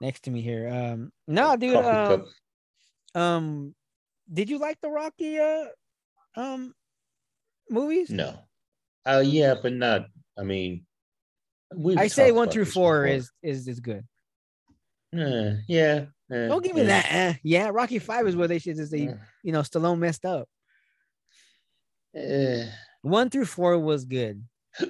[0.00, 0.68] next to me here.
[0.68, 1.76] Um, no, dude.
[1.76, 2.24] Um,
[3.14, 3.74] um,
[4.32, 5.66] did you like the Rocky uh
[6.36, 6.74] um
[7.70, 8.10] movies?
[8.10, 8.38] No.
[9.04, 10.06] Uh yeah, but not.
[10.38, 10.84] I mean,
[11.96, 13.06] I say one through four before.
[13.06, 14.04] is is is good.
[15.16, 16.06] Uh, yeah.
[16.30, 17.12] Uh, Don't give me that.
[17.12, 20.48] Uh, yeah, Rocky Five is where they should just say, you know, Stallone messed up.
[22.16, 22.66] Uh,
[23.02, 24.42] One through four was good.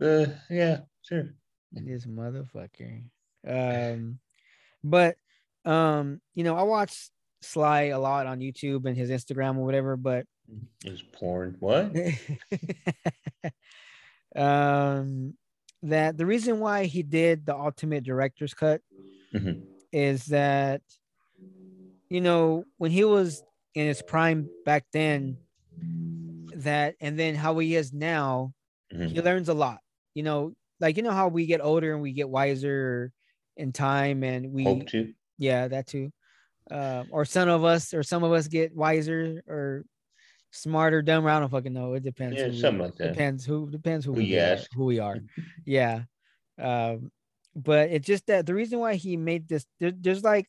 [0.00, 1.32] Uh, yeah, sure.
[1.70, 3.04] This motherfucker.
[3.46, 4.18] Um,
[4.82, 5.14] but
[5.64, 7.08] um, you know, I watch
[7.40, 10.26] Sly a lot on YouTube and his Instagram or whatever, but
[10.82, 11.56] his porn.
[11.60, 11.94] What?
[14.34, 15.34] um
[15.82, 18.80] that the reason why he did the ultimate director's cut
[19.34, 19.60] mm-hmm.
[19.92, 20.80] is that
[22.08, 23.42] you know when he was
[23.74, 25.36] in his prime back then
[26.64, 28.52] that and then how he is now
[28.92, 29.06] mm-hmm.
[29.06, 29.78] he learns a lot
[30.14, 33.12] you know like you know how we get older and we get wiser
[33.56, 35.12] in time and we Hope to.
[35.38, 36.10] yeah that too
[36.70, 39.84] uh, or some of us or some of us get wiser or
[40.50, 43.70] smarter dumber i don't fucking know it depends yeah something we, like that depends who
[43.70, 44.70] depends who, who we ask.
[44.74, 45.18] who we are
[45.66, 46.02] yeah
[46.60, 47.10] um
[47.54, 50.46] but it's just that the reason why he made this there, there's like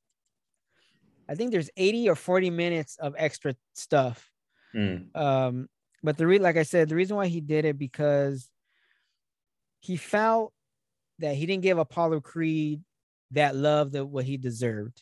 [1.29, 4.29] i think there's 80 or 40 minutes of extra stuff
[4.75, 5.15] mm.
[5.15, 5.69] um
[6.03, 8.49] but the re- like I said, the reason why he did it because
[9.79, 10.53] he felt
[11.19, 12.81] that he didn't give Apollo Creed
[13.31, 15.01] that love that what he deserved.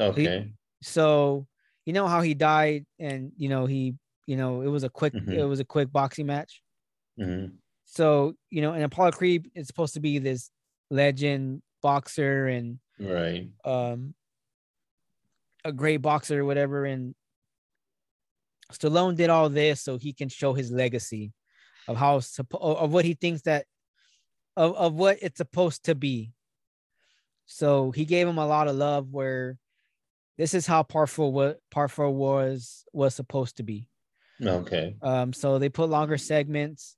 [0.00, 0.52] Okay.
[0.80, 1.46] so
[1.84, 3.94] you know how he died, and you know he,
[4.26, 5.32] you know, it was a quick, mm-hmm.
[5.32, 6.62] it was a quick boxing match.
[7.18, 7.54] Mm-hmm.
[7.86, 10.50] So you know, and Apollo Creed is supposed to be this
[10.90, 14.14] legend boxer and right, um,
[15.64, 17.14] a great boxer or whatever, and
[18.72, 21.32] Stallone did all this so he can show his legacy
[21.86, 22.20] of how
[22.52, 23.64] of what he thinks that
[24.56, 26.32] of, of what it's supposed to be.
[27.46, 29.56] So he gave him a lot of love where
[30.36, 33.88] this is how Part Four what Part Four was was supposed to be.
[34.40, 34.96] Okay.
[35.02, 36.96] Um, so they put longer segments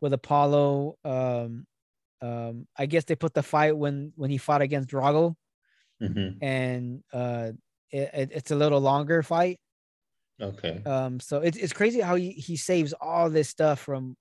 [0.00, 0.98] with Apollo.
[1.04, 1.66] Um,
[2.20, 5.36] um, I guess they put the fight when when he fought against Drago,
[6.02, 6.44] mm-hmm.
[6.44, 7.52] and uh,
[7.90, 9.60] it, it, it's a little longer fight.
[10.40, 10.82] Okay.
[10.84, 14.16] Um, so it's it's crazy how he, he saves all this stuff from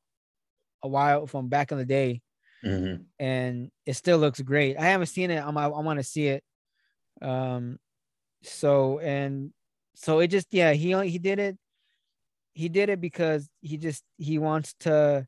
[0.83, 2.21] a while from back in the day.
[2.63, 3.03] Mm-hmm.
[3.19, 4.77] And it still looks great.
[4.77, 5.43] I haven't seen it.
[5.43, 6.43] I'm, I, I want to see it.
[7.21, 7.77] Um,
[8.43, 9.51] so and
[9.95, 11.57] so it just yeah he he did it.
[12.53, 15.27] He did it because he just he wants to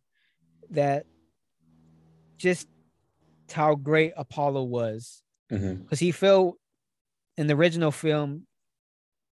[0.70, 1.06] that
[2.38, 2.68] just
[3.52, 5.95] how great Apollo was because mm-hmm.
[5.95, 6.57] he felt
[7.38, 8.45] in the original film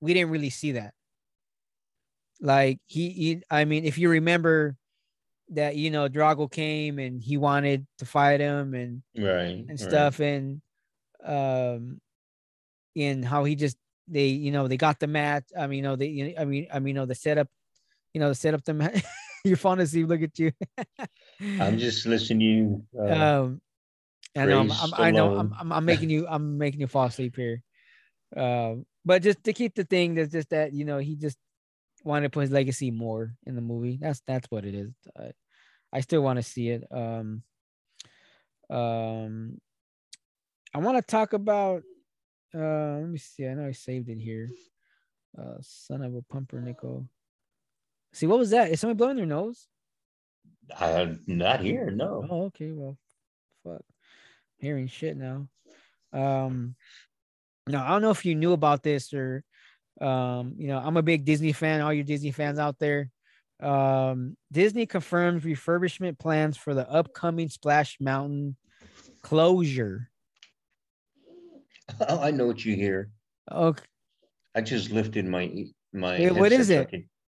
[0.01, 0.93] we didn't really see that
[2.43, 4.75] like he, he, I mean, if you remember
[5.51, 10.19] that, you know, Drago came and he wanted to fight him and right and stuff,
[10.19, 10.27] right.
[10.27, 10.61] and
[11.25, 12.01] um,
[12.95, 13.77] in how he just
[14.09, 15.45] they, you know, they got the match.
[15.57, 17.47] I mean, you know, they, I mean, I mean, you know, the setup,
[18.13, 19.01] you know, the setup the match.
[19.45, 19.85] You're fun to.
[20.07, 20.51] Look at you.
[21.59, 22.85] I'm just listening.
[22.97, 23.61] Uh, um,
[24.35, 24.59] I know.
[24.59, 25.37] I'm, I'm i know.
[25.37, 26.27] I'm, I'm, I'm, making you.
[26.29, 27.61] I'm making you fall asleep here.
[28.35, 28.75] Uh,
[29.05, 31.37] but just to keep the thing that's just that you know he just
[32.03, 33.97] wanted to put his legacy more in the movie.
[34.01, 34.91] That's that's what it is.
[35.17, 35.31] I,
[35.91, 36.83] I still want to see it.
[36.91, 37.43] Um,
[38.69, 39.59] um,
[40.73, 41.83] I want to talk about.
[42.55, 43.47] Uh, let me see.
[43.47, 44.49] I know I saved it here.
[45.37, 47.07] Uh, son of a pumpernickel.
[48.13, 48.69] See, what was that?
[48.69, 49.67] Is somebody blowing their nose?
[50.77, 51.89] I uh, not here.
[51.89, 52.25] No.
[52.29, 52.71] Oh, okay.
[52.71, 52.97] Well,
[53.63, 53.81] fuck.
[54.57, 55.47] Hearing shit now.
[56.13, 56.75] Um,
[57.67, 59.43] now I don't know if you knew about this or
[60.01, 61.81] um, you know, I'm a big Disney fan.
[61.81, 63.09] All you Disney fans out there,
[63.59, 68.57] Um, Disney confirms refurbishment plans for the upcoming Splash Mountain
[69.21, 70.09] closure.
[72.07, 73.09] Oh, I know what you hear.
[73.51, 73.83] Okay.
[74.55, 76.17] I just lifted my my.
[76.17, 76.89] Hey, what is it?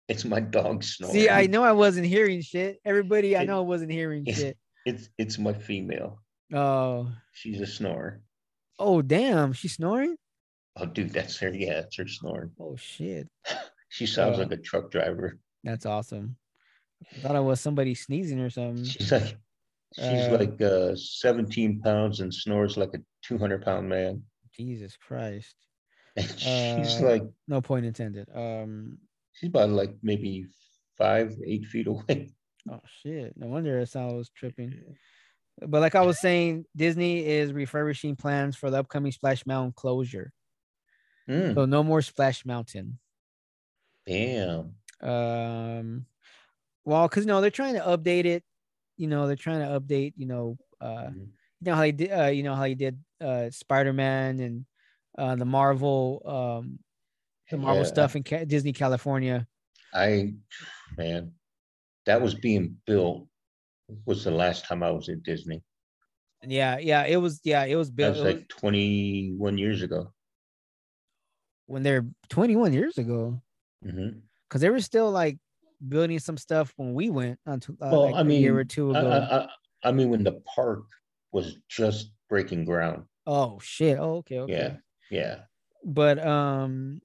[0.08, 1.14] It's my dog snoring.
[1.14, 2.78] See, I know I wasn't hearing shit.
[2.84, 4.56] Everybody, I know I wasn't hearing it's, shit.
[4.84, 6.20] It's it's my female.
[6.52, 7.08] Oh.
[7.32, 8.20] She's a snorer.
[8.78, 10.16] Oh damn, she's snoring.
[10.76, 11.50] Oh, dude, that's her.
[11.50, 12.50] Yeah, that's her snoring.
[12.58, 13.28] Oh shit.
[13.88, 15.38] she sounds uh, like a truck driver.
[15.64, 16.36] That's awesome.
[17.16, 18.84] I thought it was somebody sneezing or something.
[18.84, 19.36] She's like,
[19.94, 24.22] she's uh, like uh, 17 pounds and snores like a 200 pound man.
[24.54, 25.56] Jesus Christ.
[26.18, 28.28] she's uh, like, no point intended.
[28.34, 28.98] Um,
[29.32, 30.46] she's about like maybe
[30.96, 32.30] five, eight feet away.
[32.70, 33.34] Oh shit!
[33.36, 34.72] No wonder it sounds tripping.
[35.66, 40.32] But like I was saying, Disney is refurbishing plans for the upcoming Splash Mountain closure.
[41.28, 41.54] Mm.
[41.54, 42.98] So no more Splash Mountain.
[44.06, 44.74] Damn.
[45.00, 46.06] Um,
[46.84, 48.42] well, because no, they're trying to update it.
[48.96, 50.14] You know they're trying to update.
[50.16, 51.18] You know, uh, mm-hmm.
[51.20, 52.10] you know how they did.
[52.12, 54.64] Uh, you know how he did uh, Spider Man and
[55.18, 56.78] uh, the Marvel, um,
[57.50, 57.88] the Marvel yeah.
[57.88, 59.46] stuff in Ca- Disney California.
[59.94, 60.34] I,
[60.96, 61.32] man,
[62.06, 63.26] that was being built.
[64.06, 65.62] Was the last time I was at Disney.
[66.44, 67.40] Yeah, yeah, it was.
[67.44, 68.14] Yeah, it was built.
[68.14, 70.12] That was like twenty one years ago.
[71.72, 73.40] When they're twenty one years ago.
[73.82, 74.58] Because mm-hmm.
[74.58, 75.38] they were still like
[75.88, 78.58] building some stuff when we went on to, uh, well, like I mean, a year
[78.58, 79.08] or two ago.
[79.08, 79.48] I, I,
[79.88, 80.82] I, mean, when the park
[81.32, 83.04] was just breaking ground.
[83.26, 83.98] Oh shit!
[83.98, 84.52] Oh, okay, okay.
[84.52, 84.76] Yeah,
[85.10, 85.36] yeah.
[85.82, 87.00] But um,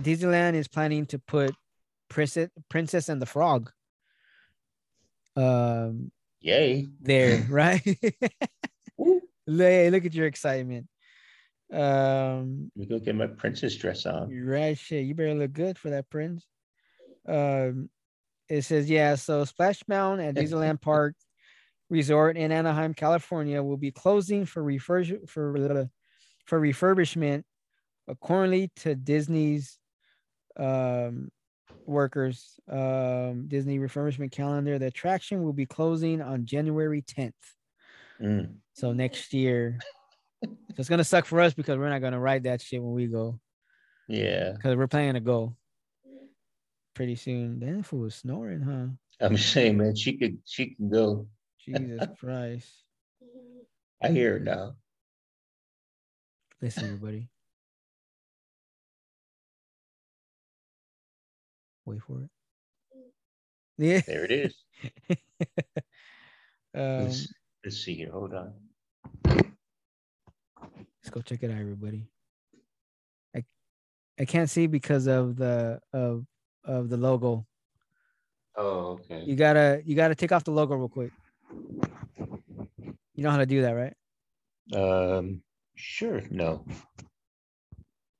[0.00, 1.54] Disneyland is planning to put
[2.08, 3.70] Princess Princess and the Frog.
[5.36, 6.10] Um.
[6.40, 6.88] Yay!
[7.02, 7.82] There, right?
[9.46, 10.86] hey, look at your excitement.
[11.74, 14.30] Um, Let me go get my princess dress on.
[14.30, 15.04] Right, shit.
[15.04, 16.46] You better look good for that prince.
[17.28, 17.90] Um,
[18.48, 21.16] it says, yeah, so Splash Mountain at Disneyland Park
[21.90, 25.88] Resort in Anaheim, California will be closing for refurb- for,
[26.46, 27.42] for refurbishment
[28.08, 29.78] accordingly to Disney's
[30.58, 31.30] um,
[31.86, 34.78] workers um, Disney refurbishment calendar.
[34.78, 37.32] The attraction will be closing on January 10th.
[38.20, 38.54] Mm.
[38.72, 39.78] So next year.
[40.76, 43.38] It's gonna suck for us because we're not gonna write that shit when we go.
[44.08, 44.52] Yeah.
[44.52, 45.56] Because we're planning to go
[46.94, 47.60] pretty soon.
[47.60, 48.86] Then fool was snoring, huh?
[49.20, 51.26] I'm saying, man, she could she can go.
[51.64, 52.68] Jesus Christ.
[54.02, 54.74] I hear it now.
[56.60, 57.28] Listen, everybody.
[61.86, 62.30] Wait for it.
[63.76, 64.00] Yeah.
[64.06, 64.54] There it is.
[66.74, 67.28] um, let's,
[67.64, 68.10] let's see here.
[68.12, 69.53] Hold on.
[71.02, 72.08] Let's go check it out, everybody.
[73.36, 73.44] I
[74.18, 76.24] I can't see because of the of
[76.64, 77.46] of the logo.
[78.56, 79.22] Oh, okay.
[79.24, 81.12] You gotta you gotta take off the logo real quick.
[83.14, 83.94] You know how to do that, right?
[84.72, 85.42] Um,
[85.76, 86.22] sure.
[86.30, 86.64] No.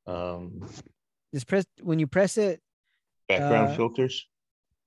[0.07, 0.69] Um,
[1.33, 2.61] just press when you press it.
[3.29, 4.27] Background uh, filters.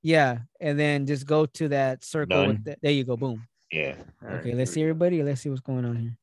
[0.04, 2.48] Yeah, and then just go to that circle.
[2.48, 3.18] With the, there you go.
[3.18, 3.48] Boom.
[3.72, 3.96] Yeah.
[4.24, 5.24] All okay, right, let's see everybody.
[5.24, 6.18] Let's see what's going on here.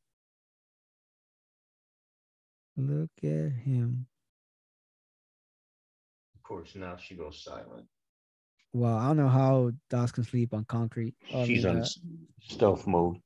[2.76, 4.06] Look at him
[6.34, 7.86] Of course, now she goes silent.
[8.72, 11.14] Well, I don't know how dogs can sleep on concrete.
[11.44, 11.86] She's on uh,
[12.42, 13.18] stealth mode.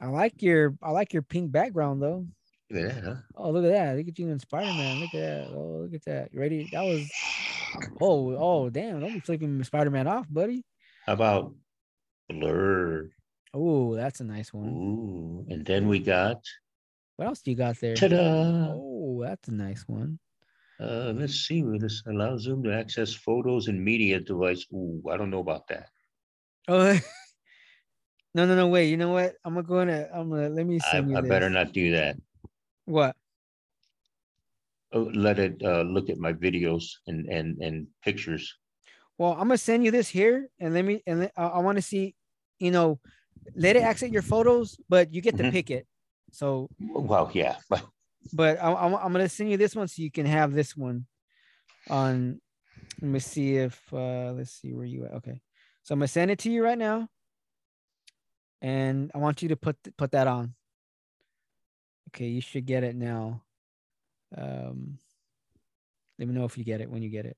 [0.00, 2.26] I like your I like your pink background though.
[2.70, 3.00] Yeah.
[3.00, 3.14] Huh?
[3.34, 3.96] Oh, look at that!
[3.96, 5.00] Look at you in Spider Man.
[5.00, 5.48] Look at that!
[5.52, 6.32] Oh, look at that!
[6.32, 6.68] You ready?
[6.72, 7.10] That was.
[8.00, 8.98] Oh, oh, damn!
[9.00, 10.64] Don't be flipping Spider Man off, buddy.
[11.04, 11.52] How about
[12.30, 13.10] Blur?
[13.52, 14.68] Oh, that's a nice one.
[14.68, 16.42] Ooh, and then we got.
[17.18, 17.96] What else do you got there?
[17.96, 18.70] Ta-da!
[18.70, 20.20] Oh, that's a nice one.
[20.78, 21.64] Uh, let's see.
[21.76, 24.64] This allows Zoom to access photos and media device.
[24.72, 25.88] Ooh, I don't know about that.
[26.68, 26.96] Oh,
[28.36, 28.68] no, no, no.
[28.68, 28.88] Wait.
[28.88, 29.34] You know what?
[29.44, 30.06] I'm gonna.
[30.14, 30.48] I'm gonna.
[30.48, 31.18] Let me send I, you.
[31.18, 31.28] I this.
[31.28, 32.14] better not do that.
[32.84, 33.16] What?
[34.92, 38.54] Oh, let it uh, look at my videos and and and pictures.
[39.18, 41.82] Well, I'm gonna send you this here, and let me and I, I want to
[41.82, 42.14] see.
[42.60, 43.00] You know,
[43.56, 45.50] let it access your photos, but you get to mm-hmm.
[45.50, 45.88] pick it.
[46.32, 46.68] So.
[46.80, 47.84] Well, yeah, but
[48.32, 51.06] but I, am I'm gonna send you this one so you can have this one
[51.88, 52.40] on.
[53.00, 55.12] Let me see if uh let's see where you at.
[55.14, 55.40] Okay,
[55.82, 57.08] so I'm gonna send it to you right now,
[58.60, 60.54] and I want you to put put that on.
[62.08, 63.42] Okay, you should get it now.
[64.36, 64.98] Um,
[66.18, 67.36] let me know if you get it when you get it.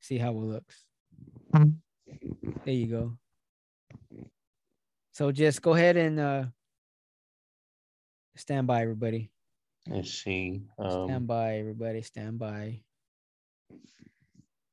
[0.00, 0.84] See how it looks.
[2.64, 3.18] There you go.
[5.12, 6.44] So just go ahead and uh
[8.36, 9.30] Stand by, everybody.
[9.88, 10.62] Let's see.
[10.78, 12.02] Um, stand by, everybody.
[12.02, 12.82] Stand by.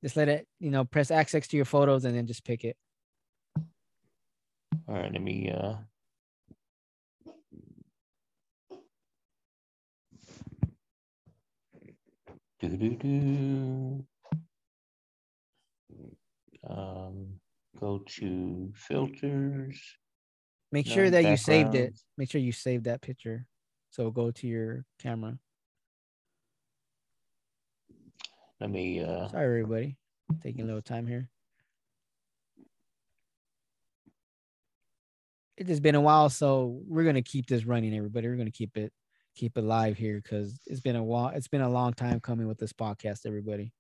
[0.04, 2.76] Just let it, you know, press access to your photos and then just pick it.
[4.86, 5.76] All right, let me uh
[12.60, 14.06] do do do
[16.70, 17.40] um
[17.80, 19.80] go to filters.
[20.74, 21.98] Make sure that you saved it.
[22.18, 23.46] Make sure you saved that picture.
[23.94, 25.38] So go to your camera.
[28.60, 29.98] Let me uh sorry everybody.
[30.42, 31.30] Taking a little time here.
[35.58, 38.28] It has been a while, so we're gonna keep this running, everybody.
[38.28, 38.92] We're gonna keep it
[39.36, 42.48] keep it live here because it's been a while, it's been a long time coming
[42.48, 43.74] with this podcast, everybody.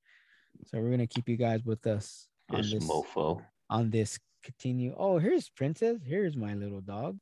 [0.67, 4.93] So we're gonna keep you guys with us on this, this mofo on this continue.
[4.95, 6.01] Oh, here's Princess.
[6.05, 7.17] Here's my little dog.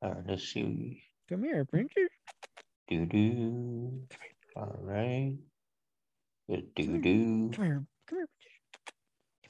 [0.00, 1.02] All right, let's see.
[1.28, 2.08] Come here, Princess.
[2.88, 4.00] Do do.
[4.56, 5.36] All right.
[6.48, 7.50] Do do.
[7.52, 7.84] Come here.
[8.06, 8.28] Come here.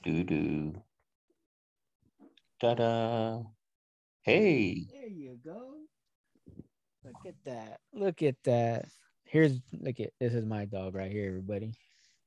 [0.03, 0.83] Do do.
[2.61, 3.43] Ta da.
[4.23, 4.87] Hey.
[4.91, 5.75] There you go.
[7.05, 7.81] Look at that.
[7.93, 8.87] Look at that.
[9.25, 11.75] Here's look at this is my dog right here, everybody.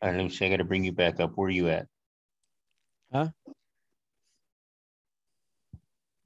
[0.02, 0.46] All right, let me see.
[0.46, 1.32] I got to bring you back up.
[1.36, 1.88] Where are you at?
[3.12, 3.30] Huh?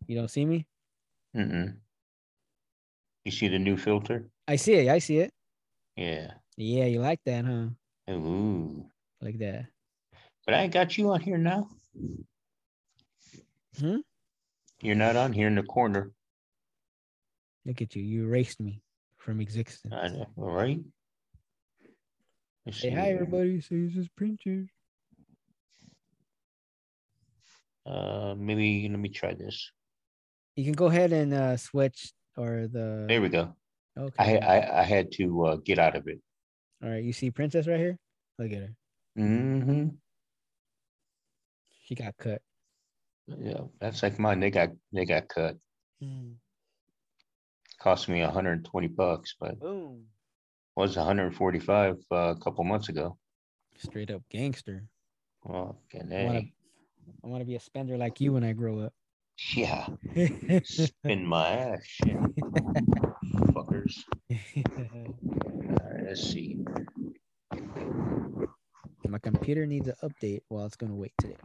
[0.08, 0.68] You don't see me?
[1.36, 1.78] Mm-mm.
[3.26, 4.30] You see the new filter?
[4.48, 4.88] I see it.
[4.90, 5.34] I see it.
[5.98, 6.32] Yeah.
[6.58, 7.68] Yeah, you like that, huh?
[8.14, 8.86] Ooh.
[9.20, 9.66] Like that.
[10.46, 11.68] But I got you on here now.
[13.80, 13.98] Hmm?
[14.82, 16.12] You're not on here in the corner.
[17.66, 18.04] Look at you.
[18.04, 18.84] You erased me
[19.18, 19.92] from existence.
[19.98, 20.28] I know.
[20.38, 20.80] All right.
[22.66, 23.16] Let's Say hi, here.
[23.16, 23.60] everybody.
[23.62, 24.68] Say this is Princess.
[27.88, 29.72] Uh, maybe let me try this.
[30.56, 33.06] You can go ahead and uh, switch or the.
[33.08, 33.56] There we go.
[33.98, 34.40] Okay.
[34.40, 36.20] I I, I had to uh, get out of it.
[36.84, 37.98] All right, you see Princess right here.
[38.38, 38.76] Look at her.
[39.18, 39.88] Mm-hmm.
[41.86, 42.42] She got cut.
[43.28, 44.40] Yeah, that's like mine.
[44.40, 45.58] They got they got cut.
[46.04, 46.36] Mm.
[47.80, 50.06] Cost me 120 bucks, but Boom.
[50.76, 53.18] was 145 uh, a couple months ago.
[53.78, 54.86] Straight up gangster.
[55.44, 58.94] Well, can I want to be a spender like you when I grow up.
[59.54, 59.88] Yeah.
[60.64, 61.84] Spin my ass.
[61.86, 62.18] Shit.
[63.54, 64.04] Fuckers.
[64.32, 65.16] All
[65.92, 66.58] right, let's see.
[69.08, 71.38] My computer needs an update while it's going to wait today.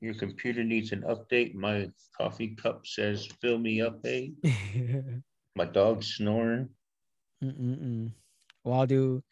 [0.00, 1.54] Your computer needs an update.
[1.54, 4.32] My coffee cup says, fill me up, hey.
[5.56, 6.68] My dog's snoring.
[7.42, 8.10] Mm-mm-mm.
[8.64, 9.22] Well, I'll do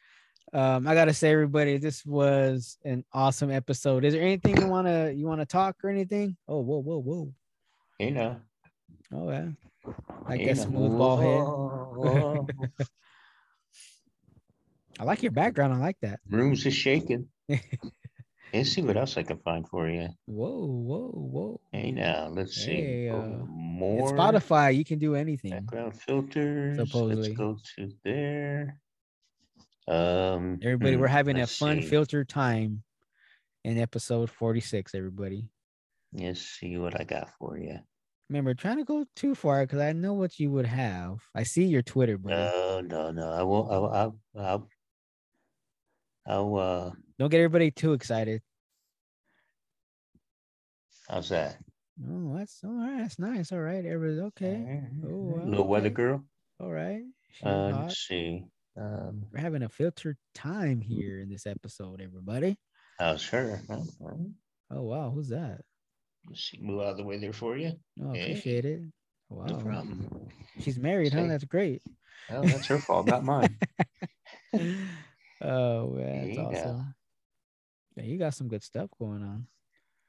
[0.53, 4.05] um, I gotta say, everybody, this was an awesome episode.
[4.05, 6.37] Is there anything you wanna you wanna talk or anything?
[6.47, 7.35] Oh, whoa, whoa, whoa.
[7.99, 8.41] You know.
[9.13, 9.49] Oh yeah.
[10.27, 12.87] I guess smooth ball head.
[15.01, 15.73] I like your background.
[15.73, 16.21] I like that.
[16.29, 17.29] Rooms is shaking.
[17.49, 20.09] let's see what else I can find for you.
[20.27, 21.61] Whoa, whoa, whoa.
[21.73, 22.75] Hey now, let's see.
[22.75, 24.77] Hey, uh, more it's Spotify.
[24.77, 25.51] You can do anything.
[25.51, 26.77] Background filters.
[26.77, 27.29] Supposedly.
[27.29, 28.79] Let's go to there.
[29.89, 31.89] Um, everybody, we're hmm, having a fun see.
[31.89, 32.83] filter time
[33.65, 35.49] in episode 46, everybody.
[36.13, 37.79] Let's see what I got for you.
[38.29, 41.21] Remember, trying to go too far because I know what you would have.
[41.35, 42.33] I see your Twitter, bro.
[42.33, 43.31] No, no, no.
[43.31, 43.71] I won't.
[43.71, 44.69] I'll, I'll, I'll,
[46.27, 48.41] I'll uh, don't get everybody too excited.
[51.09, 51.59] How's that?
[52.09, 52.99] Oh, that's all right.
[52.99, 53.53] That's nice.
[53.53, 53.85] All right.
[53.85, 54.83] Everybody's okay.
[55.05, 55.69] Oh, little okay.
[55.69, 56.25] weather girl.
[56.59, 57.03] All right.
[57.45, 58.45] Uh, let's see.
[58.77, 62.57] Um, We're having a filtered time here in this episode, everybody.
[62.99, 63.61] Oh, sure.
[64.71, 65.11] Oh, wow.
[65.11, 65.61] Who's that?
[66.29, 67.73] Let's move out of the way there for you.
[68.03, 68.31] Oh, hey.
[68.31, 68.83] appreciate it.
[69.29, 69.47] Wow.
[69.47, 70.29] No problem.
[70.61, 71.27] She's married, huh?
[71.27, 71.83] That's great.
[72.31, 73.59] Oh, that's her fault, not mine.
[75.43, 76.45] oh, man, that's yeah.
[76.45, 76.95] awesome.
[77.97, 79.47] Yeah, you got some good stuff going on.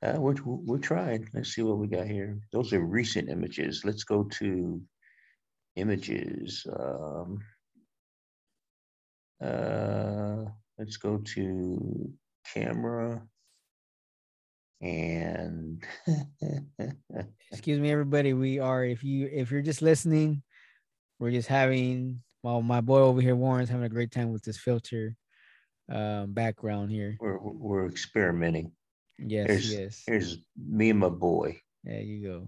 [0.02, 1.27] Uh, we're, we're trying.
[1.34, 2.38] Let's see what we got here.
[2.52, 3.84] Those are recent images.
[3.84, 4.81] Let's go to
[5.76, 6.65] images.
[6.77, 7.40] Um,
[9.41, 10.45] uh,
[10.77, 12.14] let's go to
[12.53, 13.22] camera
[14.81, 15.81] and
[17.51, 18.34] excuse me everybody.
[18.34, 20.43] We are if you if you're just listening
[21.19, 24.57] we're just having well my boy over here warren's having a great time with this
[24.57, 25.15] filter
[25.89, 27.18] um background here.
[27.19, 28.73] We're we're experimenting.
[29.19, 30.03] Yes here's, yes.
[30.05, 31.61] here's me and my boy.
[31.84, 32.47] There you go.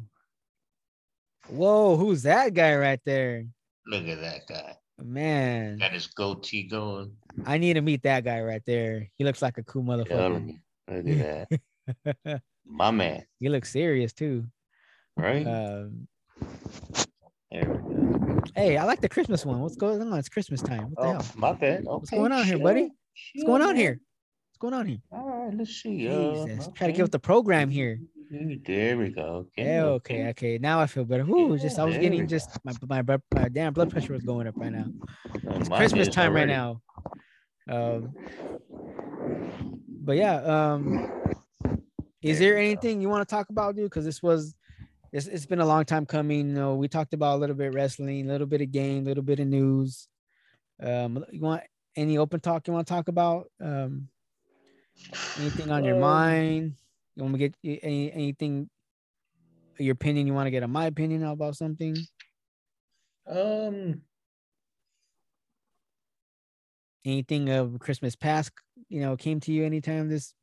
[1.47, 3.45] Whoa who's that guy right there?
[3.87, 7.11] Look at that guy Man, got his goatee going.
[7.45, 9.09] I need to meet that guy right there.
[9.17, 10.57] He looks like a cool motherfucker.
[10.87, 11.47] look at
[12.25, 13.25] that, my man.
[13.39, 14.45] He looks serious too.
[15.17, 15.45] Right.
[15.45, 16.07] Um,
[17.51, 18.41] there we go.
[18.55, 19.59] Hey, I like the Christmas one.
[19.59, 20.17] What's going on?
[20.17, 20.91] It's Christmas time.
[20.91, 21.25] What the oh, hell?
[21.35, 21.79] My bad.
[21.79, 22.89] Okay, What's going on here, buddy?
[23.33, 23.99] What's going on here?
[24.49, 24.99] What's going on here?
[25.11, 25.99] All right, let's see.
[25.99, 26.71] Jesus, uh, okay.
[26.73, 27.99] try to get with the program here.
[28.31, 29.47] There we go.
[29.57, 30.57] Okay, yeah, okay, okay.
[30.57, 31.25] Now I feel better.
[31.27, 34.47] Yeah, just I was getting just my, my my my damn blood pressure was going
[34.47, 34.87] up right now.
[35.47, 36.51] Oh, it's Christmas time already.
[36.51, 36.81] right now.
[37.67, 38.15] Um,
[39.87, 41.11] but yeah, um,
[42.21, 43.85] is there anything you want to talk about, dude?
[43.85, 44.55] Because this was,
[45.11, 46.49] it's, it's been a long time coming.
[46.49, 49.05] You know, we talked about a little bit wrestling, a little bit of game, a
[49.05, 50.07] little bit of news.
[50.81, 51.63] Um, you want
[51.95, 53.49] any open talk you want to talk about?
[53.61, 54.09] Um,
[55.39, 56.75] anything on your um, mind?
[57.15, 58.69] You want to get any anything?
[59.79, 60.27] Your opinion?
[60.27, 61.95] You want to get on my opinion about something?
[63.27, 64.01] Um.
[67.05, 68.51] Anything of Christmas past,
[68.89, 70.33] you know, came to you anytime this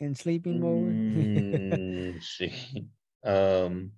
[0.00, 0.94] in sleeping mode?
[1.16, 2.52] mm, see.
[3.24, 3.92] Um.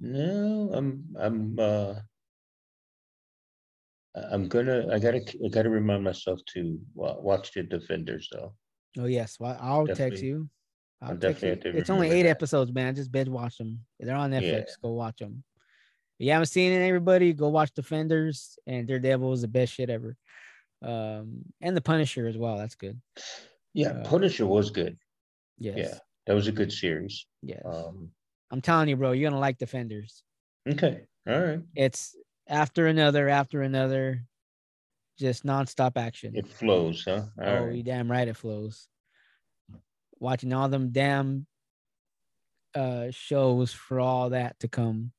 [0.00, 1.04] No, I'm.
[1.18, 1.58] I'm.
[1.58, 1.94] uh
[4.16, 4.92] I'm gonna.
[4.92, 5.20] I gotta.
[5.44, 8.54] I gotta remind myself to watch the Defenders though.
[8.98, 10.48] Oh yes, well, I'll definitely, text you.
[11.02, 11.58] I'll, I'll text you.
[11.64, 12.30] It's only eight that.
[12.30, 12.94] episodes, man.
[12.94, 13.80] Just binge watch them.
[13.98, 14.42] They're on Netflix.
[14.42, 14.74] Yeah.
[14.82, 15.42] Go watch them.
[16.18, 19.90] If you haven't seen it, everybody, go watch Defenders and Daredevil is the best shit
[19.90, 20.16] ever.
[20.80, 22.56] Um, and the Punisher as well.
[22.56, 23.00] That's good.
[23.72, 24.96] Yeah, uh, Punisher was good.
[25.58, 25.76] Yes.
[25.76, 27.26] Yeah, that was a good series.
[27.42, 27.62] Yes.
[27.64, 28.10] Um,
[28.50, 30.22] I'm telling you, bro, you're gonna like Defenders.
[30.68, 31.00] Okay.
[31.28, 31.60] All right.
[31.74, 32.14] It's
[32.46, 34.24] after another, after another
[35.18, 36.34] just nonstop action.
[36.34, 37.22] It flows, huh?
[37.40, 37.74] All oh, right.
[37.74, 38.88] you damn right it flows.
[40.18, 41.46] Watching all them damn
[42.74, 45.12] uh shows for all that to come,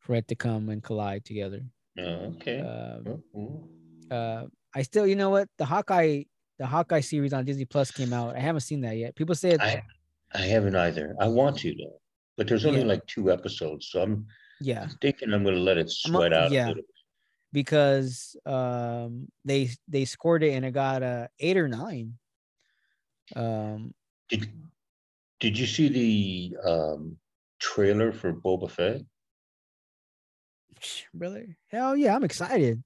[0.00, 1.62] for it to come and collide together.
[1.98, 2.60] Oh, okay.
[2.60, 5.48] Uh, uh, I still, you know what?
[5.58, 6.24] The Hawkeye,
[6.58, 8.36] the Hawkeye series on Disney Plus came out.
[8.36, 9.14] I haven't seen that yet.
[9.14, 9.82] People said I,
[10.34, 11.14] I haven't either.
[11.20, 11.98] I want to though,
[12.36, 12.86] but there's only yeah.
[12.86, 14.26] like two episodes, so I'm
[14.60, 16.50] yeah thinking I'm gonna let it sweat out.
[16.50, 16.72] Yeah,
[17.52, 22.14] because um, they they scored it and it got a eight or nine.
[23.36, 23.94] Um,
[24.28, 24.48] did
[25.40, 27.16] Did you see the um,
[27.58, 29.02] trailer for Boba Fett?
[31.14, 31.56] Really?
[31.68, 32.14] Hell yeah!
[32.14, 32.82] I'm excited.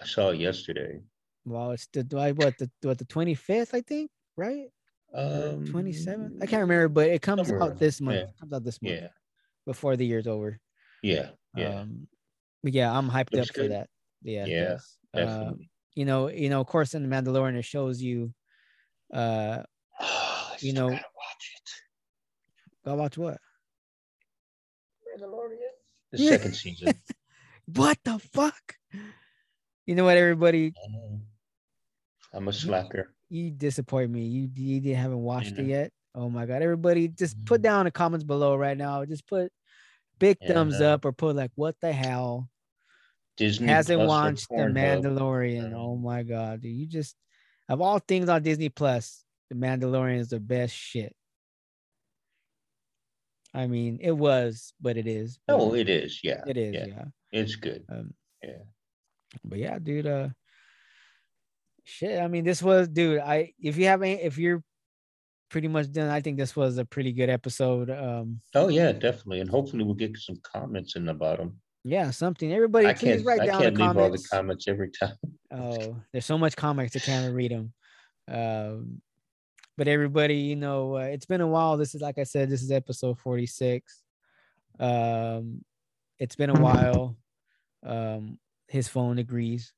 [0.00, 1.00] I saw it yesterday.
[1.44, 2.02] Well, it's the
[2.36, 4.66] what the what the 25th, I think, right?
[5.14, 6.42] Um, 27th.
[6.42, 8.16] I can't remember, but it comes out this month.
[8.16, 8.22] Yeah.
[8.24, 8.96] It comes out this month.
[8.96, 9.08] Yeah.
[9.66, 10.58] Before the year's over.
[11.02, 11.30] Yeah.
[11.56, 11.80] Yeah.
[11.80, 12.08] Um,
[12.72, 13.62] yeah, I'm hyped Looks up good.
[13.62, 13.88] for that.
[14.22, 14.46] Yeah.
[14.46, 14.78] Yeah.
[15.14, 15.52] Uh,
[15.94, 18.32] you know, you know, of course, in the Mandalorian, it shows you,
[19.12, 19.62] uh,
[20.60, 21.00] you know, watch
[21.56, 21.70] it.
[22.84, 23.38] Go watch what?
[25.16, 25.58] Mandalorian.
[26.12, 26.30] The yeah.
[26.30, 26.94] second season.
[27.66, 28.76] what the fuck?
[29.86, 30.72] You know what, everybody?
[32.32, 33.12] I'm a slacker.
[33.28, 34.24] You, you disappoint me.
[34.24, 35.92] You you haven't watched it yet.
[36.14, 36.62] Oh my god!
[36.62, 37.62] Everybody, just put mm-hmm.
[37.62, 39.04] down in the comments below right now.
[39.04, 39.52] Just put
[40.18, 42.48] big thumbs uh, up or put like, "What the hell?"
[43.36, 45.72] Disney hasn't Plus watched The Mandalorian.
[45.72, 45.80] Hub.
[45.80, 46.76] Oh my god, dude!
[46.76, 47.16] You just
[47.68, 51.14] of all things on Disney Plus, The Mandalorian is the best shit.
[53.52, 55.38] I mean, it was, but it is.
[55.48, 56.20] Oh, it is.
[56.24, 56.74] Yeah, it is.
[56.74, 57.04] Yeah, yeah.
[57.32, 57.84] it's good.
[57.88, 58.12] Um,
[58.42, 58.64] yeah,
[59.44, 60.06] but yeah, dude.
[60.06, 60.28] Uh,
[61.84, 62.20] shit.
[62.20, 63.20] I mean, this was, dude.
[63.20, 64.62] I if you haven't, if you're
[65.50, 67.90] pretty much done, I think this was a pretty good episode.
[67.90, 68.40] Um.
[68.54, 71.60] Oh yeah, definitely, and hopefully we'll get some comments in the bottom.
[71.84, 72.50] Yeah, something.
[72.50, 73.98] Everybody, I please write down I can't the leave comments.
[73.98, 75.16] all the comments every time.
[75.52, 77.74] oh, there's so much comics I can't read them.
[78.26, 79.02] Um,
[79.76, 81.76] but everybody, you know, uh, it's been a while.
[81.76, 84.02] This is like I said, this is episode 46.
[84.80, 85.62] Um,
[86.18, 87.18] it's been a while.
[87.84, 88.38] Um,
[88.68, 89.74] his phone agrees.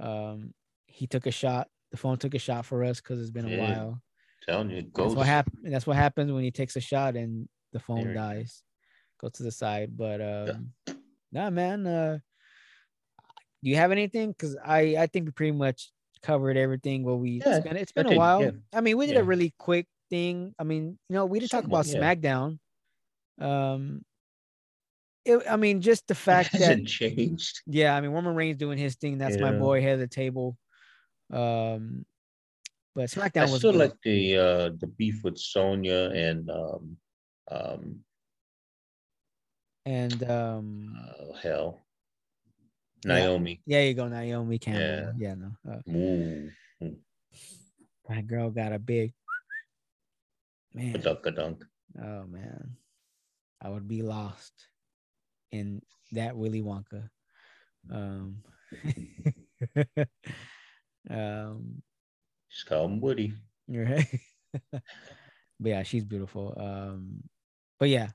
[0.00, 0.54] Um,
[0.86, 1.68] he took a shot.
[1.90, 4.02] The phone took a shot for us because it's been a yeah, while.
[4.48, 5.08] Telling you, goes.
[5.08, 5.58] That's what happens.
[5.62, 8.62] That's what happens when he takes a shot and the phone dies.
[9.20, 10.94] Go to the side, but um, yeah
[11.34, 11.86] nah, man.
[11.86, 12.18] Uh,
[13.62, 14.30] do you have anything?
[14.30, 15.90] Because I I think we pretty much
[16.22, 17.04] covered everything.
[17.04, 18.42] What we yeah, it's been, it's been a while.
[18.42, 18.50] Yeah.
[18.72, 19.20] I mean, we did yeah.
[19.20, 20.54] a really quick thing.
[20.58, 22.58] I mean, you know, we didn't talk about SmackDown.
[23.40, 24.04] Um,
[25.24, 27.62] it, I mean, just the fact that changed.
[27.66, 29.18] Yeah, I mean, Roman Reigns doing his thing.
[29.18, 30.56] That's my boy, head of the table.
[31.32, 32.04] Um,
[32.94, 33.80] but SmackDown I was still good.
[33.80, 36.96] like the uh the beef with Sonya and um
[37.50, 38.00] um
[39.86, 41.80] and um oh, hell.
[43.04, 43.60] Naomi.
[43.66, 45.12] Yeah, you go naomi Campbell.
[45.18, 45.28] yeah.
[45.28, 46.88] Yeah no uh,
[48.08, 49.12] that girl got a big
[50.72, 51.00] man.
[51.00, 51.64] Dunk
[52.02, 52.76] oh man.
[53.60, 54.52] I would be lost
[55.52, 55.82] in
[56.12, 57.08] that willy wonka.
[57.90, 58.38] Um
[61.10, 61.82] um
[62.48, 63.34] she's called woody.
[63.68, 64.06] Right
[64.72, 64.82] but
[65.60, 66.54] yeah she's beautiful.
[66.56, 67.22] Um
[67.78, 68.08] but yeah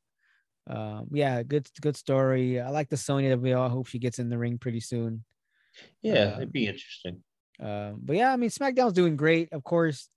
[0.70, 2.62] um, yeah, good good story.
[2.62, 5.24] I like the Sonya that we all hope she gets in the ring pretty soon.
[6.02, 7.24] Yeah, um, it'd be interesting.
[7.60, 9.52] Um, but yeah, I mean, SmackDown's doing great.
[9.52, 10.10] Of course,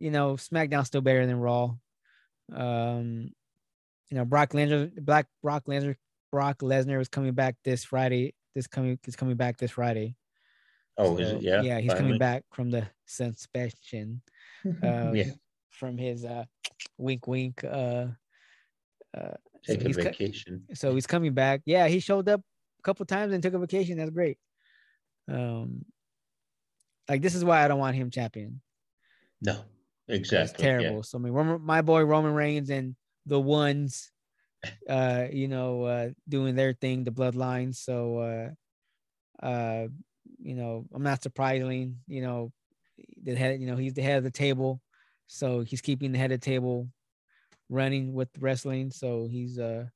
[0.00, 1.74] you know, SmackDown's still better than Raw.
[2.52, 3.30] Um,
[4.10, 5.96] you know, Brock Lesnar, Black Brock Lesnar,
[6.32, 8.34] Brock Lesnar was coming back this Friday.
[8.54, 10.16] This coming is coming back this Friday.
[10.96, 11.42] Oh, so, is it?
[11.42, 11.62] Yeah.
[11.62, 12.06] Yeah, he's finally.
[12.06, 14.22] coming back from the suspension.
[14.64, 14.80] Um,
[15.14, 15.30] yeah.
[15.70, 16.44] From his uh,
[16.96, 17.62] wink, wink.
[17.62, 18.06] Uh,
[19.16, 19.34] uh,
[19.68, 20.62] Take so a vacation.
[20.72, 21.60] so he's coming back.
[21.66, 23.98] Yeah, he showed up a couple times and took a vacation.
[23.98, 24.38] That's great.
[25.30, 25.84] Um,
[27.08, 28.60] like this is why I don't want him champion.
[29.42, 29.58] No,
[30.08, 30.44] exactly.
[30.44, 30.96] It's terrible.
[30.96, 31.02] Yeah.
[31.02, 32.96] So I mean, my boy Roman Reigns and
[33.26, 34.10] the ones,
[34.88, 37.74] uh, you know, uh, doing their thing, the bloodline.
[37.74, 38.54] So,
[39.42, 39.88] uh, uh,
[40.38, 41.98] you know, I'm not surprising.
[42.06, 42.52] You know,
[43.22, 43.60] the head.
[43.60, 44.80] You know, he's the head of the table,
[45.26, 46.88] so he's keeping the head of the table
[47.68, 48.90] running with wrestling.
[48.90, 49.86] So he's uh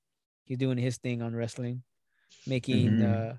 [0.44, 1.82] he's doing his thing on wrestling,
[2.47, 3.32] making mm-hmm.
[3.32, 3.36] uh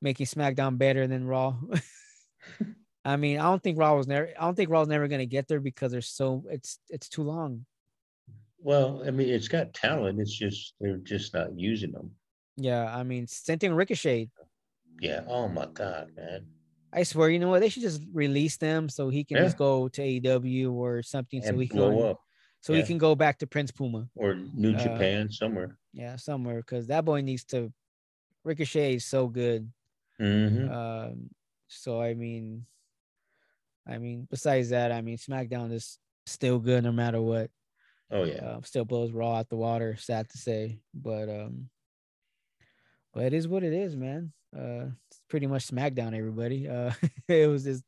[0.00, 1.56] making SmackDown better than Raw.
[3.04, 4.28] I mean, I don't think Raw was never.
[4.38, 7.64] I don't think Raw's never gonna get there because there's so it's it's too long.
[8.58, 10.20] Well, I mean, it's got talent.
[10.20, 12.10] It's just they're just not using them.
[12.56, 14.30] Yeah, I mean, same thing Ricochet.
[15.00, 15.20] Yeah.
[15.28, 16.46] Oh my god, man.
[16.92, 17.60] I swear, you know what?
[17.60, 19.42] They should just release them so he can yeah.
[19.44, 22.20] just go to AEW or something, and so he can go up.
[22.66, 22.80] So yeah.
[22.80, 25.78] he can go back to Prince Puma or New uh, Japan somewhere.
[25.92, 27.72] Yeah, somewhere because that boy needs to.
[28.42, 29.70] Ricochet is so good.
[30.20, 30.72] Mm-hmm.
[30.72, 31.30] Um,
[31.68, 32.66] so I mean,
[33.88, 37.50] I mean, besides that, I mean, SmackDown is still good no matter what.
[38.10, 39.94] Oh yeah, uh, still blows Raw out the water.
[39.96, 41.68] Sad to say, but um,
[43.14, 44.32] but it is what it is, man.
[44.52, 46.18] Uh, it's pretty much SmackDown.
[46.18, 46.68] Everybody.
[46.68, 46.90] Uh,
[47.28, 47.84] it was just,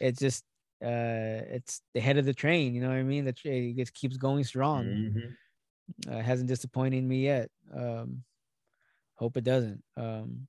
[0.00, 0.44] it just,
[0.82, 2.74] uh, it's the head of the train.
[2.74, 3.24] You know what I mean?
[3.24, 4.84] The train just keeps going strong.
[4.84, 6.12] Mm-hmm.
[6.12, 7.48] Uh, hasn't disappointed me yet.
[7.74, 8.24] Um,
[9.14, 9.82] hope it doesn't.
[9.96, 10.48] Um,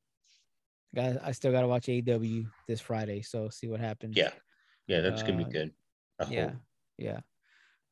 [0.96, 4.18] got I still got to watch AEW this Friday, so see what happens.
[4.18, 4.32] Yeah,
[4.88, 5.72] yeah, that's gonna be uh, good.
[6.20, 6.54] I yeah, hope.
[6.98, 7.20] yeah.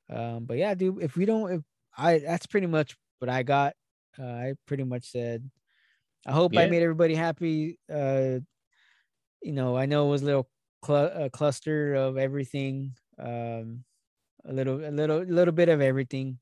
[0.10, 1.62] Um, but yeah, dude, if we don't, if
[1.98, 3.74] I, that's pretty much what I got.
[4.20, 5.50] Uh, I pretty much said,
[6.26, 6.62] I hope yeah.
[6.62, 7.80] I made everybody happy.
[7.92, 8.40] Uh,
[9.42, 10.50] you know, I know it was a little
[10.86, 12.94] cl- a cluster of everything.
[13.18, 13.84] Um,
[14.46, 16.40] a little, a little, a little bit of everything.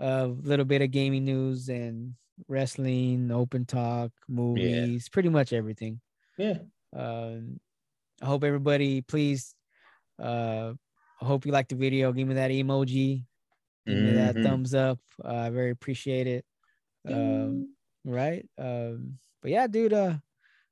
[0.00, 2.14] A little bit of gaming news and
[2.48, 5.12] wrestling, open talk, movies, yeah.
[5.12, 6.00] pretty much everything.
[6.36, 6.58] Yeah.
[6.94, 7.60] Um,
[8.22, 9.54] I hope everybody please
[10.22, 10.72] uh
[11.20, 12.12] I hope you like the video.
[12.12, 13.24] Give me that emoji.
[13.86, 14.06] Give mm-hmm.
[14.06, 14.44] me that mm-hmm.
[14.44, 14.98] thumbs up.
[15.24, 16.44] Uh, I very appreciate it.
[17.08, 17.74] Um,
[18.04, 18.46] right.
[18.58, 20.14] Um, but yeah, dude, uh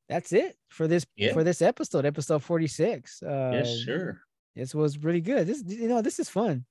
[0.08, 1.32] that's it for this yeah.
[1.32, 3.22] for this episode, episode 46.
[3.22, 4.20] Uh, yes, sure.
[4.54, 5.46] This was really good.
[5.46, 6.64] This you know, this is fun.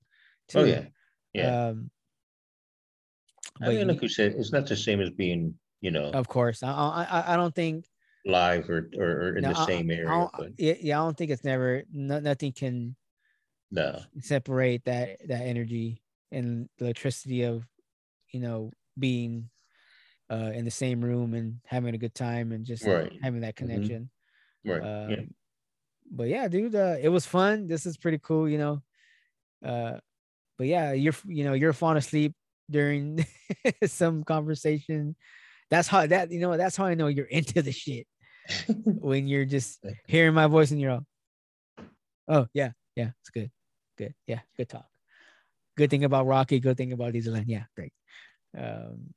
[0.50, 0.60] Too.
[0.60, 0.86] Oh yeah.
[1.34, 1.68] Yeah.
[1.68, 1.92] Um
[3.62, 6.10] I mean, like you said, it's not the same as being, you know.
[6.12, 7.86] Of course, I I, I don't think
[8.26, 10.10] live or or, in no, the same area.
[10.10, 10.50] I but.
[10.58, 11.84] Yeah, I don't think it's never.
[11.92, 12.96] No, nothing can
[13.72, 16.02] no separate that that energy
[16.32, 17.66] and the electricity of
[18.32, 19.50] you know being
[20.30, 23.12] uh in the same room and having a good time and just right.
[23.22, 23.68] having that mm-hmm.
[23.68, 24.10] connection
[24.66, 24.72] mm-hmm.
[24.72, 25.22] right um, yeah.
[26.12, 28.82] but yeah dude uh, it was fun this is pretty cool you know
[29.66, 29.98] uh
[30.58, 32.34] but yeah you're you know you're falling asleep
[32.70, 33.26] during
[33.86, 35.16] some conversation
[35.70, 38.08] that's how that you know that's how i know you're into the shit
[38.86, 41.06] when you're just hearing my voice and you're all
[42.28, 43.52] oh yeah yeah it's good
[43.98, 44.14] good.
[44.28, 44.86] Yeah, good talk.
[45.78, 46.60] Good thing about Rocky.
[46.60, 47.46] Good thing about Dieselland.
[47.48, 47.94] Yeah, great.
[48.58, 49.14] Um,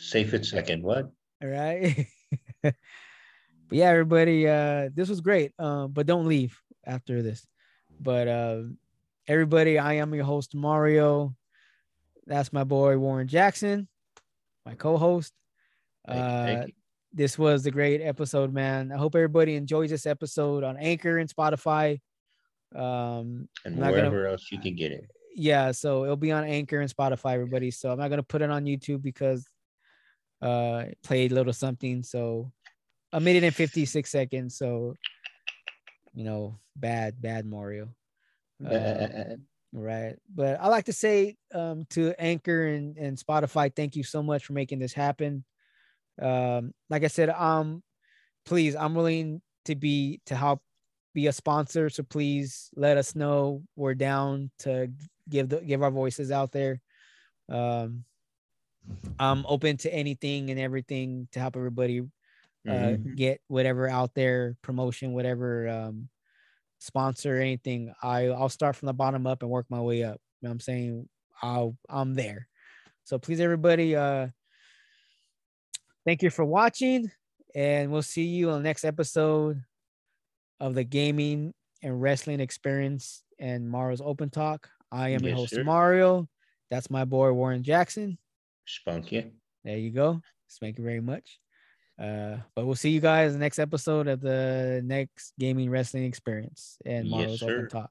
[0.00, 0.82] Safe at second.
[0.82, 1.10] What?
[1.42, 2.06] All right.
[2.62, 2.74] but
[3.70, 5.52] yeah, everybody, uh, this was great.
[5.58, 7.46] Um, but don't leave after this.
[8.00, 8.62] But uh,
[9.28, 11.34] everybody, I am your host Mario.
[12.26, 13.88] That's my boy Warren Jackson,
[14.64, 15.34] my co-host.
[16.08, 16.64] Uh,
[17.12, 18.92] this was a great episode, man.
[18.92, 22.00] I hope everybody enjoys this episode on Anchor and Spotify.
[22.74, 25.10] Um, and wherever gonna, else you can get it.
[25.34, 27.70] Yeah, so it'll be on Anchor and Spotify, everybody.
[27.70, 29.46] So I'm not gonna put it on YouTube because
[30.42, 32.02] uh played a little something.
[32.02, 32.52] So
[33.12, 34.56] a minute and 56 seconds.
[34.56, 34.94] So
[36.14, 37.88] you know, bad, bad Mario.
[38.64, 39.36] Uh,
[39.72, 40.16] right.
[40.34, 44.44] But I like to say um to Anchor and, and Spotify, thank you so much
[44.44, 45.44] for making this happen.
[46.20, 47.82] Um, like I said, um,
[48.44, 50.60] please, I'm willing to be to help
[51.14, 51.88] be a sponsor.
[51.88, 53.62] So please let us know.
[53.76, 54.90] We're down to
[55.28, 56.80] give the give our voices out there.
[57.48, 58.04] Um,
[59.18, 62.00] I'm open to anything and everything to help everybody
[62.68, 63.14] uh, mm-hmm.
[63.14, 66.08] get whatever out there, promotion, whatever um,
[66.78, 67.92] sponsor, anything.
[68.02, 70.20] I I'll start from the bottom up and work my way up.
[70.40, 71.08] You know I'm saying?
[71.42, 72.48] I'll I'm there.
[73.04, 74.28] So please, everybody, uh,
[76.04, 77.10] thank you for watching,
[77.54, 79.62] and we'll see you on the next episode
[80.60, 84.68] of the gaming and wrestling experience and Mario's Open Talk.
[84.92, 85.58] I am yes, your host.
[85.64, 86.28] Mario.
[86.70, 88.18] That's my boy, Warren Jackson.
[88.76, 89.32] Spunky.
[89.64, 90.20] There you go.
[90.60, 91.38] Thank you very much.
[92.00, 97.10] Uh, but we'll see you guys next episode of the next gaming wrestling experience and
[97.10, 97.90] Mario's yes, Open Talk.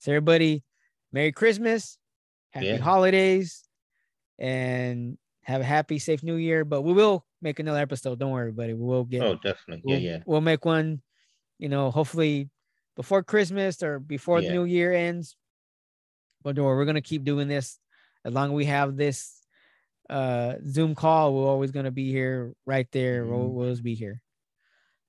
[0.00, 0.64] So everybody,
[1.12, 1.96] Merry Christmas,
[2.50, 2.76] Happy yeah.
[2.76, 3.64] Holidays,
[4.38, 6.64] and have a happy, safe New Year.
[6.66, 8.18] But we will make another episode.
[8.18, 8.74] Don't worry, buddy.
[8.74, 9.22] We will get.
[9.22, 9.82] Oh, definitely.
[9.84, 10.22] We'll, yeah, yeah.
[10.26, 11.00] We'll make one.
[11.58, 12.50] You know, hopefully
[12.96, 14.48] before Christmas or before yeah.
[14.48, 15.36] the New Year ends.
[16.42, 17.78] But don't worry, we're gonna keep doing this
[18.24, 19.41] as long as we have this
[20.10, 21.34] uh Zoom call.
[21.34, 23.22] We're always gonna be here, right there.
[23.22, 23.30] Mm-hmm.
[23.30, 24.20] We'll, we'll always be here.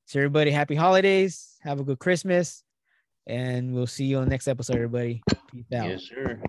[0.06, 1.58] So everybody, happy holidays.
[1.62, 2.64] Have a good Christmas,
[3.26, 4.76] and we'll see you on the next episode.
[4.76, 5.90] Everybody, peace out.
[5.90, 6.42] Yes, sir.